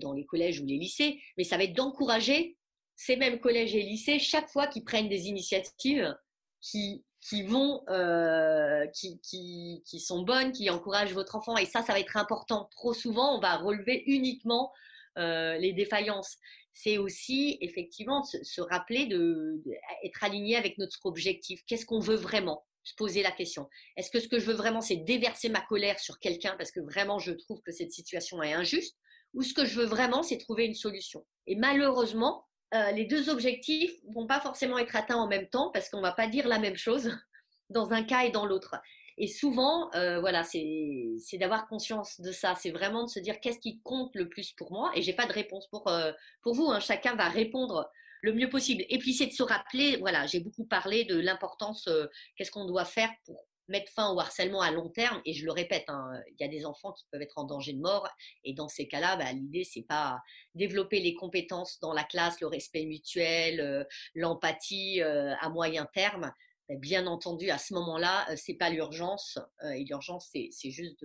dans 0.00 0.12
les 0.12 0.24
collèges 0.24 0.60
ou 0.60 0.64
les 0.64 0.78
lycées, 0.78 1.20
mais 1.36 1.42
ça 1.42 1.56
va 1.56 1.64
être 1.64 1.74
d'encourager 1.74 2.56
ces 2.94 3.16
mêmes 3.16 3.40
collèges 3.40 3.74
et 3.74 3.82
lycées 3.82 4.20
chaque 4.20 4.48
fois 4.48 4.68
qu'ils 4.68 4.84
prennent 4.84 5.08
des 5.08 5.26
initiatives 5.26 6.16
qui 6.60 7.04
qui 7.26 7.42
vont, 7.42 7.82
euh, 7.88 8.86
qui, 8.88 9.18
qui, 9.20 9.82
qui, 9.86 9.98
sont 9.98 10.22
bonnes, 10.22 10.52
qui 10.52 10.68
encouragent 10.68 11.14
votre 11.14 11.36
enfant. 11.36 11.56
Et 11.56 11.64
ça, 11.64 11.82
ça 11.82 11.94
va 11.94 12.00
être 12.00 12.18
important. 12.18 12.68
Trop 12.72 12.92
souvent, 12.92 13.36
on 13.36 13.40
va 13.40 13.56
relever 13.56 14.02
uniquement 14.06 14.70
euh, 15.16 15.56
les 15.56 15.72
défaillances. 15.72 16.36
C'est 16.74 16.98
aussi 16.98 17.56
effectivement 17.62 18.22
se, 18.24 18.60
rappeler 18.60 19.06
de, 19.06 19.62
être 20.04 20.22
aligné 20.22 20.56
avec 20.56 20.76
notre 20.76 20.98
objectif. 21.04 21.62
Qu'est-ce 21.66 21.86
qu'on 21.86 22.00
veut 22.00 22.16
vraiment? 22.16 22.64
Se 22.82 22.94
poser 22.94 23.22
la 23.22 23.30
question. 23.30 23.70
Est-ce 23.96 24.10
que 24.10 24.20
ce 24.20 24.28
que 24.28 24.38
je 24.38 24.44
veux 24.44 24.54
vraiment, 24.54 24.82
c'est 24.82 24.96
déverser 24.96 25.48
ma 25.48 25.62
colère 25.62 25.98
sur 25.98 26.18
quelqu'un 26.18 26.54
parce 26.58 26.70
que 26.70 26.80
vraiment 26.80 27.18
je 27.18 27.32
trouve 27.32 27.62
que 27.62 27.72
cette 27.72 27.92
situation 27.92 28.42
est 28.42 28.52
injuste, 28.52 28.98
ou 29.32 29.42
ce 29.42 29.54
que 29.54 29.64
je 29.64 29.80
veux 29.80 29.86
vraiment, 29.86 30.22
c'est 30.22 30.36
trouver 30.36 30.66
une 30.66 30.74
solution. 30.74 31.24
Et 31.46 31.56
malheureusement, 31.56 32.44
euh, 32.74 32.90
les 32.90 33.04
deux 33.04 33.30
objectifs 33.30 33.92
vont 34.08 34.26
pas 34.26 34.40
forcément 34.40 34.78
être 34.78 34.96
atteints 34.96 35.16
en 35.16 35.28
même 35.28 35.48
temps 35.48 35.70
parce 35.72 35.88
qu'on 35.88 36.00
va 36.00 36.12
pas 36.12 36.26
dire 36.26 36.48
la 36.48 36.58
même 36.58 36.76
chose 36.76 37.10
dans 37.70 37.92
un 37.92 38.02
cas 38.02 38.24
et 38.24 38.30
dans 38.30 38.46
l'autre. 38.46 38.76
Et 39.16 39.28
souvent, 39.28 39.94
euh, 39.94 40.18
voilà, 40.18 40.42
c'est 40.42 41.38
d'avoir 41.38 41.68
conscience 41.68 42.20
de 42.20 42.32
ça. 42.32 42.56
C'est 42.56 42.72
vraiment 42.72 43.04
de 43.04 43.08
se 43.08 43.20
dire 43.20 43.38
qu'est-ce 43.40 43.60
qui 43.60 43.80
compte 43.82 44.10
le 44.14 44.28
plus 44.28 44.52
pour 44.52 44.72
moi. 44.72 44.90
Et 44.96 45.02
j'ai 45.02 45.12
pas 45.12 45.26
de 45.26 45.32
réponse 45.32 45.68
pour, 45.68 45.86
euh, 45.86 46.10
pour 46.42 46.54
vous. 46.54 46.66
Hein. 46.66 46.80
Chacun 46.80 47.14
va 47.14 47.28
répondre 47.28 47.88
le 48.22 48.32
mieux 48.32 48.48
possible. 48.48 48.84
Et 48.88 48.98
puis 48.98 49.14
c'est 49.14 49.26
de 49.26 49.32
se 49.32 49.42
rappeler, 49.42 49.98
voilà, 49.98 50.26
j'ai 50.26 50.40
beaucoup 50.40 50.64
parlé 50.64 51.04
de 51.04 51.20
l'importance, 51.20 51.88
qu'est-ce 52.36 52.50
qu'on 52.50 52.64
doit 52.64 52.86
faire 52.86 53.10
pour 53.26 53.38
mettre 53.68 53.90
fin 53.92 54.12
au 54.12 54.20
harcèlement 54.20 54.60
à 54.60 54.70
long 54.70 54.88
terme. 54.88 55.20
Et 55.24 55.34
je 55.34 55.44
le 55.44 55.52
répète, 55.52 55.84
hein, 55.88 56.10
il 56.28 56.36
y 56.40 56.44
a 56.44 56.48
des 56.48 56.66
enfants 56.66 56.92
qui 56.92 57.04
peuvent 57.10 57.22
être 57.22 57.38
en 57.38 57.44
danger 57.44 57.72
de 57.72 57.80
mort. 57.80 58.08
Et 58.44 58.54
dans 58.54 58.68
ces 58.68 58.88
cas-là, 58.88 59.16
bah, 59.16 59.32
l'idée, 59.32 59.64
c'est 59.64 59.82
pas 59.82 60.20
développer 60.54 61.00
les 61.00 61.14
compétences 61.14 61.78
dans 61.80 61.92
la 61.92 62.04
classe, 62.04 62.40
le 62.40 62.46
respect 62.46 62.84
mutuel, 62.84 63.60
euh, 63.60 63.84
l'empathie 64.14 65.00
euh, 65.02 65.34
à 65.40 65.48
moyen 65.48 65.86
terme. 65.92 66.32
bien 66.68 67.06
entendu, 67.06 67.50
à 67.50 67.58
ce 67.58 67.74
moment-là, 67.74 68.30
euh, 68.30 68.36
c'est 68.36 68.54
pas 68.54 68.70
l'urgence. 68.70 69.38
et 69.62 69.84
l'urgence, 69.84 70.30
c'est 70.32 70.70
juste 70.70 71.04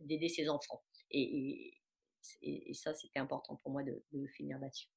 d'aider 0.00 0.28
ces 0.28 0.48
enfants. 0.48 0.82
Et, 1.10 1.78
ça, 2.72 2.94
c'était 2.94 3.18
important 3.18 3.56
pour 3.56 3.72
moi 3.72 3.82
de 3.82 4.26
finir 4.36 4.58
là-dessus 4.58 4.88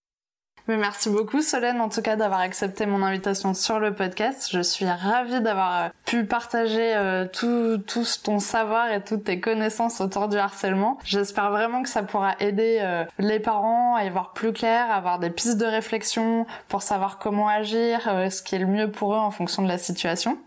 merci 0.67 1.09
beaucoup 1.09 1.41
Solène 1.41 1.79
en 1.81 1.89
tout 1.89 2.01
cas 2.01 2.15
d'avoir 2.15 2.39
accepté 2.39 2.85
mon 2.85 3.03
invitation 3.03 3.53
sur 3.53 3.79
le 3.79 3.93
podcast. 3.93 4.49
Je 4.51 4.61
suis 4.61 4.85
ravie 4.85 5.41
d'avoir 5.41 5.83
euh, 5.83 5.89
pu 6.05 6.25
partager 6.25 6.95
euh, 6.95 7.27
tout, 7.31 7.77
tout 7.85 8.05
ton 8.23 8.39
savoir 8.39 8.91
et 8.91 9.03
toutes 9.03 9.25
tes 9.25 9.39
connaissances 9.39 10.01
autour 10.01 10.27
du 10.27 10.37
harcèlement. 10.37 10.97
J'espère 11.03 11.51
vraiment 11.51 11.83
que 11.83 11.89
ça 11.89 12.03
pourra 12.03 12.35
aider 12.39 12.79
euh, 12.81 13.05
les 13.19 13.39
parents 13.39 13.95
à 13.95 14.05
y 14.05 14.09
voir 14.09 14.33
plus 14.33 14.53
clair, 14.53 14.89
à 14.89 14.95
avoir 14.95 15.19
des 15.19 15.29
pistes 15.29 15.57
de 15.57 15.65
réflexion 15.65 16.45
pour 16.67 16.81
savoir 16.81 17.19
comment 17.19 17.47
agir, 17.47 18.01
ce 18.31 18.41
qui 18.41 18.55
est 18.55 18.59
le 18.59 18.67
mieux 18.67 18.91
pour 18.91 19.13
eux 19.13 19.17
en 19.17 19.31
fonction 19.31 19.61
de 19.63 19.67
la 19.67 19.77
situation. 19.77 20.37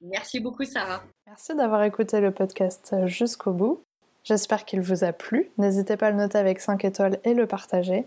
Merci 0.00 0.40
beaucoup 0.40 0.64
Sarah. 0.64 1.02
Merci 1.26 1.54
d'avoir 1.54 1.82
écouté 1.82 2.20
le 2.20 2.30
podcast 2.30 2.94
jusqu'au 3.04 3.52
bout. 3.52 3.82
J'espère 4.24 4.64
qu'il 4.64 4.80
vous 4.80 5.04
a 5.04 5.12
plu. 5.12 5.50
N'hésitez 5.58 5.96
pas 5.96 6.08
à 6.08 6.10
le 6.10 6.16
noter 6.16 6.38
avec 6.38 6.60
5 6.60 6.84
étoiles 6.84 7.18
et 7.24 7.34
le 7.34 7.46
partager. 7.46 8.06